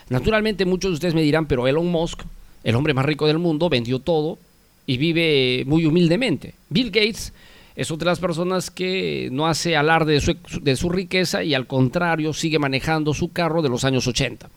Naturalmente 0.10 0.66
muchos 0.66 0.92
de 0.92 0.96
ustedes 0.96 1.16
me 1.16 1.22
dirán, 1.22 1.46
pero 1.48 1.68
Elon 1.68 1.88
Musk, 1.88 2.22
el 2.64 2.76
hombre 2.76 2.94
más 2.94 3.06
rico 3.06 3.28
del 3.28 3.40
mundo, 3.40 3.70
vendió 3.70 4.00
todo 4.00 4.38
y 4.86 4.98
vive 4.98 5.64
muy 5.66 5.86
humildemente. 5.86 6.54
Bill 6.70 6.92
Gates 6.92 7.32
es 7.76 7.92
otra 7.92 8.06
de 8.06 8.12
las 8.12 8.20
personas 8.20 8.72
que 8.72 9.30
no 9.32 9.48
hace 9.48 9.76
alarde 9.76 10.20
de 10.62 10.76
su, 10.76 10.90
riqueza 10.90 11.44
y 11.44 11.54
al 11.54 11.68
contrario 11.68 12.34
sigue 12.34 12.58
manejando 12.58 13.14
su 13.14 13.32
carro 13.32 13.62
de 13.62 13.70
los 13.70 13.84
años 13.84 14.08
80. 14.08 14.50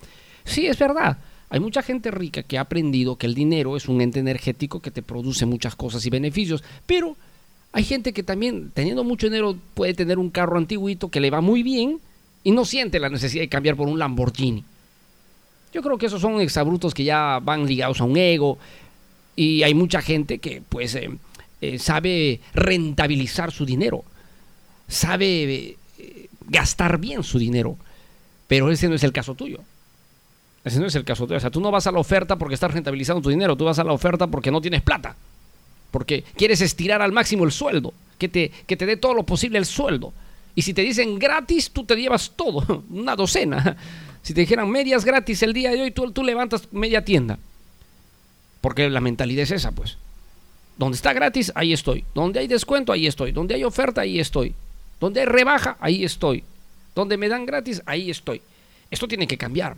Sí, 0.45 0.67
es 0.67 0.79
verdad. 0.79 1.19
Hay 1.51 1.61
mucha 1.61 1.83
gente 1.83 2.11
rica 2.11 2.43
que 2.43 2.59
ha 2.59 2.63
aprendido 2.63 3.17
que 3.17 3.27
el 3.27 3.35
dinero 3.35 3.77
es 3.77 3.89
un 3.89 4.01
ente 4.01 4.21
energético 4.21 4.81
que 4.81 4.91
te 4.91 5.03
produce 5.03 5.47
muchas 5.47 5.75
cosas 5.75 6.05
y 6.07 6.11
beneficios, 6.11 6.63
pero 6.87 7.17
hay 7.73 7.85
gente 7.85 8.13
que 8.13 8.23
también, 8.23 8.71
teniendo 8.73 9.03
mucho 9.03 9.27
dinero, 9.27 9.57
puede 9.75 9.95
tener 9.95 10.19
un 10.19 10.31
carro 10.31 10.57
antiguito 10.57 11.11
que 11.11 11.21
le 11.21 11.31
va 11.31 11.41
muy 11.41 11.63
bien 11.63 12.01
y 12.45 12.53
no 12.53 12.65
siente 12.65 13.01
la 13.01 13.09
necesidad 13.09 13.43
de 13.43 13.49
cambiar 13.49 13.77
por 13.77 13.89
un 13.89 13.99
Lamborghini. 13.99 14.65
Yo 15.73 15.83
creo 15.83 15.99
que 15.99 16.07
esos 16.07 16.21
son 16.21 16.41
exabrutos 16.41 16.95
que 16.95 17.05
ya 17.05 17.41
van 17.43 17.67
ligados 17.67 18.01
a 18.01 18.05
un 18.05 18.17
ego 18.17 18.59
y 19.37 19.63
hay 19.63 19.75
mucha 19.75 20.03
gente 20.03 20.39
que 20.39 20.63
pues 20.67 20.95
eh, 20.95 21.11
eh, 21.61 21.79
sabe 21.79 22.41
rentabilizar 22.55 23.53
su 23.53 23.65
dinero, 23.67 24.05
sabe 24.87 25.77
eh, 25.99 26.29
gastar 26.49 26.99
bien 26.99 27.23
su 27.23 27.39
dinero, 27.39 27.77
pero 28.47 28.71
ese 28.71 28.89
no 28.89 28.95
es 28.95 29.05
el 29.05 29.13
caso 29.13 29.35
tuyo. 29.35 29.61
Ese 30.65 30.81
no 30.81 30.87
es 30.87 30.95
el 30.95 31.05
caso. 31.05 31.25
O 31.25 31.41
sea, 31.41 31.51
tú 31.51 31.61
no 31.61 31.71
vas 31.71 31.87
a 31.87 31.93
la 31.93 31.99
oferta 31.99 32.37
porque 32.37 32.55
estás 32.55 32.73
rentabilizando 32.73 33.23
tu 33.23 33.31
dinero, 33.31 33.57
tú 33.57 33.65
vas 33.65 33.79
a 33.79 33.85
la 33.85 33.93
oferta 33.93 34.27
porque 34.27 34.51
no 34.51 34.61
tienes 34.61 34.83
plata. 34.83 35.17
Porque 35.91 36.25
quieres 36.37 36.61
estirar 36.61 37.01
al 37.01 37.13
máximo 37.13 37.45
el 37.45 37.53
sueldo, 37.53 37.95
que 38.19 38.29
te, 38.29 38.51
que 38.67 38.77
te 38.77 38.85
dé 38.85 38.97
todo 38.97 39.15
lo 39.15 39.23
posible 39.23 39.59
el 39.59 39.67
sueldo. 39.67 40.13
Y 40.55 40.63
si 40.63 40.75
te 40.75 40.83
dicen 40.83 41.19
gratis, 41.19 41.71
tú 41.71 41.85
te 41.85 41.95
llevas 41.97 42.33
todo, 42.37 42.85
una 42.91 43.17
docena. 43.17 43.77
Si 44.23 44.35
te 44.35 44.43
dijeran 44.43 44.69
medias 44.69 45.05
gratis 45.05 45.43
el 45.43 45.53
día 45.53 45.71
de 45.71 45.81
hoy, 45.81 45.91
tú, 45.91 46.11
tú 46.11 46.23
levantas 46.23 46.69
media 46.73 47.05
tienda. 47.05 47.39
Porque 48.61 48.91
la 48.91 49.01
mentalidad 49.01 49.45
es 49.45 49.53
esa, 49.53 49.73
pues. 49.73 49.97
Donde 50.79 50.97
está 50.97 51.13
gratis, 51.13 51.53
ahí 51.55 51.73
estoy. 51.73 52.05
Donde 52.15 52.41
hay 52.41 52.47
descuento, 52.47 52.93
ahí 52.93 53.07
estoy. 53.07 53.33
Donde 53.33 53.57
hay 53.57 53.65
oferta, 53.65 54.01
ahí 54.03 54.21
estoy. 54.21 54.55
Donde 55.01 55.21
hay 55.21 55.27
rebaja, 55.27 55.77
ahí 55.81 56.05
estoy. 56.05 56.45
Donde 56.95 57.17
me 57.17 57.29
dan 57.29 57.45
gratis, 57.45 57.83
ahí 57.85 58.11
estoy. 58.11 58.41
Esto 58.91 59.07
tiene 59.07 59.27
que 59.27 59.37
cambiar. 59.37 59.77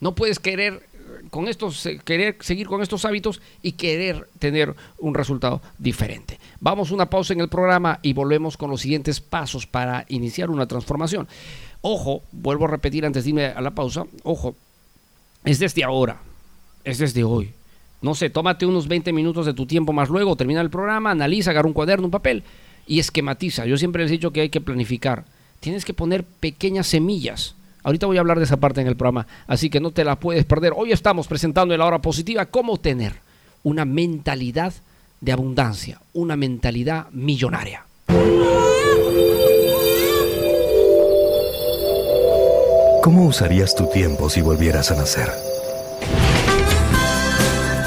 No 0.00 0.14
puedes 0.14 0.38
querer 0.38 0.82
con 1.30 1.48
estos 1.48 1.88
querer 2.04 2.36
seguir 2.40 2.66
con 2.66 2.82
estos 2.82 3.04
hábitos 3.04 3.40
y 3.62 3.72
querer 3.72 4.28
tener 4.38 4.74
un 4.98 5.14
resultado 5.14 5.62
diferente. 5.78 6.38
Vamos 6.60 6.90
a 6.90 6.94
una 6.94 7.08
pausa 7.08 7.32
en 7.32 7.40
el 7.40 7.48
programa 7.48 8.00
y 8.02 8.12
volvemos 8.12 8.56
con 8.56 8.70
los 8.70 8.80
siguientes 8.80 9.20
pasos 9.20 9.66
para 9.66 10.04
iniciar 10.08 10.50
una 10.50 10.66
transformación. 10.66 11.28
Ojo, 11.80 12.22
vuelvo 12.32 12.64
a 12.64 12.68
repetir 12.68 13.06
antes 13.06 13.24
de 13.24 13.30
irme 13.30 13.46
a 13.46 13.60
la 13.60 13.70
pausa, 13.70 14.04
ojo, 14.24 14.56
es 15.44 15.58
desde 15.58 15.84
ahora, 15.84 16.18
es 16.84 16.98
desde 16.98 17.22
hoy. 17.22 17.52
No 18.02 18.14
sé, 18.14 18.30
tómate 18.30 18.66
unos 18.66 18.88
20 18.88 19.12
minutos 19.12 19.46
de 19.46 19.54
tu 19.54 19.66
tiempo 19.66 19.92
más 19.92 20.08
luego, 20.08 20.36
termina 20.36 20.60
el 20.60 20.70
programa, 20.70 21.10
analiza, 21.10 21.50
agarra 21.50 21.68
un 21.68 21.74
cuaderno, 21.74 22.06
un 22.06 22.10
papel 22.10 22.42
y 22.86 22.98
esquematiza. 22.98 23.66
Yo 23.66 23.76
siempre 23.76 24.02
les 24.02 24.10
he 24.10 24.14
dicho 24.14 24.32
que 24.32 24.42
hay 24.42 24.48
que 24.48 24.60
planificar. 24.60 25.24
Tienes 25.60 25.84
que 25.84 25.94
poner 25.94 26.24
pequeñas 26.24 26.86
semillas. 26.86 27.54
Ahorita 27.82 28.06
voy 28.06 28.16
a 28.16 28.20
hablar 28.20 28.38
de 28.38 28.44
esa 28.44 28.58
parte 28.58 28.80
en 28.80 28.86
el 28.86 28.96
programa, 28.96 29.26
así 29.46 29.70
que 29.70 29.80
no 29.80 29.92
te 29.92 30.04
la 30.04 30.16
puedes 30.16 30.44
perder. 30.44 30.72
Hoy 30.76 30.92
estamos 30.92 31.26
presentando 31.26 31.72
en 31.72 31.80
la 31.80 31.86
hora 31.86 32.00
positiva 32.00 32.46
cómo 32.46 32.78
tener 32.78 33.14
una 33.62 33.84
mentalidad 33.84 34.74
de 35.20 35.32
abundancia, 35.32 36.00
una 36.12 36.36
mentalidad 36.36 37.06
millonaria. 37.12 37.84
¿Cómo 43.02 43.26
usarías 43.26 43.74
tu 43.76 43.88
tiempo 43.88 44.28
si 44.28 44.42
volvieras 44.42 44.90
a 44.90 44.96
nacer? 44.96 45.30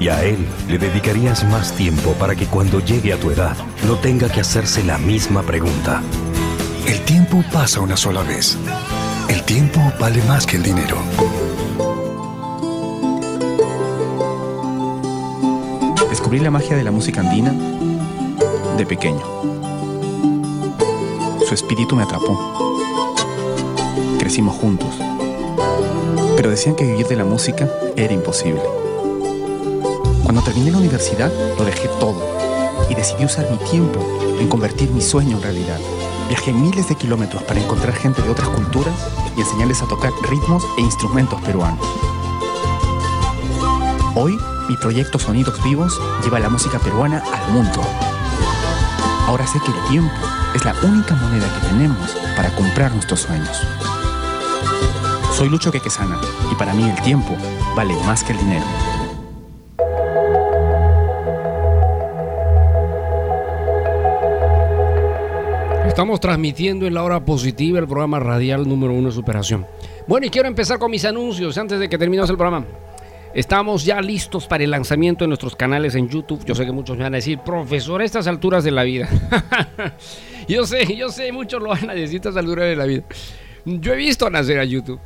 Y 0.00 0.08
a 0.08 0.24
él 0.24 0.46
le 0.68 0.78
dedicarías 0.78 1.44
más 1.44 1.72
tiempo 1.72 2.12
para 2.14 2.34
que 2.34 2.46
cuando 2.46 2.80
llegue 2.80 3.12
a 3.12 3.18
tu 3.18 3.30
edad 3.30 3.56
no 3.86 3.96
tenga 3.96 4.28
que 4.28 4.40
hacerse 4.40 4.82
la 4.84 4.98
misma 4.98 5.42
pregunta. 5.42 6.02
El 6.86 7.00
tiempo 7.04 7.42
pasa 7.52 7.80
una 7.80 7.96
sola 7.96 8.22
vez. 8.22 8.58
El 9.28 9.42
tiempo 9.44 9.80
vale 9.98 10.22
más 10.24 10.46
que 10.46 10.56
el 10.56 10.62
dinero. 10.62 10.98
Descubrí 16.10 16.40
la 16.40 16.50
magia 16.50 16.76
de 16.76 16.84
la 16.84 16.90
música 16.90 17.20
andina 17.20 17.54
de 18.76 18.86
pequeño. 18.86 19.22
Su 21.46 21.54
espíritu 21.54 21.96
me 21.96 22.02
atrapó. 22.02 22.78
Crecimos 24.18 24.56
juntos. 24.56 24.94
Pero 26.36 26.50
decían 26.50 26.74
que 26.74 26.84
vivir 26.84 27.06
de 27.06 27.16
la 27.16 27.24
música 27.24 27.68
era 27.96 28.12
imposible. 28.12 28.62
Cuando 30.34 30.50
terminé 30.50 30.72
la 30.72 30.78
universidad, 30.78 31.32
lo 31.56 31.64
dejé 31.64 31.86
todo 32.00 32.20
y 32.90 32.94
decidí 32.96 33.24
usar 33.24 33.48
mi 33.52 33.56
tiempo 33.70 34.00
en 34.40 34.48
convertir 34.48 34.90
mi 34.90 35.00
sueño 35.00 35.36
en 35.36 35.42
realidad. 35.44 35.78
Viajé 36.26 36.52
miles 36.52 36.88
de 36.88 36.96
kilómetros 36.96 37.44
para 37.44 37.60
encontrar 37.60 37.94
gente 37.94 38.20
de 38.20 38.30
otras 38.30 38.48
culturas 38.48 38.94
y 39.36 39.42
enseñarles 39.42 39.80
a 39.82 39.86
tocar 39.86 40.10
ritmos 40.28 40.64
e 40.76 40.80
instrumentos 40.80 41.40
peruanos. 41.42 41.86
Hoy, 44.16 44.36
mi 44.68 44.76
proyecto 44.76 45.20
Sonidos 45.20 45.62
Vivos 45.62 46.00
lleva 46.24 46.40
la 46.40 46.48
música 46.48 46.80
peruana 46.80 47.22
al 47.32 47.52
mundo. 47.52 47.80
Ahora 49.28 49.46
sé 49.46 49.60
que 49.60 49.70
el 49.70 49.88
tiempo 49.88 50.16
es 50.52 50.64
la 50.64 50.74
única 50.82 51.14
moneda 51.14 51.46
que 51.54 51.68
tenemos 51.68 52.10
para 52.34 52.52
comprar 52.56 52.92
nuestros 52.92 53.20
sueños. 53.20 53.56
Soy 55.32 55.48
Lucho 55.48 55.70
Quequesana 55.70 56.20
y 56.50 56.56
para 56.56 56.74
mí 56.74 56.90
el 56.90 57.00
tiempo 57.02 57.36
vale 57.76 57.94
más 58.04 58.24
que 58.24 58.32
el 58.32 58.38
dinero. 58.38 58.64
Estamos 65.94 66.18
transmitiendo 66.18 66.88
en 66.88 66.94
la 66.94 67.04
hora 67.04 67.24
positiva 67.24 67.78
el 67.78 67.86
programa 67.86 68.18
radial 68.18 68.68
número 68.68 68.92
uno 68.92 69.10
de 69.10 69.14
superación. 69.14 69.64
Bueno, 70.08 70.26
y 70.26 70.28
quiero 70.28 70.48
empezar 70.48 70.80
con 70.80 70.90
mis 70.90 71.04
anuncios 71.04 71.56
antes 71.56 71.78
de 71.78 71.88
que 71.88 71.96
terminemos 71.96 72.28
el 72.30 72.36
programa. 72.36 72.66
Estamos 73.32 73.84
ya 73.84 74.00
listos 74.00 74.48
para 74.48 74.64
el 74.64 74.72
lanzamiento 74.72 75.22
de 75.22 75.28
nuestros 75.28 75.54
canales 75.54 75.94
en 75.94 76.08
YouTube. 76.08 76.44
Yo 76.44 76.56
sé 76.56 76.66
que 76.66 76.72
muchos 76.72 76.96
me 76.96 77.04
van 77.04 77.14
a 77.14 77.18
decir, 77.18 77.38
profesor, 77.38 78.00
a 78.00 78.04
estas 78.04 78.26
alturas 78.26 78.64
de 78.64 78.72
la 78.72 78.82
vida. 78.82 79.08
yo 80.48 80.66
sé, 80.66 80.96
yo 80.96 81.10
sé, 81.10 81.30
muchos 81.30 81.62
lo 81.62 81.68
van 81.68 81.88
a 81.88 81.94
decir 81.94 82.16
a 82.16 82.16
estas 82.16 82.36
alturas 82.38 82.66
de 82.66 82.74
la 82.74 82.86
vida. 82.86 83.04
Yo 83.64 83.92
he 83.92 83.96
visto 83.96 84.28
nacer 84.28 84.58
a 84.58 84.64
YouTube, 84.64 84.98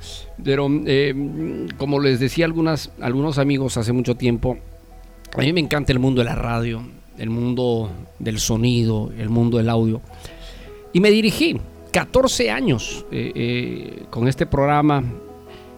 pero 0.43 0.71
eh, 0.87 1.67
como 1.77 2.01
les 2.01 2.19
decía 2.19 2.47
algunas, 2.47 2.93
algunos 2.99 3.37
amigos 3.37 3.77
hace 3.77 3.93
mucho 3.93 4.15
tiempo, 4.15 4.57
a 5.37 5.41
mí 5.43 5.53
me 5.53 5.61
encanta 5.61 5.93
el 5.93 5.99
mundo 5.99 6.23
de 6.23 6.25
la 6.25 6.35
radio, 6.35 6.83
el 7.19 7.29
mundo 7.29 7.91
del 8.19 8.39
sonido, 8.39 9.13
el 9.19 9.29
mundo 9.29 9.59
del 9.59 9.69
audio. 9.69 10.01
Y 10.93 11.01
me 11.01 11.11
dirigí 11.11 11.61
14 11.93 12.51
años 12.51 13.05
eh, 13.11 13.33
eh, 13.35 14.03
con 14.11 14.29
este 14.29 14.47
programa 14.47 15.03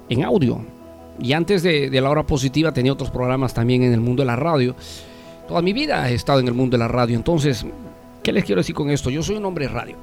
en 0.08 0.24
audio. 0.24 0.60
Y 1.20 1.32
antes 1.32 1.62
de, 1.62 1.90
la 2.00 2.10
hora 2.10 2.24
positiva 2.24 2.72
tenía 2.72 2.92
otros 2.92 3.10
programas 3.10 3.52
también 3.52 3.82
en 3.82 3.92
el 3.92 4.00
mundo 4.00 4.22
de 4.22 4.26
la 4.26 4.36
radio. 4.36 4.74
Toda 5.46 5.62
mi 5.62 5.72
vida 5.72 6.08
he 6.10 6.14
estado 6.14 6.40
en 6.40 6.48
el 6.48 6.54
mundo 6.54 6.76
de 6.76 6.78
la 6.78 6.88
radio. 6.88 7.16
Entonces, 7.16 7.66
¿qué 8.22 8.32
les 8.32 8.44
quiero 8.44 8.60
decir 8.60 8.74
con 8.74 8.90
esto? 8.90 9.10
Yo 9.10 9.22
soy 9.22 9.36
un 9.36 9.44
hombre 9.44 9.66
de 9.66 9.72
radio. 9.72 9.96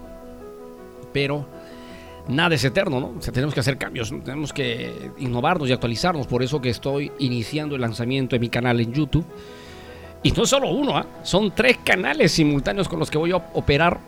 Pero 1.12 1.46
nada 2.28 2.54
es 2.54 2.64
eterno, 2.64 3.00
¿no? 3.00 3.14
O 3.18 3.22
sea, 3.22 3.34
tenemos 3.34 3.54
que 3.54 3.62
hacer 3.62 3.78
cambios, 3.78 4.14
tenemos 4.24 4.54
que 4.54 5.12
innovarnos 5.18 5.70
y 5.70 5.72
actualizarnos. 5.72 6.28
Por 6.28 6.44
eso 6.44 6.62
que 6.62 6.70
estoy 6.70 7.12
iniciando 7.20 7.76
el 7.76 7.82
lanzamiento 7.82 8.36
de 8.36 8.40
mi 8.40 8.50
canal 8.50 8.80
en 8.80 8.94
YouTube. 8.94 9.26
Y 10.22 10.32
no 10.32 10.46
solo 10.46 10.70
uno, 10.70 11.00
¿eh? 11.00 11.04
son 11.24 11.52
tres 11.56 11.78
canales 11.84 12.32
simultáneos 12.32 12.88
con 12.88 13.00
los 13.00 13.10
que 13.10 13.18
voy 13.18 13.32
a 13.32 13.38
operar 13.38 14.00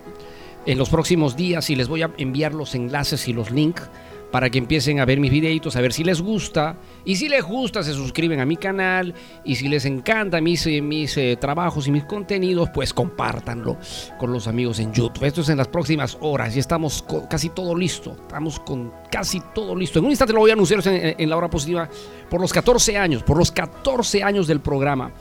en 0.66 0.78
los 0.78 0.90
próximos 0.90 1.36
días 1.36 1.70
y 1.70 1.76
les 1.76 1.88
voy 1.88 2.02
a 2.02 2.10
enviar 2.18 2.54
los 2.54 2.74
enlaces 2.74 3.28
y 3.28 3.32
los 3.32 3.50
links 3.50 3.88
para 4.30 4.48
que 4.48 4.58
empiecen 4.58 5.00
a 5.00 5.04
ver 5.04 5.18
mis 5.18 5.30
videitos, 5.30 5.76
a 5.76 5.80
ver 5.80 5.92
si 5.92 6.04
les 6.04 6.20
gusta. 6.20 6.76
Y 7.04 7.16
si 7.16 7.28
les 7.28 7.44
gusta, 7.44 7.82
se 7.82 7.92
suscriben 7.92 8.40
a 8.40 8.46
mi 8.46 8.56
canal. 8.56 9.14
Y 9.44 9.56
si 9.56 9.68
les 9.68 9.84
encanta 9.84 10.40
mis, 10.40 10.66
mis 10.66 11.16
eh, 11.16 11.36
trabajos 11.40 11.88
y 11.88 11.90
mis 11.90 12.04
contenidos, 12.04 12.70
pues 12.72 12.94
compártanlo 12.94 13.76
con 14.18 14.32
los 14.32 14.46
amigos 14.46 14.78
en 14.78 14.92
YouTube. 14.92 15.24
Esto 15.24 15.40
es 15.40 15.48
en 15.48 15.58
las 15.58 15.68
próximas 15.68 16.16
horas 16.20 16.54
y 16.54 16.60
estamos 16.60 17.04
casi 17.28 17.48
todo 17.50 17.74
listo. 17.74 18.12
Estamos 18.12 18.60
con 18.60 18.92
casi 19.10 19.40
todo 19.54 19.74
listo. 19.74 19.98
En 19.98 20.04
un 20.04 20.10
instante 20.12 20.32
lo 20.32 20.40
voy 20.40 20.50
a 20.50 20.54
anunciar 20.54 20.86
en, 20.86 21.16
en 21.18 21.30
la 21.30 21.36
hora 21.36 21.50
positiva 21.50 21.88
por 22.28 22.40
los 22.40 22.52
14 22.52 22.96
años, 22.98 23.22
por 23.22 23.36
los 23.36 23.50
14 23.50 24.22
años 24.22 24.46
del 24.46 24.60
programa. 24.60 25.12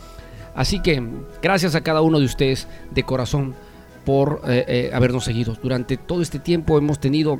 Así 0.53 0.81
que 0.81 1.01
gracias 1.41 1.73
a 1.75 1.81
cada 1.81 2.01
uno 2.01 2.19
de 2.19 2.25
ustedes 2.25 2.67
de 2.91 3.03
corazón 3.03 3.55
por 4.05 4.41
eh, 4.47 4.65
eh, 4.67 4.91
habernos 4.93 5.25
seguido. 5.25 5.55
Durante 5.61 5.97
todo 5.97 6.21
este 6.21 6.39
tiempo 6.39 6.77
hemos 6.77 6.99
tenido 6.99 7.39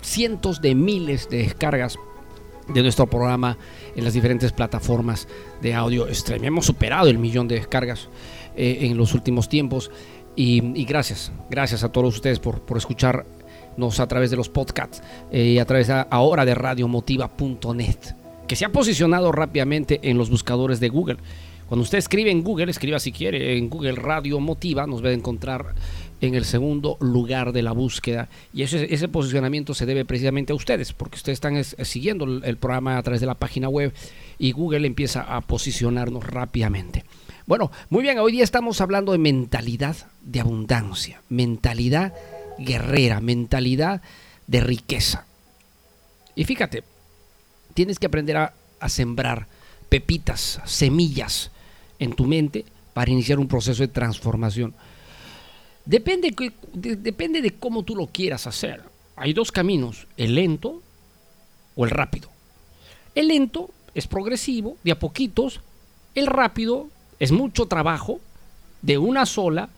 cientos 0.00 0.60
de 0.60 0.74
miles 0.74 1.28
de 1.28 1.38
descargas 1.38 1.98
de 2.68 2.82
nuestro 2.82 3.06
programa 3.06 3.58
en 3.96 4.04
las 4.04 4.14
diferentes 4.14 4.52
plataformas 4.52 5.28
de 5.60 5.74
audio 5.74 6.12
stream. 6.14 6.44
Hemos 6.44 6.66
superado 6.66 7.08
el 7.08 7.18
millón 7.18 7.48
de 7.48 7.56
descargas 7.56 8.08
eh, 8.56 8.78
en 8.82 8.96
los 8.96 9.14
últimos 9.14 9.48
tiempos 9.48 9.90
y, 10.34 10.78
y, 10.78 10.84
gracias, 10.84 11.32
gracias 11.50 11.84
a 11.84 11.92
todos 11.92 12.14
ustedes 12.14 12.38
por, 12.38 12.62
por 12.62 12.78
escucharnos 12.78 14.00
a 14.00 14.06
través 14.06 14.30
de 14.30 14.36
los 14.36 14.48
podcasts 14.48 15.02
y 15.30 15.58
a 15.58 15.64
través 15.66 15.88
de, 15.88 16.06
ahora 16.10 16.44
de 16.44 16.54
radiomotiva.net, 16.54 17.96
que 18.48 18.56
se 18.56 18.64
ha 18.64 18.72
posicionado 18.72 19.30
rápidamente 19.32 20.00
en 20.02 20.16
los 20.16 20.30
buscadores 20.30 20.80
de 20.80 20.88
Google. 20.88 21.18
Cuando 21.72 21.84
usted 21.84 21.96
escribe 21.96 22.30
en 22.30 22.42
Google, 22.42 22.70
escriba 22.70 22.98
si 22.98 23.12
quiere 23.12 23.56
en 23.56 23.70
Google 23.70 23.92
Radio 23.92 24.38
Motiva, 24.40 24.86
nos 24.86 25.02
va 25.02 25.08
a 25.08 25.12
encontrar 25.12 25.74
en 26.20 26.34
el 26.34 26.44
segundo 26.44 26.98
lugar 27.00 27.50
de 27.54 27.62
la 27.62 27.72
búsqueda. 27.72 28.28
Y 28.52 28.60
ese, 28.60 29.08
posicionamiento 29.08 29.72
se 29.72 29.86
debe 29.86 30.04
precisamente 30.04 30.52
a 30.52 30.54
ustedes, 30.54 30.92
porque 30.92 31.16
ustedes 31.16 31.36
están 31.36 31.56
es- 31.56 31.74
siguiendo 31.84 32.26
el, 32.26 32.58
programa 32.58 32.98
a 32.98 33.02
través 33.02 33.22
de 33.22 33.26
la 33.26 33.36
página 33.36 33.70
web 33.70 33.94
y 34.38 34.52
Google 34.52 34.86
empieza 34.86 35.22
a 35.22 35.40
posicionarnos 35.40 36.26
rápidamente. 36.26 37.06
Bueno, 37.46 37.72
muy 37.88 38.02
bien, 38.02 38.18
hoy 38.18 38.32
día 38.32 38.44
estamos 38.44 38.82
hablando 38.82 39.12
de 39.12 39.18
mentalidad 39.18 39.96
de 40.20 40.40
abundancia, 40.40 41.22
mentalidad 41.30 42.12
guerrera, 42.58 43.22
mentalidad 43.22 44.02
de 44.46 44.60
riqueza. 44.60 45.24
Y 46.34 46.44
fíjate, 46.44 46.84
tienes 47.72 47.98
que 47.98 48.08
aprender 48.08 48.36
a 48.36 48.52
sembrar 48.90 49.46
pepitas, 49.88 50.60
semillas 50.66 51.50
en 52.02 52.14
tu 52.14 52.24
mente 52.24 52.64
para 52.92 53.10
iniciar 53.10 53.38
un 53.38 53.46
proceso 53.46 53.82
de 53.82 53.88
transformación. 53.88 54.74
Depende, 55.84 56.34
de, 56.74 56.96
depende 56.96 57.40
de 57.40 57.52
cómo 57.52 57.84
tú 57.84 57.94
lo 57.94 58.08
quieras 58.08 58.46
hacer. 58.46 58.82
Hay 59.14 59.32
dos 59.32 59.52
caminos, 59.52 60.08
el 60.16 60.34
lento 60.34 60.82
o 61.76 61.84
el 61.84 61.90
rápido. 61.90 62.28
El 63.14 63.28
lento 63.28 63.70
es 63.94 64.08
progresivo, 64.08 64.76
de 64.82 64.92
a 64.92 64.98
poquitos. 64.98 65.60
El 66.14 66.26
rápido 66.26 66.88
es 67.20 67.30
mucho 67.30 67.66
trabajo, 67.66 68.20
de 68.80 68.98
una 68.98 69.24
sola, 69.24 69.68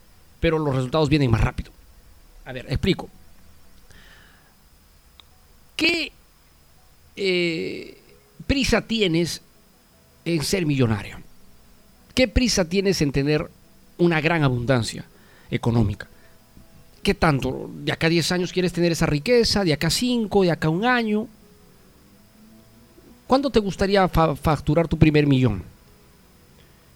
pero 0.41 0.59
los 0.59 0.75
resultados 0.75 1.11
vienen 1.11 1.31
más 1.31 1.43
rápido. 1.43 1.73
A 2.47 2.53
ver, 2.53 2.65
explico. 2.71 3.11
¿Qué 5.77 6.13
eh, 7.17 7.99
prisa 8.47 8.81
tienes 8.81 9.43
en 10.25 10.43
ser 10.43 10.65
millonario? 10.65 11.24
¿Qué 12.15 12.29
prisa 12.29 12.65
tienes 12.65 13.03
en 13.03 13.13
tener 13.13 13.49
una 13.99 14.21
gran 14.21 14.43
abundancia 14.45 15.05
económica? 15.51 16.09
¿Qué 17.03 17.15
tanto? 17.15 17.71
¿De 17.85 17.93
acá 17.93 18.07
a 18.07 18.11
10 18.11 18.33
años 18.33 18.53
quieres 18.53 18.73
tener 18.73 18.93
esa 18.93 19.07
riqueza? 19.07 19.65
¿De 19.65 19.73
acá 19.73 19.89
a 19.89 19.91
5? 19.91 20.43
¿De 20.43 20.51
acá 20.51 20.69
un 20.69 20.85
año? 20.85 21.27
¿Cuándo 23.27 23.51
te 23.51 23.59
gustaría 23.61 24.07
fa- 24.09 24.37
facturar 24.37 24.89
tu 24.89 24.99
primer 24.99 25.27
millón? 25.27 25.63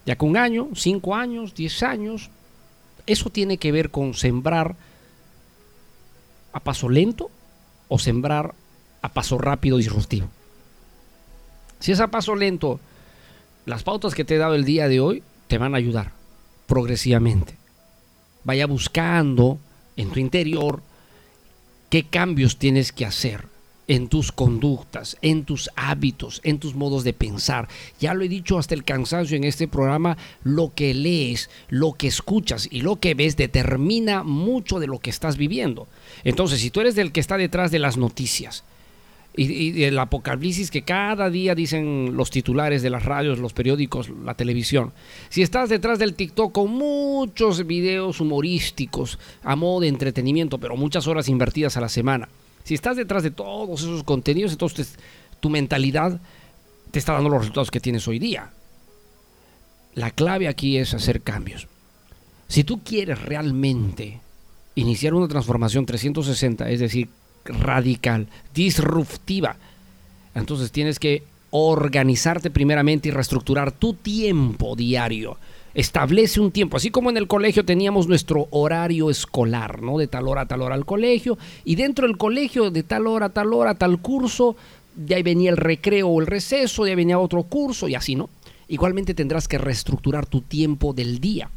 ¿De 0.06 0.12
acá 0.12 0.24
un 0.24 0.36
año? 0.36 0.68
¿Cinco 0.74 1.14
años? 1.14 1.54
¿Diez 1.54 1.82
años? 1.82 2.30
Eso 3.06 3.28
tiene 3.30 3.58
que 3.58 3.72
ver 3.72 3.90
con 3.90 4.14
sembrar 4.14 4.76
a 6.52 6.60
paso 6.60 6.88
lento 6.88 7.30
o 7.88 7.98
sembrar 7.98 8.54
a 9.02 9.08
paso 9.12 9.36
rápido 9.38 9.76
disruptivo. 9.78 10.28
Si 11.80 11.92
es 11.92 12.00
a 12.00 12.08
paso 12.08 12.34
lento, 12.34 12.80
las 13.68 13.82
pautas 13.82 14.14
que 14.14 14.24
te 14.24 14.34
he 14.34 14.38
dado 14.38 14.54
el 14.54 14.64
día 14.64 14.88
de 14.88 15.00
hoy 15.00 15.22
te 15.46 15.58
van 15.58 15.74
a 15.74 15.78
ayudar 15.78 16.12
progresivamente. 16.66 17.54
Vaya 18.44 18.66
buscando 18.66 19.58
en 19.96 20.10
tu 20.10 20.20
interior 20.20 20.82
qué 21.90 22.04
cambios 22.04 22.56
tienes 22.56 22.92
que 22.92 23.04
hacer 23.04 23.46
en 23.88 24.08
tus 24.08 24.32
conductas, 24.32 25.16
en 25.22 25.44
tus 25.44 25.70
hábitos, 25.74 26.40
en 26.44 26.58
tus 26.58 26.74
modos 26.74 27.04
de 27.04 27.14
pensar. 27.14 27.68
Ya 27.98 28.14
lo 28.14 28.22
he 28.22 28.28
dicho 28.28 28.58
hasta 28.58 28.74
el 28.74 28.84
cansancio 28.84 29.36
en 29.36 29.44
este 29.44 29.66
programa, 29.66 30.16
lo 30.44 30.72
que 30.74 30.94
lees, 30.94 31.50
lo 31.68 31.94
que 31.94 32.06
escuchas 32.06 32.68
y 32.70 32.82
lo 32.82 32.96
que 32.96 33.14
ves 33.14 33.36
determina 33.36 34.22
mucho 34.22 34.78
de 34.78 34.86
lo 34.86 34.98
que 34.98 35.10
estás 35.10 35.38
viviendo. 35.38 35.88
Entonces, 36.24 36.60
si 36.60 36.70
tú 36.70 36.80
eres 36.80 36.94
del 36.94 37.12
que 37.12 37.20
está 37.20 37.38
detrás 37.38 37.70
de 37.70 37.78
las 37.78 37.96
noticias, 37.96 38.64
y, 39.38 39.70
del 39.72 39.98
apocalipsis 39.98 40.70
que 40.70 40.82
cada 40.82 41.30
día 41.30 41.54
dicen 41.54 42.16
los 42.16 42.30
titulares 42.30 42.82
de 42.82 42.90
las 42.90 43.04
radios, 43.04 43.38
los 43.38 43.52
periódicos, 43.52 44.10
la 44.24 44.34
televisión. 44.34 44.92
Si 45.28 45.42
estás 45.42 45.68
detrás 45.68 45.98
del 45.98 46.14
TikTok 46.14 46.52
con 46.52 46.70
muchos 46.72 47.66
videos 47.66 48.20
humorísticos 48.20 49.18
a 49.42 49.54
modo 49.54 49.80
de 49.80 49.88
entretenimiento, 49.88 50.58
pero 50.58 50.76
muchas 50.76 51.06
horas 51.06 51.28
invertidas 51.28 51.76
a 51.76 51.80
la 51.80 51.88
semana. 51.88 52.28
Si 52.64 52.74
estás 52.74 52.96
detrás 52.96 53.22
de 53.22 53.30
todos 53.30 53.80
esos 53.80 54.02
contenidos, 54.02 54.52
entonces 54.52 54.98
tu 55.40 55.50
mentalidad 55.50 56.20
te 56.90 56.98
está 56.98 57.12
dando 57.12 57.30
los 57.30 57.40
resultados 57.40 57.70
que 57.70 57.80
tienes 57.80 58.06
hoy 58.08 58.18
día. 58.18 58.50
La 59.94 60.10
clave 60.10 60.48
aquí 60.48 60.78
es 60.78 60.94
hacer 60.94 61.22
cambios. 61.22 61.68
Si 62.48 62.64
tú 62.64 62.82
quieres 62.82 63.22
realmente 63.22 64.20
iniciar 64.74 65.14
una 65.14 65.28
transformación 65.28 65.86
360, 65.86 66.70
es 66.70 66.80
decir, 66.80 67.08
radical, 67.48 68.28
disruptiva, 68.54 69.56
entonces 70.34 70.70
tienes 70.70 70.98
que 70.98 71.22
organizarte 71.50 72.50
primeramente 72.50 73.08
y 73.08 73.12
reestructurar 73.12 73.72
tu 73.72 73.94
tiempo 73.94 74.76
diario. 74.76 75.38
Establece 75.74 76.40
un 76.40 76.50
tiempo, 76.50 76.76
así 76.76 76.90
como 76.90 77.10
en 77.10 77.16
el 77.16 77.28
colegio 77.28 77.64
teníamos 77.64 78.08
nuestro 78.08 78.48
horario 78.50 79.10
escolar, 79.10 79.80
¿no? 79.82 79.98
De 79.98 80.08
tal 80.08 80.26
hora 80.26 80.42
a 80.42 80.46
tal 80.46 80.62
hora 80.62 80.74
al 80.74 80.86
colegio, 80.86 81.38
y 81.64 81.76
dentro 81.76 82.06
del 82.06 82.16
colegio 82.16 82.70
de 82.70 82.82
tal 82.82 83.06
hora 83.06 83.26
a 83.26 83.30
tal 83.30 83.52
hora, 83.52 83.74
tal 83.74 84.00
curso, 84.00 84.56
de 84.96 85.14
ahí 85.14 85.22
venía 85.22 85.50
el 85.50 85.56
recreo 85.56 86.08
o 86.08 86.20
el 86.20 86.26
receso, 86.26 86.84
de 86.84 86.90
ahí 86.90 86.96
venía 86.96 87.18
otro 87.18 87.44
curso 87.44 87.86
y 87.88 87.94
así, 87.94 88.16
¿no? 88.16 88.28
Igualmente 88.66 89.14
tendrás 89.14 89.46
que 89.46 89.56
reestructurar 89.56 90.26
tu 90.26 90.40
tiempo 90.40 90.92
del 90.92 91.20
día. 91.20 91.48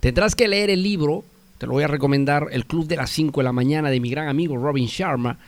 Tendrás 0.00 0.34
que 0.34 0.48
leer 0.48 0.70
el 0.70 0.82
libro, 0.82 1.24
te 1.62 1.68
lo 1.68 1.74
voy 1.74 1.84
a 1.84 1.86
recomendar, 1.86 2.48
El 2.50 2.66
Club 2.66 2.88
de 2.88 2.96
las 2.96 3.08
5 3.10 3.40
de 3.40 3.44
la 3.44 3.52
mañana 3.52 3.88
de 3.88 4.00
mi 4.00 4.10
gran 4.10 4.26
amigo 4.26 4.56
Robin 4.56 4.86
Sharma, 4.86 5.38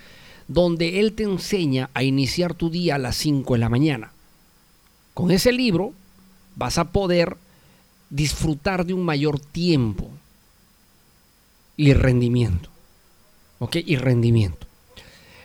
donde 0.47 1.01
él 1.01 1.15
te 1.15 1.25
enseña 1.25 1.91
a 1.93 2.05
iniciar 2.05 2.55
tu 2.55 2.71
día 2.71 2.95
a 2.95 2.99
las 2.99 3.17
5 3.17 3.55
de 3.55 3.59
la 3.59 3.69
mañana. 3.69 4.13
Con 5.13 5.33
ese 5.33 5.51
libro 5.51 5.93
vas 6.55 6.79
a 6.79 6.93
poder 6.93 7.37
disfrutar 8.11 8.87
de 8.87 8.95
un 8.95 9.05
mayor 9.05 9.41
tiempo 9.41 10.09
y 11.77 11.93
rendimiento. 11.95 12.71
¿Ok? 13.59 13.79
Y 13.85 13.97
rendimiento. 13.97 14.69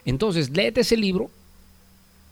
Entonces, 0.05 0.51
léete 0.51 0.81
ese 0.81 0.97
libro 0.97 1.31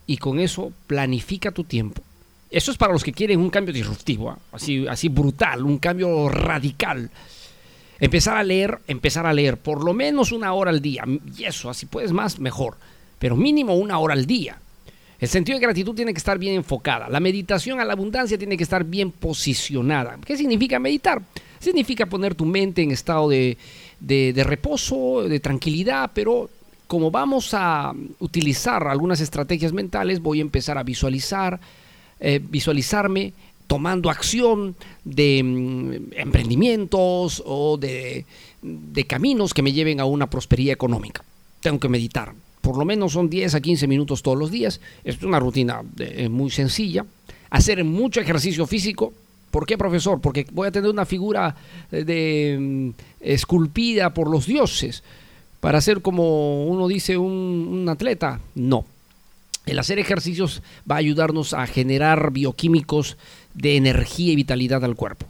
y 0.05 0.17
con 0.17 0.39
eso 0.39 0.71
planifica 0.85 1.49
tu 1.49 1.63
tiempo. 1.63 2.03
Eso 2.51 2.69
es 2.69 2.77
para 2.77 2.93
los 2.93 3.03
que 3.03 3.13
quieren 3.13 3.39
un 3.39 3.49
cambio 3.49 3.73
disruptivo, 3.73 4.29
¿ah? 4.29 4.37
así, 4.51 4.85
así 4.87 5.09
brutal, 5.09 5.63
un 5.63 5.79
cambio 5.79 6.29
radical. 6.29 7.09
Empezar 7.99 8.37
a 8.37 8.43
leer, 8.43 8.79
empezar 8.87 9.25
a 9.25 9.33
leer 9.33 9.57
por 9.57 9.83
lo 9.83 9.93
menos 9.93 10.31
una 10.31 10.53
hora 10.53 10.69
al 10.69 10.81
día. 10.81 11.03
Y 11.37 11.43
eso, 11.43 11.69
así 11.69 11.85
puedes 11.85 12.11
más, 12.11 12.39
mejor. 12.39 12.75
Pero 13.19 13.35
mínimo 13.35 13.75
una 13.75 13.97
hora 13.97 14.13
al 14.13 14.25
día. 14.25 14.59
El 15.19 15.27
sentido 15.27 15.57
de 15.57 15.65
gratitud 15.65 15.95
tiene 15.95 16.13
que 16.13 16.19
estar 16.19 16.37
bien 16.37 16.55
enfocada. 16.55 17.09
La 17.09 17.19
meditación 17.19 17.79
a 17.79 17.85
la 17.85 17.93
abundancia 17.93 18.37
tiene 18.37 18.55
que 18.55 18.63
estar 18.63 18.83
bien 18.83 19.11
posicionada. 19.11 20.17
¿Qué 20.23 20.37
significa 20.37 20.77
meditar? 20.77 21.21
Significa 21.59 22.05
poner 22.05 22.35
tu 22.35 22.45
mente 22.45 22.83
en 22.83 22.91
estado 22.91 23.27
de, 23.29 23.57
de, 23.99 24.43
reposo, 24.43 25.23
de 25.27 25.39
tranquilidad, 25.39 26.11
pero 26.13 26.51
como 26.85 27.09
vamos 27.09 27.49
a 27.53 27.93
utilizar 28.19 28.87
algunas 28.87 29.19
estrategias 29.19 29.73
mentales, 29.73 30.21
voy 30.21 30.37
a 30.37 30.43
empezar 30.43 30.77
a 30.77 30.83
visualizar, 30.83 31.59
eh, 32.19 32.39
visualizarme 32.41 33.33
tomando 33.67 34.09
acción 34.09 34.75
de 35.03 35.43
mm, 35.43 36.19
emprendimientos 36.19 37.43
o 37.45 37.77
de, 37.77 38.25
caminos 39.07 39.53
que 39.53 39.61
me 39.61 39.73
lleven 39.73 39.99
a 39.99 40.05
una 40.05 40.29
prosperidad 40.29 40.73
económica. 40.73 41.23
Tengo 41.61 41.79
que 41.79 41.89
meditar. 41.89 42.33
Por 42.61 42.77
lo 42.77 42.85
menos 42.85 43.13
son 43.13 43.29
10 43.29 43.55
a 43.55 43.61
15 43.61 43.87
minutos 43.87 44.23
todos 44.23 44.37
los 44.37 44.51
días. 44.51 44.81
Es 45.03 45.21
una 45.21 45.39
rutina 45.39 45.83
eh, 45.99 46.27
muy 46.29 46.49
sencilla. 46.49 47.05
Hacer 47.49 47.83
mucho 47.83 48.19
ejercicio 48.19 48.65
físico. 48.65 49.13
¿Por 49.51 49.65
qué, 49.65 49.77
profesor? 49.77 50.19
Porque 50.19 50.45
voy 50.51 50.67
a 50.67 50.71
tener 50.71 50.89
una 50.89 51.05
figura 51.05 51.55
eh, 51.91 52.03
de, 52.03 52.57
mm, 52.59 52.89
esculpida 53.21 54.13
por 54.13 54.29
los 54.29 54.45
dioses 54.45 55.03
para 55.59 55.81
ser 55.81 56.01
como 56.01 56.65
uno 56.65 56.87
dice 56.87 57.17
un, 57.17 57.67
un 57.71 57.89
atleta. 57.89 58.39
No. 58.55 58.85
El 59.65 59.79
hacer 59.79 59.99
ejercicios 59.99 60.61
va 60.89 60.95
a 60.95 60.99
ayudarnos 60.99 61.53
a 61.53 61.67
generar 61.67 62.31
bioquímicos 62.31 63.17
de 63.57 63.75
energía 63.75 64.31
y 64.31 64.35
vitalidad 64.35 64.85
al 64.85 64.95
cuerpo. 64.95 65.25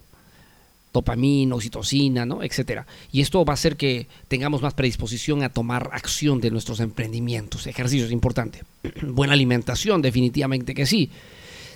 Dopamina, 0.93 1.55
oxitocina, 1.55 2.25
¿no? 2.25 2.43
etcétera. 2.43 2.85
Y 3.11 3.21
esto 3.21 3.43
va 3.45 3.53
a 3.53 3.55
hacer 3.55 3.77
que 3.77 4.07
tengamos 4.27 4.61
más 4.61 4.73
predisposición 4.73 5.43
a 5.43 5.49
tomar 5.49 5.89
acción 5.93 6.41
de 6.41 6.51
nuestros 6.51 6.79
emprendimientos. 6.79 7.67
Ejercicio 7.67 8.05
es 8.05 8.11
importante. 8.11 8.63
Buena 9.01 9.33
alimentación, 9.33 10.01
definitivamente 10.01 10.73
que 10.73 10.85
sí. 10.85 11.09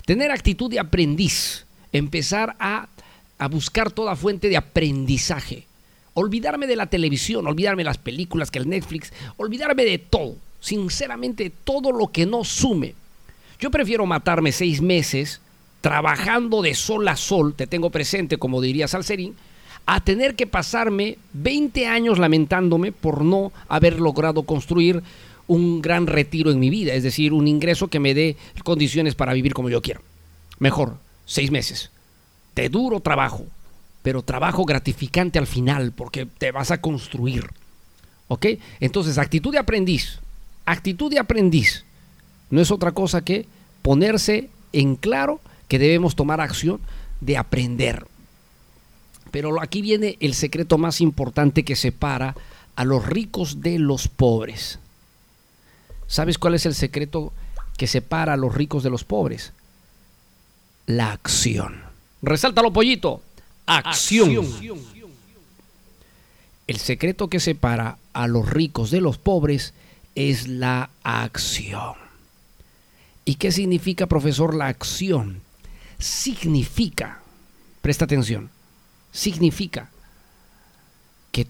Tener 0.04 0.30
actitud 0.30 0.70
de 0.70 0.80
aprendiz. 0.80 1.64
Empezar 1.92 2.56
a, 2.58 2.88
a 3.38 3.48
buscar 3.48 3.90
toda 3.90 4.16
fuente 4.16 4.48
de 4.48 4.56
aprendizaje. 4.56 5.66
Olvidarme 6.14 6.66
de 6.66 6.76
la 6.76 6.86
televisión, 6.86 7.46
olvidarme 7.46 7.80
de 7.80 7.88
las 7.88 7.98
películas, 7.98 8.50
que 8.50 8.58
el 8.58 8.68
Netflix, 8.68 9.12
olvidarme 9.36 9.84
de 9.84 9.98
todo. 9.98 10.36
Sinceramente, 10.60 11.50
todo 11.64 11.92
lo 11.92 12.08
que 12.08 12.26
no 12.26 12.44
sume. 12.44 12.94
Yo 13.60 13.70
prefiero 13.70 14.04
matarme 14.04 14.52
seis 14.52 14.82
meses 14.82 15.40
trabajando 15.82 16.62
de 16.62 16.74
sol 16.74 17.06
a 17.08 17.16
sol, 17.16 17.54
te 17.54 17.66
tengo 17.66 17.90
presente, 17.90 18.38
como 18.38 18.62
diría 18.62 18.88
Salserín, 18.88 19.34
a 19.84 20.00
tener 20.00 20.36
que 20.36 20.46
pasarme 20.46 21.18
20 21.34 21.86
años 21.86 22.18
lamentándome 22.18 22.92
por 22.92 23.22
no 23.22 23.52
haber 23.68 24.00
logrado 24.00 24.44
construir 24.44 25.02
un 25.48 25.82
gran 25.82 26.06
retiro 26.06 26.52
en 26.52 26.60
mi 26.60 26.70
vida, 26.70 26.94
es 26.94 27.02
decir, 27.02 27.32
un 27.32 27.48
ingreso 27.48 27.88
que 27.88 27.98
me 27.98 28.14
dé 28.14 28.36
condiciones 28.64 29.16
para 29.16 29.34
vivir 29.34 29.54
como 29.54 29.68
yo 29.68 29.82
quiero. 29.82 30.00
Mejor, 30.60 30.96
seis 31.26 31.50
meses 31.50 31.90
de 32.54 32.68
duro 32.68 33.00
trabajo, 33.00 33.44
pero 34.02 34.22
trabajo 34.22 34.64
gratificante 34.64 35.38
al 35.38 35.46
final 35.46 35.92
porque 35.92 36.26
te 36.26 36.52
vas 36.52 36.70
a 36.70 36.80
construir. 36.80 37.50
¿Ok? 38.28 38.46
Entonces, 38.80 39.18
actitud 39.18 39.52
de 39.52 39.58
aprendiz. 39.58 40.20
Actitud 40.64 41.10
de 41.10 41.18
aprendiz 41.18 41.84
no 42.50 42.60
es 42.60 42.70
otra 42.70 42.92
cosa 42.92 43.22
que 43.22 43.46
ponerse 43.82 44.48
en 44.72 44.96
claro 44.96 45.40
que 45.72 45.78
debemos 45.78 46.14
tomar 46.14 46.42
acción 46.42 46.82
de 47.22 47.38
aprender. 47.38 48.04
Pero 49.30 49.58
aquí 49.62 49.80
viene 49.80 50.18
el 50.20 50.34
secreto 50.34 50.76
más 50.76 51.00
importante 51.00 51.64
que 51.64 51.76
separa 51.76 52.36
a 52.76 52.84
los 52.84 53.06
ricos 53.06 53.62
de 53.62 53.78
los 53.78 54.06
pobres. 54.06 54.78
¿Sabes 56.06 56.36
cuál 56.36 56.56
es 56.56 56.66
el 56.66 56.74
secreto 56.74 57.32
que 57.78 57.86
separa 57.86 58.34
a 58.34 58.36
los 58.36 58.54
ricos 58.54 58.82
de 58.82 58.90
los 58.90 59.04
pobres? 59.04 59.54
La 60.84 61.10
acción. 61.10 61.80
Resáltalo, 62.20 62.70
pollito. 62.70 63.22
Acción. 63.64 64.46
El 66.66 66.76
secreto 66.76 67.28
que 67.28 67.40
separa 67.40 67.96
a 68.12 68.26
los 68.26 68.46
ricos 68.46 68.90
de 68.90 69.00
los 69.00 69.16
pobres 69.16 69.72
es 70.14 70.48
la 70.48 70.90
acción. 71.02 71.94
¿Y 73.24 73.36
qué 73.36 73.50
significa, 73.50 74.06
profesor, 74.06 74.54
la 74.54 74.66
acción? 74.66 75.40
Significa, 76.02 77.20
presta 77.80 78.06
atención, 78.06 78.50
significa 79.12 79.88
que 81.30 81.46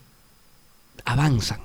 avanzan, 1.06 1.60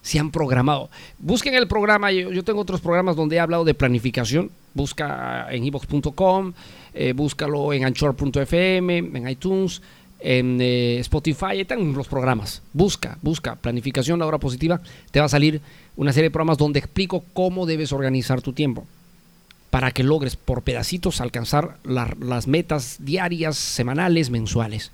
se 0.00 0.18
han 0.18 0.30
programado. 0.30 0.88
Busquen 1.18 1.52
el 1.54 1.68
programa, 1.68 2.10
yo, 2.12 2.42
tengo 2.44 2.62
otros 2.62 2.80
programas 2.80 3.14
donde 3.14 3.36
he 3.36 3.40
hablado 3.40 3.64
de 3.64 3.74
planificación, 3.74 4.50
busca 4.72 5.48
en 5.50 5.64
evox.com, 5.64 6.54
eh, 6.94 7.12
búscalo 7.12 7.74
en 7.74 7.84
anchor.fm, 7.84 8.96
en 8.98 9.28
iTunes, 9.28 9.82
en 10.18 10.62
eh, 10.62 10.98
Spotify, 11.00 11.60
están 11.60 11.92
los 11.92 12.08
programas. 12.08 12.62
Busca, 12.72 13.18
busca 13.20 13.56
planificación, 13.56 14.18
la 14.18 14.26
hora 14.26 14.38
positiva, 14.38 14.80
te 15.10 15.20
va 15.20 15.26
a 15.26 15.28
salir 15.28 15.60
una 15.94 16.14
serie 16.14 16.30
de 16.30 16.32
programas 16.32 16.56
donde 16.56 16.78
explico 16.78 17.22
cómo 17.34 17.66
debes 17.66 17.92
organizar 17.92 18.40
tu 18.40 18.54
tiempo 18.54 18.86
para 19.70 19.92
que 19.92 20.02
logres 20.02 20.36
por 20.36 20.62
pedacitos 20.62 21.20
alcanzar 21.20 21.78
las 21.84 22.46
metas 22.46 22.96
diarias, 22.98 23.56
semanales, 23.56 24.30
mensuales. 24.30 24.90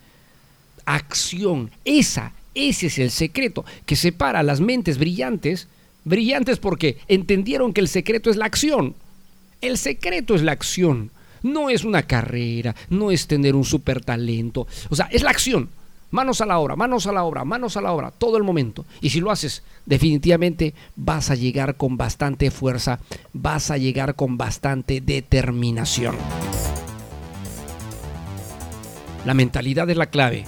Acción, 0.85 1.71
esa, 1.85 2.33
ese 2.55 2.87
es 2.87 2.99
el 2.99 3.11
secreto 3.11 3.65
que 3.87 3.97
separa 3.97 4.43
las 4.43 4.61
mentes 4.61 4.99
brillantes, 4.99 5.69
brillantes 6.05 6.59
porque 6.59 6.99
entendieron 7.09 7.73
que 7.73 7.81
el 7.81 7.89
secreto 7.89 8.31
es 8.31 8.37
la 8.37 8.45
acción. 8.45 8.95
El 9.61 9.79
secreto 9.79 10.35
es 10.35 10.43
la 10.43 10.53
acción. 10.53 11.11
No 11.43 11.71
es 11.71 11.85
una 11.85 12.03
carrera, 12.03 12.75
no 12.91 13.11
es 13.11 13.27
tener 13.27 13.55
un 13.55 13.65
super 13.65 14.05
talento. 14.05 14.67
O 14.91 14.97
sea, 14.97 15.09
es 15.11 15.23
la 15.23 15.31
acción. 15.31 15.71
Manos 16.11 16.41
a 16.41 16.47
la 16.47 16.59
obra, 16.59 16.77
manos 16.77 17.07
a 17.07 17.13
la 17.13 17.25
obra, 17.25 17.45
manos 17.45 17.77
a 17.77 17.81
la 17.81 17.93
obra, 17.93 18.11
todo 18.13 18.37
el 18.37 18.45
momento. 18.45 18.85
Y 19.01 19.11
si 19.11 19.21
lo 19.21 19.31
haces, 19.31 19.63
definitivamente 19.87 20.75
vas 20.95 21.31
a 21.31 21.35
llegar 21.35 21.77
con 21.77 21.97
bastante 21.97 22.51
fuerza, 22.51 23.01
vas 23.33 23.71
a 23.71 23.77
llegar 23.77 24.15
con 24.15 24.37
bastante 24.39 25.01
determinación. 25.01 26.17
La 29.25 29.35
mentalidad 29.35 29.91
es 29.91 29.97
la 29.97 30.07
clave. 30.07 30.45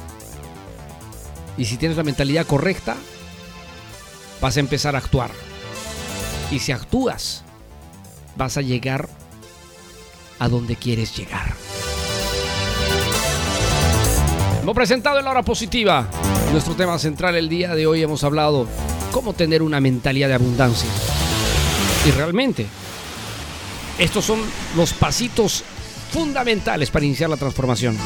Y 1.57 1.65
si 1.65 1.77
tienes 1.77 1.97
la 1.97 2.05
mentalidad 2.05 2.47
correcta, 2.47 2.97
vas 4.41 4.57
a 4.57 4.61
empezar 4.61 4.95
a 4.95 4.99
actuar. 4.99 5.33
Y 6.53 6.61
si 6.61 6.71
actúas, 6.71 7.43
vas 8.37 8.57
a 8.57 8.63
llegar 8.63 9.09
a 10.39 10.49
donde 10.49 10.77
quieres 10.77 11.17
llegar. 11.17 11.68
Hemos 14.69 14.77
presentado 14.77 15.19
en 15.19 15.25
la 15.25 15.31
hora 15.31 15.43
positiva 15.43 16.07
nuestro 16.53 16.75
tema 16.75 16.99
central 16.99 17.35
el 17.37 17.49
día 17.49 17.75
de 17.75 17.87
hoy. 17.87 18.03
Hemos 18.03 18.23
hablado 18.23 18.69
cómo 19.13 19.33
tener 19.33 19.63
una 19.63 19.81
mentalidad 19.81 20.29
de 20.29 20.35
abundancia. 20.35 20.91
Y 22.07 22.11
realmente, 22.11 22.67
estos 23.99 24.27
son 24.27 24.41
los 24.77 24.93
pasitos 24.93 25.65
fundamentales 26.13 26.91
para 26.91 27.07
iniciar 27.07 27.31
la 27.31 27.39
transformación. 27.39 27.97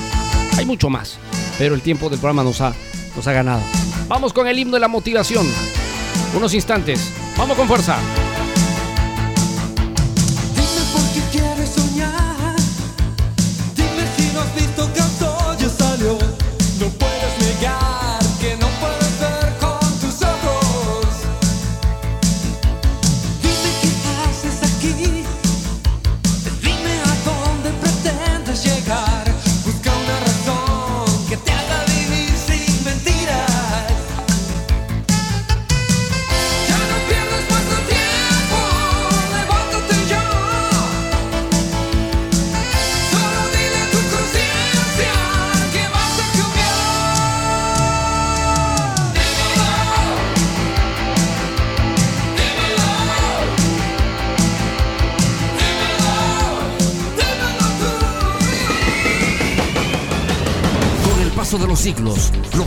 Hay 0.56 0.64
mucho 0.64 0.88
más, 0.88 1.18
pero 1.58 1.74
el 1.74 1.82
tiempo 1.82 2.08
del 2.08 2.20
programa 2.20 2.44
nos 2.44 2.60
ha, 2.60 2.72
nos 3.16 3.26
ha 3.26 3.32
ganado. 3.32 3.62
Vamos 4.06 4.32
con 4.32 4.46
el 4.46 4.56
himno 4.56 4.74
de 4.74 4.80
la 4.82 4.86
motivación. 4.86 5.44
Unos 6.36 6.54
instantes. 6.54 7.12
Vamos 7.36 7.56
con 7.56 7.66
fuerza. 7.66 7.98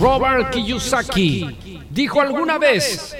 Robert 0.00 0.50
Kiyosaki 0.50 1.78
dijo 1.90 2.20
alguna 2.20 2.58
vez, 2.58 3.14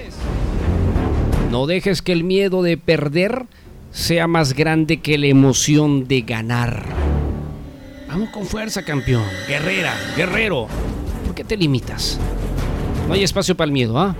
no 1.49 1.67
dejes 1.67 2.01
que 2.01 2.11
el 2.11 2.23
miedo 2.23 2.63
de 2.63 2.77
perder 2.77 3.45
sea 3.91 4.27
más 4.27 4.53
grande 4.53 4.97
que 4.97 5.17
la 5.17 5.27
emoción 5.27 6.07
de 6.07 6.21
ganar. 6.21 6.85
Vamos 8.09 8.29
con 8.29 8.45
fuerza, 8.45 8.83
campeón. 8.83 9.23
Guerrera, 9.47 9.93
guerrero. 10.17 10.67
¿Por 11.25 11.33
qué 11.33 11.43
te 11.43 11.55
limitas? 11.55 12.19
No 13.07 13.13
hay 13.13 13.23
espacio 13.23 13.55
para 13.55 13.67
el 13.67 13.71
miedo, 13.71 13.97
¿ah? 13.97 14.15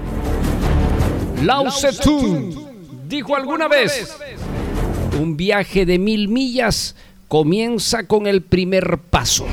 Lao 1.43 1.65
Tzu 1.67 2.67
dijo 3.07 3.35
alguna 3.35 3.67
vez, 3.67 4.15
un 5.19 5.35
viaje 5.35 5.85
de 5.85 5.99
mil 5.99 6.29
millas 6.29 6.95
comienza 7.27 8.07
con 8.07 8.27
el 8.27 8.41
primer 8.41 8.97
paso 8.97 9.45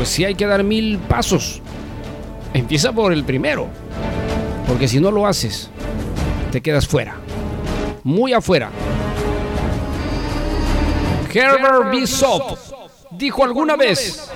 pues 0.00 0.08
sí 0.08 0.24
hay 0.24 0.34
que 0.34 0.46
dar 0.46 0.64
mil 0.64 0.96
pasos. 0.96 1.60
Empieza 2.54 2.90
por 2.90 3.12
el 3.12 3.22
primero. 3.22 3.66
Porque 4.66 4.88
si 4.88 4.98
no 4.98 5.10
lo 5.10 5.26
haces, 5.26 5.68
te 6.50 6.62
quedas 6.62 6.88
fuera. 6.88 7.16
Muy 8.02 8.32
afuera. 8.32 8.70
Herbert 11.30 11.90
Bishop 11.90 12.56
dijo 13.10 13.44
alguna 13.44 13.76
vez, 13.76 14.30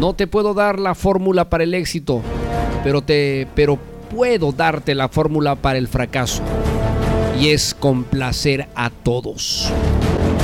no 0.00 0.12
te 0.12 0.26
puedo 0.26 0.54
dar 0.54 0.80
la 0.80 0.96
fórmula 0.96 1.48
para 1.48 1.62
el 1.62 1.72
éxito, 1.72 2.20
pero, 2.82 3.00
te, 3.00 3.46
pero 3.54 3.78
puedo 4.10 4.50
darte 4.50 4.96
la 4.96 5.08
fórmula 5.08 5.54
para 5.54 5.78
el 5.78 5.86
fracaso. 5.86 6.42
Y 7.40 7.50
es 7.50 7.76
complacer 7.78 8.66
a 8.74 8.90
todos. 8.90 9.70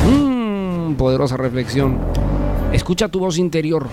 Mmm, 0.09 0.95
poderosa 0.95 1.37
reflexión. 1.37 1.99
Escucha 2.73 3.09
tu 3.09 3.19
voz 3.19 3.37
interior. 3.37 3.89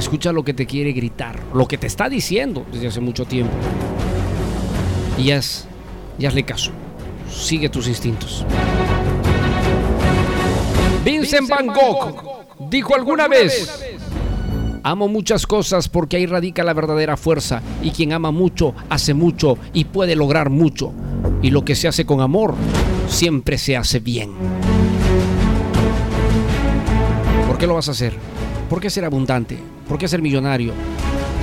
Escucha 0.00 0.32
lo 0.32 0.42
que 0.42 0.54
te 0.54 0.64
quiere 0.64 0.92
gritar, 0.92 1.38
lo 1.52 1.68
que 1.68 1.76
te 1.76 1.86
está 1.86 2.08
diciendo 2.08 2.64
desde 2.72 2.86
hace 2.86 3.00
mucho 3.00 3.26
tiempo. 3.26 3.52
Y 5.18 5.30
haz, 5.30 5.66
y 6.18 6.24
hazle 6.24 6.42
caso. 6.42 6.70
Sigue 7.30 7.68
tus 7.68 7.86
instintos. 7.86 8.46
Vincent 11.04 11.50
Van 11.50 11.66
Gogh 11.66 12.46
dijo 12.70 12.94
alguna 12.94 13.28
vez, 13.28 13.68
Amo 14.82 15.06
muchas 15.06 15.46
cosas 15.46 15.90
porque 15.90 16.16
ahí 16.16 16.24
radica 16.24 16.64
la 16.64 16.72
verdadera 16.72 17.18
fuerza 17.18 17.60
y 17.82 17.90
quien 17.90 18.14
ama 18.14 18.30
mucho 18.30 18.72
hace 18.88 19.12
mucho 19.12 19.58
y 19.74 19.84
puede 19.84 20.16
lograr 20.16 20.48
mucho. 20.48 20.94
Y 21.42 21.50
lo 21.50 21.62
que 21.62 21.76
se 21.76 21.88
hace 21.88 22.06
con 22.06 22.22
amor 22.22 22.54
siempre 23.06 23.58
se 23.58 23.76
hace 23.76 24.00
bien. 24.00 24.30
¿Por 27.46 27.58
qué 27.58 27.66
lo 27.66 27.74
vas 27.74 27.88
a 27.88 27.90
hacer? 27.90 28.14
¿Por 28.70 28.80
qué 28.80 28.88
ser 28.88 29.04
abundante? 29.04 29.58
¿Por 29.90 29.98
qué 29.98 30.06
ser 30.06 30.22
millonario? 30.22 30.72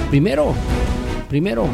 Primero, 0.10 0.54
primero, 1.28 1.68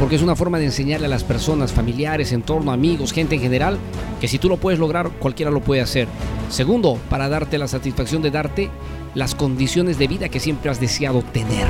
porque 0.00 0.16
es 0.16 0.22
una 0.22 0.34
forma 0.34 0.58
de 0.58 0.64
enseñarle 0.64 1.06
a 1.06 1.08
las 1.08 1.22
personas, 1.22 1.72
familiares, 1.72 2.32
entorno, 2.32 2.72
amigos, 2.72 3.12
gente 3.12 3.36
en 3.36 3.40
general, 3.40 3.78
que 4.20 4.26
si 4.26 4.40
tú 4.40 4.48
lo 4.48 4.56
puedes 4.56 4.80
lograr, 4.80 5.08
cualquiera 5.20 5.52
lo 5.52 5.60
puede 5.60 5.82
hacer. 5.82 6.08
Segundo, 6.48 6.98
para 7.08 7.28
darte 7.28 7.58
la 7.58 7.68
satisfacción 7.68 8.22
de 8.22 8.32
darte 8.32 8.70
las 9.14 9.36
condiciones 9.36 10.00
de 10.00 10.08
vida 10.08 10.28
que 10.28 10.40
siempre 10.40 10.68
has 10.68 10.80
deseado 10.80 11.22
tener. 11.22 11.68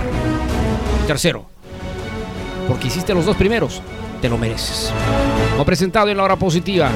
Tercero, 1.07 1.45
porque 2.66 2.86
hiciste 2.86 3.12
los 3.12 3.26
dos 3.26 3.36
primeros, 3.36 3.82
te 4.22 4.30
lo 4.30 4.38
mereces. 4.38 4.91
Como 5.51 5.66
presentado 5.66 6.09
en 6.09 6.16
la 6.16 6.24
hora 6.24 6.36
positiva, 6.36 6.88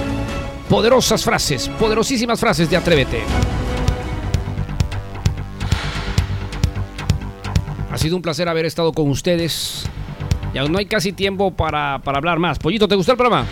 poderosas 0.70 1.22
frases, 1.22 1.68
poderosísimas 1.68 2.40
frases 2.40 2.70
de 2.70 2.78
Atrévete. 2.78 3.20
Ha 7.94 7.98
sido 7.98 8.16
un 8.16 8.22
placer 8.22 8.48
haber 8.48 8.64
estado 8.66 8.92
con 8.92 9.08
ustedes. 9.08 9.84
Ya 10.52 10.64
no 10.64 10.78
hay 10.78 10.86
casi 10.86 11.12
tiempo 11.12 11.52
para, 11.52 12.00
para 12.02 12.18
hablar 12.18 12.40
más. 12.40 12.58
Pollito, 12.58 12.88
¿te 12.88 12.96
gustó 12.96 13.12
el 13.12 13.18
programa? 13.18 13.46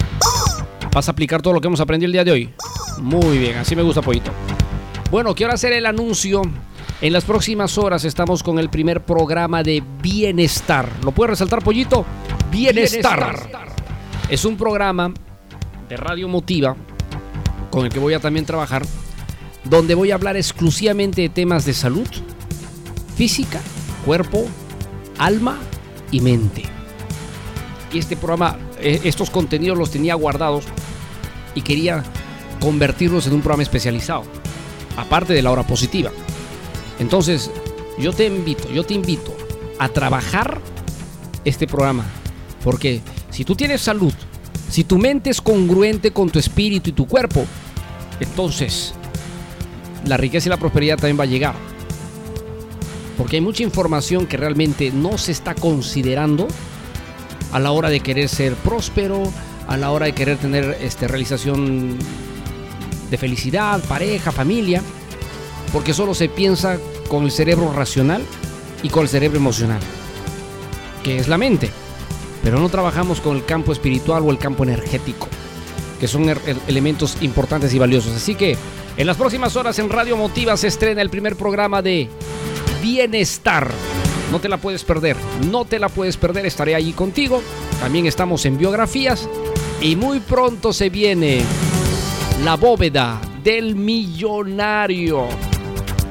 ¿Vas 0.92 1.06
a 1.06 1.12
aplicar 1.12 1.40
todo 1.40 1.54
lo 1.54 1.60
que 1.60 1.68
hemos 1.68 1.78
aprendido 1.78 2.08
el 2.08 2.12
día 2.12 2.24
de 2.24 2.32
hoy? 2.32 2.50
Muy 2.98 3.38
bien, 3.38 3.58
así 3.58 3.76
me 3.76 3.82
gusta, 3.82 4.02
Pollito. 4.02 4.32
Bueno, 5.12 5.32
quiero 5.36 5.52
hacer 5.52 5.72
el 5.74 5.86
anuncio. 5.86 6.42
En 7.00 7.12
las 7.12 7.24
próximas 7.24 7.78
horas 7.78 8.04
estamos 8.04 8.42
con 8.42 8.58
el 8.58 8.68
primer 8.68 9.04
programa 9.04 9.62
de 9.62 9.80
Bienestar. 10.02 10.88
¿Lo 11.04 11.12
puede 11.12 11.30
resaltar, 11.30 11.62
Pollito? 11.62 12.04
Bienestar. 12.50 13.20
Bienestar. 13.20 13.68
Es 14.28 14.44
un 14.44 14.56
programa 14.56 15.14
de 15.88 15.96
Radio 15.96 16.26
Motiva 16.26 16.74
con 17.70 17.84
el 17.86 17.92
que 17.92 18.00
voy 18.00 18.14
a 18.14 18.18
también 18.18 18.44
trabajar, 18.44 18.82
donde 19.62 19.94
voy 19.94 20.10
a 20.10 20.16
hablar 20.16 20.36
exclusivamente 20.36 21.22
de 21.22 21.28
temas 21.28 21.64
de 21.64 21.74
salud, 21.74 22.08
física, 23.14 23.60
cuerpo, 24.04 24.46
alma 25.18 25.58
y 26.10 26.20
mente. 26.20 26.64
Y 27.92 27.98
este 27.98 28.16
programa, 28.16 28.58
eh, 28.78 29.00
estos 29.04 29.30
contenidos 29.30 29.78
los 29.78 29.90
tenía 29.90 30.14
guardados 30.14 30.64
y 31.54 31.62
quería 31.62 32.02
convertirlos 32.60 33.26
en 33.26 33.34
un 33.34 33.40
programa 33.40 33.62
especializado, 33.62 34.24
aparte 34.96 35.32
de 35.32 35.42
la 35.42 35.50
hora 35.50 35.66
positiva. 35.66 36.10
Entonces, 36.98 37.50
yo 37.98 38.12
te 38.12 38.26
invito, 38.26 38.70
yo 38.70 38.84
te 38.84 38.94
invito 38.94 39.34
a 39.78 39.88
trabajar 39.88 40.60
este 41.44 41.66
programa, 41.66 42.04
porque 42.62 43.00
si 43.30 43.44
tú 43.44 43.54
tienes 43.56 43.80
salud, 43.80 44.12
si 44.70 44.84
tu 44.84 44.96
mente 44.96 45.30
es 45.30 45.40
congruente 45.40 46.12
con 46.12 46.30
tu 46.30 46.38
espíritu 46.38 46.90
y 46.90 46.92
tu 46.92 47.06
cuerpo, 47.06 47.44
entonces 48.20 48.94
la 50.06 50.16
riqueza 50.16 50.48
y 50.48 50.50
la 50.50 50.56
prosperidad 50.56 50.96
también 50.96 51.18
va 51.18 51.24
a 51.24 51.26
llegar. 51.26 51.71
Porque 53.22 53.36
hay 53.36 53.40
mucha 53.40 53.62
información 53.62 54.26
que 54.26 54.36
realmente 54.36 54.90
no 54.90 55.16
se 55.16 55.30
está 55.30 55.54
considerando 55.54 56.48
a 57.52 57.60
la 57.60 57.70
hora 57.70 57.88
de 57.88 58.00
querer 58.00 58.28
ser 58.28 58.54
próspero, 58.54 59.22
a 59.68 59.76
la 59.76 59.92
hora 59.92 60.06
de 60.06 60.12
querer 60.12 60.38
tener 60.38 60.76
este, 60.80 61.06
realización 61.06 61.98
de 63.12 63.16
felicidad, 63.16 63.80
pareja, 63.84 64.32
familia, 64.32 64.82
porque 65.72 65.94
solo 65.94 66.14
se 66.14 66.28
piensa 66.28 66.78
con 67.06 67.22
el 67.22 67.30
cerebro 67.30 67.72
racional 67.72 68.24
y 68.82 68.88
con 68.88 69.04
el 69.04 69.08
cerebro 69.08 69.38
emocional, 69.38 69.78
que 71.04 71.18
es 71.18 71.28
la 71.28 71.38
mente, 71.38 71.70
pero 72.42 72.58
no 72.58 72.70
trabajamos 72.70 73.20
con 73.20 73.36
el 73.36 73.44
campo 73.44 73.70
espiritual 73.70 74.24
o 74.24 74.32
el 74.32 74.38
campo 74.38 74.64
energético, 74.64 75.28
que 76.00 76.08
son 76.08 76.28
er 76.28 76.40
elementos 76.66 77.18
importantes 77.20 77.72
y 77.72 77.78
valiosos. 77.78 78.16
Así 78.16 78.34
que 78.34 78.56
en 78.96 79.06
las 79.06 79.16
próximas 79.16 79.54
horas 79.54 79.78
en 79.78 79.90
Radio 79.90 80.16
Motiva 80.16 80.56
se 80.56 80.66
estrena 80.66 81.02
el 81.02 81.08
primer 81.08 81.36
programa 81.36 81.82
de 81.82 82.10
Bienestar. 82.82 83.70
No 84.32 84.40
te 84.40 84.48
la 84.48 84.56
puedes 84.56 84.82
perder, 84.82 85.16
no 85.50 85.64
te 85.64 85.78
la 85.78 85.88
puedes 85.88 86.16
perder, 86.16 86.46
estaré 86.46 86.74
allí 86.74 86.92
contigo. 86.92 87.42
También 87.80 88.06
estamos 88.06 88.44
en 88.44 88.58
biografías 88.58 89.28
y 89.80 89.94
muy 89.94 90.20
pronto 90.20 90.72
se 90.72 90.90
viene 90.90 91.42
la 92.44 92.56
bóveda 92.56 93.20
del 93.44 93.76
millonario. 93.76 95.28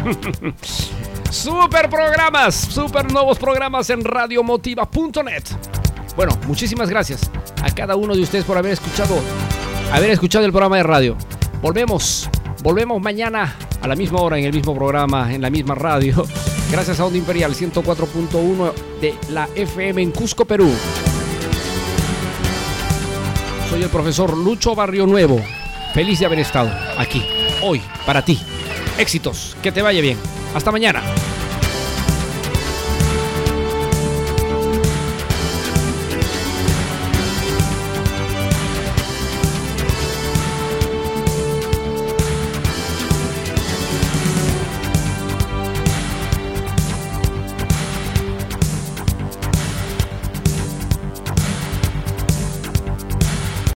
super 1.29 1.89
programas, 1.89 2.55
super 2.55 3.11
nuevos 3.11 3.37
programas 3.37 3.89
en 3.89 4.03
radiomotiva.net. 4.03 5.43
Bueno, 6.15 6.37
muchísimas 6.47 6.89
gracias 6.89 7.29
a 7.61 7.73
cada 7.73 7.95
uno 7.95 8.15
de 8.15 8.21
ustedes 8.21 8.45
por 8.45 8.57
haber 8.57 8.73
escuchado, 8.73 9.15
haber 9.91 10.11
escuchado 10.11 10.45
el 10.45 10.51
programa 10.51 10.77
de 10.77 10.83
radio. 10.83 11.17
Volvemos, 11.61 12.29
volvemos 12.63 13.01
mañana 13.01 13.55
a 13.81 13.87
la 13.87 13.95
misma 13.95 14.21
hora 14.21 14.37
en 14.37 14.45
el 14.45 14.53
mismo 14.53 14.75
programa, 14.75 15.33
en 15.33 15.41
la 15.41 15.49
misma 15.49 15.75
radio. 15.75 16.25
Gracias 16.71 17.01
a 17.01 17.05
Onda 17.05 17.17
Imperial 17.17 17.53
104.1 17.53 18.73
de 19.01 19.15
la 19.29 19.49
FM 19.53 20.01
en 20.01 20.11
Cusco, 20.11 20.45
Perú. 20.45 20.71
Soy 23.69 23.83
el 23.83 23.89
profesor 23.89 24.37
Lucho 24.37 24.73
Barrio 24.73 25.05
Nuevo. 25.05 25.41
Feliz 25.93 26.19
de 26.19 26.25
haber 26.25 26.39
estado 26.39 26.71
aquí, 26.97 27.21
hoy, 27.61 27.81
para 28.05 28.23
ti. 28.23 28.39
Éxitos, 28.97 29.57
que 29.61 29.73
te 29.73 29.81
vaya 29.81 29.99
bien. 29.99 30.17
Hasta 30.55 30.71
mañana. 30.71 31.03